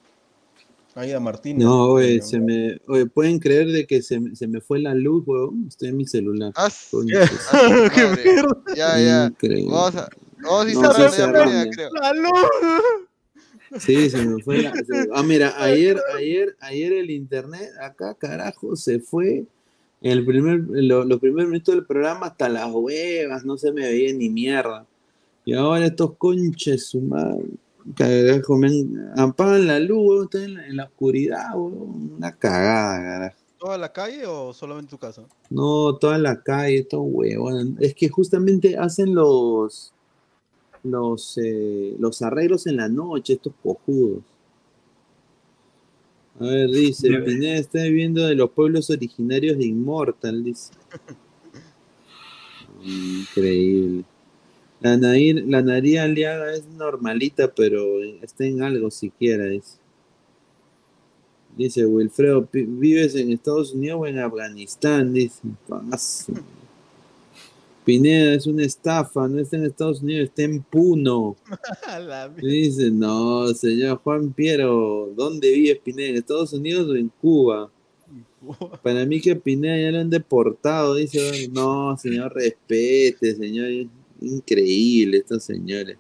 [0.94, 1.65] Aida Martínez.
[1.65, 4.94] No, oye, se me, oye, ¿pueden creer de que se, me- se me fue la
[4.94, 5.67] luz, weón?
[5.69, 6.52] Estoy en mi celular.
[6.57, 8.35] Ah, Coño, su madre.
[8.77, 9.27] Ya, ya.
[9.27, 9.70] Increíble.
[9.73, 11.44] Vamos a, No, instalar la sinceramente.
[11.44, 11.91] moneda, creo.
[11.93, 13.78] ¡La luz!
[13.78, 14.73] Sí, se me fue la...
[14.73, 19.44] se- Ah, mira, ayer, ayer, ayer el internet, acá, carajo, se fue
[20.02, 24.12] el primer, lo- los primeros minutos del programa hasta las huevas, no se me veía
[24.12, 24.86] ni mierda.
[25.44, 27.44] Y ahora estos conches, su madre,
[29.17, 33.36] apagan la luz, weón, estoy en la, en la oscuridad, weón, una cagada, carajo.
[33.59, 35.23] ¿Toda la calle o solamente tu casa?
[35.50, 37.55] No, toda la calle, estos huevos.
[37.78, 39.92] Es que justamente hacen los
[40.83, 44.23] los eh, los arreglos en la noche, estos cojudos.
[46.39, 50.73] A ver, dice, Pineda está viviendo de los pueblos originarios de Immortal, dice.
[52.83, 54.05] Increíble.
[54.81, 59.78] La Nair, la Naría Aliaga es normalita, pero está en algo siquiera, dice.
[61.57, 65.12] Dice Wilfredo, "Pi- ¿vives en Estados Unidos o en Afganistán?
[65.12, 65.41] Dice.
[65.68, 66.33] Paso.
[67.84, 71.36] Pineda es una estafa, no está en Estados Unidos, está en Puno.
[72.36, 76.09] Dice, no, señor Juan Piero, ¿dónde vive Pineda?
[76.10, 77.70] ¿En Estados Unidos o en Cuba?
[78.83, 83.89] Para mí que Pineda ya lo han deportado, dice, no, señor, respete, señor,
[84.20, 85.97] increíble estos señores.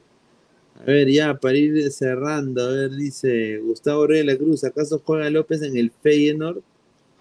[0.80, 5.02] A ver, ya, para ir cerrando, a ver, dice Gustavo Reyes de la Cruz, ¿acaso
[5.04, 6.60] juega López en el Feyenoord?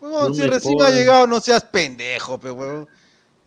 [0.01, 2.87] Huevón, No si recién ha llegado, no seas pendejo, pe huevón.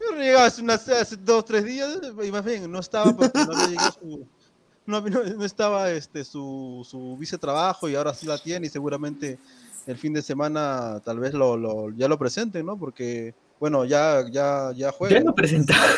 [0.00, 3.52] Yo llegaba hace, unas, hace dos, tres días, y más bien, no estaba porque no
[3.52, 4.26] había llegado su,
[4.86, 9.38] no, no- no estaba este, su, su vicetrabajo y ahora sí la tiene y seguramente
[9.86, 12.76] el fin de semana tal vez lo, lo- ya lo presenten, ¿no?
[12.78, 15.20] Porque, bueno, ya, ya, ya juega.
[15.20, 15.96] Ya lo presentaron.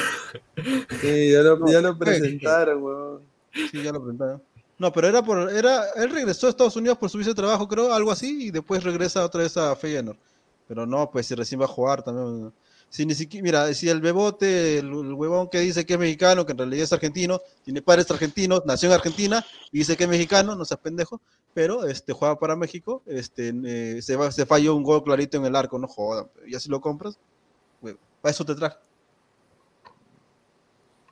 [1.01, 3.23] Sí, ya lo, ya lo presentaron, weón.
[3.55, 4.43] Sí, ya lo presentaron.
[4.79, 8.11] No, pero era por, era, él regresó a Estados Unidos por su vicetrabajo, creo, algo
[8.11, 10.19] así, y después regresa otra vez a Feyenoord.
[10.69, 12.53] Pero no, pues si recién va a jugar también.
[12.91, 16.45] Si ni siquiera, mira, si el bebote, el, el huevón que dice que es mexicano,
[16.45, 20.11] que en realidad es argentino, tiene padres argentinos, nació en Argentina y dice que es
[20.11, 21.19] mexicano, no seas pendejo,
[21.55, 25.47] pero este juega para México, este eh, se, va, se falló un gol clarito en
[25.47, 27.19] el arco, no jodan, y así lo compras,
[27.83, 28.77] huevo, para eso te traje.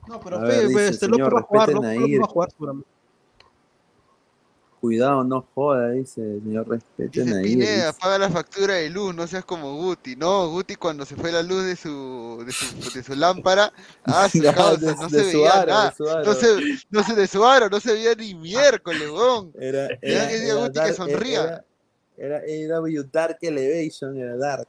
[0.07, 2.19] No, pero A fe, ver, dice, este señor, va a jugar, Ir.
[2.21, 2.89] va a jugar seguramente.
[4.81, 7.43] Cuidado, no joda, dice, señor, respeten Dice ahí.
[7.43, 7.99] Pineda, dice.
[8.01, 10.17] paga la factura de luz, no seas como Guti.
[10.17, 13.71] No, Guti cuando se fue la luz de su, de su, de su lámpara,
[14.03, 15.93] ah, su No, causa, de- no de se su veía aro, de nada.
[15.95, 16.25] su aro.
[16.25, 16.47] No se,
[16.89, 19.53] no se de su aro, no se veía ni miércoles, weón.
[19.57, 21.65] Era, era, que decía era Guti que Dark- sonría.
[22.17, 24.67] Era, era AW Dark Elevation, era Dark.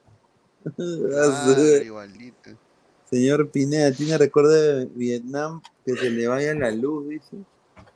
[1.84, 2.51] Igualito.
[3.05, 7.36] Señor Pineda, ¿tiene recuerdo de Vietnam que se le vaya la luz, dice?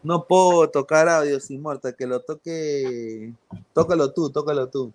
[0.02, 3.32] No puedo tocar audios inmortal, que lo toque.
[3.72, 4.92] Tócalo tú, tócalo tú.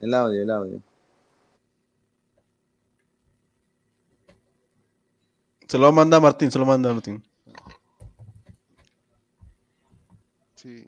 [0.00, 0.82] El audio, el audio.
[5.66, 7.24] Se lo manda Martín, se lo manda Martín.
[10.54, 10.86] Sí.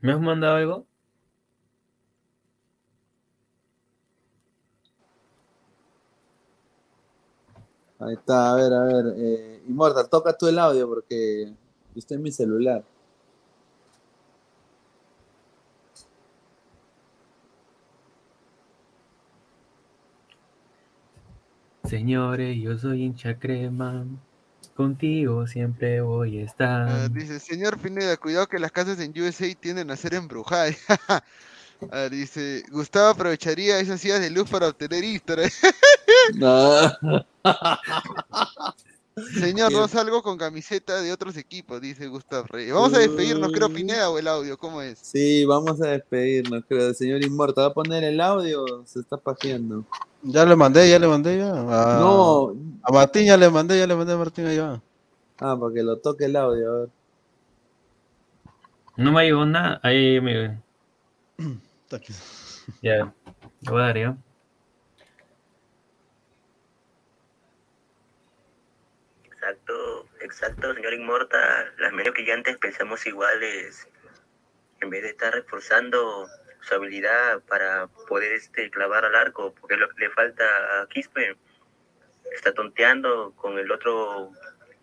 [0.00, 0.86] ¿Me has mandado algo?
[8.04, 9.14] Ahí está, a ver, a ver.
[9.16, 11.52] Eh, Immortal, toca tú el audio porque
[11.94, 12.84] estoy en mi celular.
[21.84, 24.04] Señores, yo soy hincha crema.
[24.74, 26.88] Contigo siempre voy a estar.
[26.88, 30.76] Ah, dice, señor Pineda, cuidado que las casas en USA tienden a ser embrujadas.
[31.90, 35.02] Ah, dice, Gustavo aprovecharía esas sillas de luz para obtener.
[36.34, 36.92] No.
[39.38, 42.72] Señor, no salgo con camiseta de otros equipos, dice Gustavo Reyes.
[42.72, 44.98] Vamos a despedirnos, creo, Pineda o el audio, ¿cómo es?
[45.00, 46.88] Sí, vamos a despedirnos, creo.
[46.88, 49.84] El señor Immortal va a poner el audio, se está pajeando.
[50.22, 51.50] Ya le mandé, ya le mandé ya.
[51.50, 52.54] A, No.
[52.82, 54.80] A Martín ya le mandé, ya le mandé a Martín allá.
[55.38, 56.88] Ah, para que lo toque el audio, a ver.
[58.96, 59.78] No me llegó nada.
[59.82, 60.58] Ahí me.
[63.66, 64.16] A dar ya.
[69.24, 71.74] Exacto, exacto, señor Inmortal.
[71.78, 73.88] Las medios que ya antes pensamos iguales,
[74.80, 76.28] en vez de estar reforzando
[76.60, 80.44] su habilidad para poder este clavar al arco, porque es lo que le falta
[80.80, 81.36] a Quispe.
[82.32, 84.30] Está tonteando con el otro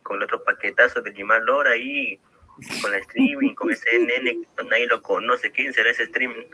[0.03, 2.19] con el otro paquetazo de Jimar Lora ahí,
[2.81, 6.47] con la streaming, con ese nene nadie lo conoce, quién será ese streaming.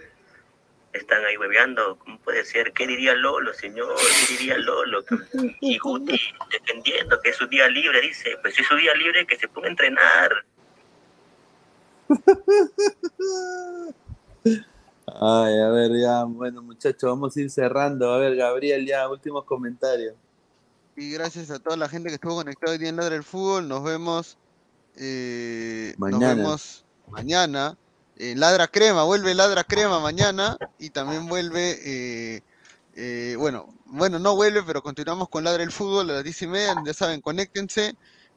[0.96, 2.72] Están ahí hueveando, ¿cómo puede ser?
[2.72, 3.94] ¿Qué diría Lolo, señor?
[4.28, 5.04] ¿Qué diría Lolo?
[5.62, 6.20] Y Guti
[6.52, 9.48] defendiendo que es su día libre, dice, pues si es su día libre que se
[9.50, 10.32] ponga a entrenar.
[15.08, 18.12] Ay, a ver, ya, bueno, muchachos, vamos a ir cerrando.
[18.14, 20.16] A ver, Gabriel, ya, últimos comentarios.
[20.96, 23.68] Y gracias a toda la gente que estuvo conectada hoy día en Ladra el Fútbol.
[23.68, 24.38] Nos vemos.
[24.98, 26.28] eh, Mañana.
[26.28, 27.78] Nos vemos mañana.
[28.18, 30.58] En Ladra Crema, vuelve Ladra Crema mañana.
[30.80, 31.80] Y también vuelve.
[31.84, 32.42] eh,
[32.96, 36.48] eh, bueno, bueno, no vuelve, pero continuamos con Ladra el Fútbol a las 10 y
[36.48, 36.76] media.
[36.86, 37.96] Ya saben, conéctense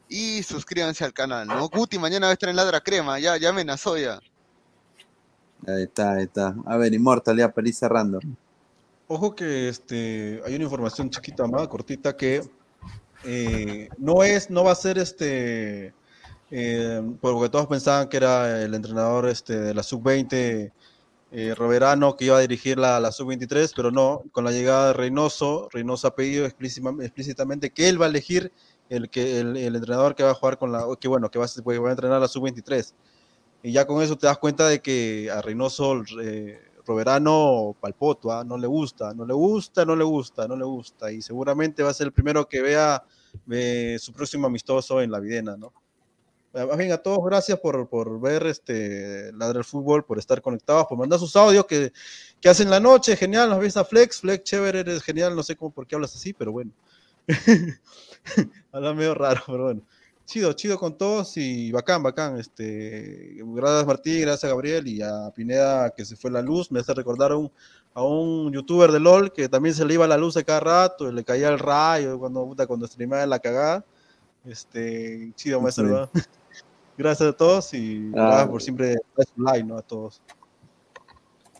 [0.09, 1.47] y suscríbanse al canal.
[1.47, 1.69] ¿no?
[1.69, 3.19] Guti mañana va a estar en Ladra Crema.
[3.19, 4.19] Ya, ya amenazó ya.
[5.67, 6.55] Ahí está, ahí está.
[6.65, 8.19] A ver, Immortal, ya para ir cerrando.
[9.07, 12.43] Ojo que este, hay una información chiquita más, cortita, que
[13.23, 15.93] eh, no es, no va a ser este,
[16.51, 20.71] eh, porque todos pensaban que era el entrenador este, de la sub-20,
[21.31, 24.93] eh, Roberano, que iba a dirigir la, la sub-23, pero no, con la llegada de
[24.93, 28.51] Reynoso, Reynoso ha pedido explícitamente que él va a elegir
[28.89, 31.49] el, que, el, entrenador que va a jugar con la, que bueno, que va, a-
[31.63, 32.93] que va a entrenar la sub-23.
[33.61, 38.43] Y ya con eso te das cuenta de que a Reynoso, eh, Roberano palpoto, ¿ah?
[38.43, 41.11] no le gusta, no le gusta, no le gusta, no le gusta.
[41.11, 43.03] Y seguramente va a ser el primero que vea
[43.51, 45.71] eh, su próximo amistoso en la Videna, ¿no?
[46.53, 50.41] Eh, Más bien, a todos gracias por, por ver este Ladra el Fútbol, por estar
[50.41, 51.91] conectados, por mandar sus audios que,
[52.41, 55.55] que hacen la noche, genial, nos ves a Flex, Flex, chévere, eres genial, no sé
[55.55, 56.71] cómo, por qué hablas así, pero bueno.
[58.71, 59.81] Habla medio raro, pero bueno.
[60.25, 62.39] Chido, chido con todos y bacán, bacán.
[62.39, 66.71] Este, gracias Martín, gracias a Gabriel y a Pineda que se fue la luz.
[66.71, 67.51] Me hace recordar a un,
[67.95, 71.09] a un youtuber de LOL que también se le iba la luz a cada rato,
[71.09, 73.83] y le caía el rayo cuando, cuando streamaba la cagada.
[74.45, 75.85] Este, chido, maestro.
[75.85, 75.91] Sí.
[75.91, 76.09] ¿no?
[76.97, 78.25] Gracias a todos y Ah.
[78.27, 78.95] gracias por siempre
[79.37, 79.77] like, ¿no?
[79.77, 80.21] A todos.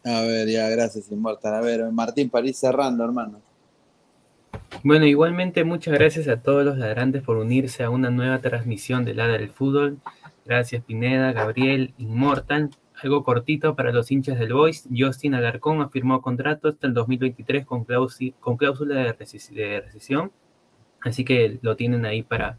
[0.04, 1.54] A ver, ya, gracias, Immortal.
[1.56, 3.42] A ver, Martín, para ir cerrando, hermano.
[4.84, 9.14] Bueno, igualmente muchas gracias a todos los ladrantes por unirse a una nueva transmisión de
[9.14, 10.00] Ladra del Fútbol.
[10.46, 12.70] Gracias Pineda, Gabriel, Inmortal.
[13.02, 14.88] Algo cortito para los hinchas del Boys.
[14.94, 20.32] Justin Alarcón ha firmado contrato hasta el 2023 con, cláusula de, reces- de recesión.
[21.02, 22.58] Así que lo tienen ahí para,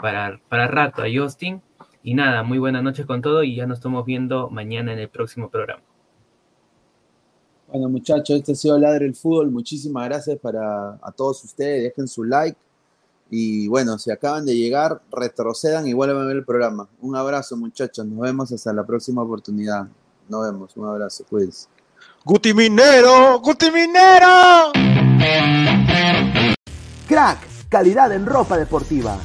[0.00, 1.62] para, para rato a Justin.
[2.02, 5.08] Y nada, muy buenas noches con todo y ya nos estamos viendo mañana en el
[5.08, 5.82] próximo programa.
[7.66, 9.50] Bueno, muchachos, este ha sido Ladre el Fútbol.
[9.50, 11.82] Muchísimas gracias para a todos ustedes.
[11.82, 12.56] Dejen su like.
[13.30, 16.88] Y bueno, si acaban de llegar, retrocedan y vuelvan a ver el programa.
[17.02, 18.06] Un abrazo, muchachos.
[18.06, 19.86] Nos vemos hasta la próxima oportunidad.
[20.30, 20.74] Nos vemos.
[20.78, 21.24] Un abrazo.
[21.28, 21.68] Cuídense.
[22.24, 24.72] Guti Minero, Guti Minero.
[27.06, 29.16] Crack, calidad en ropa deportiva.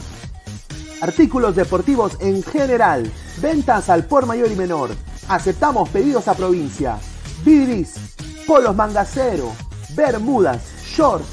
[1.01, 3.11] Artículos deportivos en general.
[3.41, 4.91] Ventas al por mayor y menor.
[5.27, 6.97] Aceptamos pedidos a provincia.
[7.43, 8.15] Bidris,
[8.47, 9.51] polos mangacero,
[9.95, 11.27] bermudas, shorts,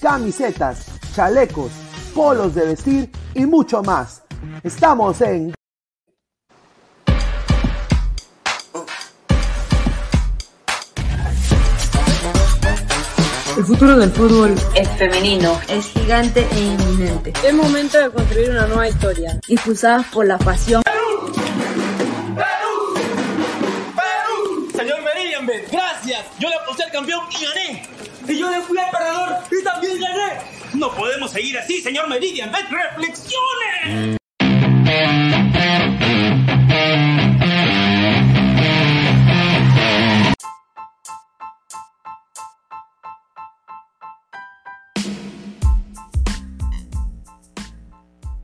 [0.00, 1.72] camisetas, chalecos,
[2.14, 4.22] polos de vestir y mucho más.
[4.62, 5.57] Estamos en
[13.64, 17.32] futuro del fútbol es femenino, es gigante e inminente.
[17.44, 19.38] Es momento de construir una nueva historia.
[19.48, 20.82] Impulsadas por la pasión.
[24.76, 26.24] Señor Meridian gracias.
[26.38, 27.82] Yo le aposté al campeón y gané.
[28.28, 30.40] Y yo le fui al perdedor y también gané.
[30.74, 34.18] No podemos seguir así, señor Meridian ¡Reflexione!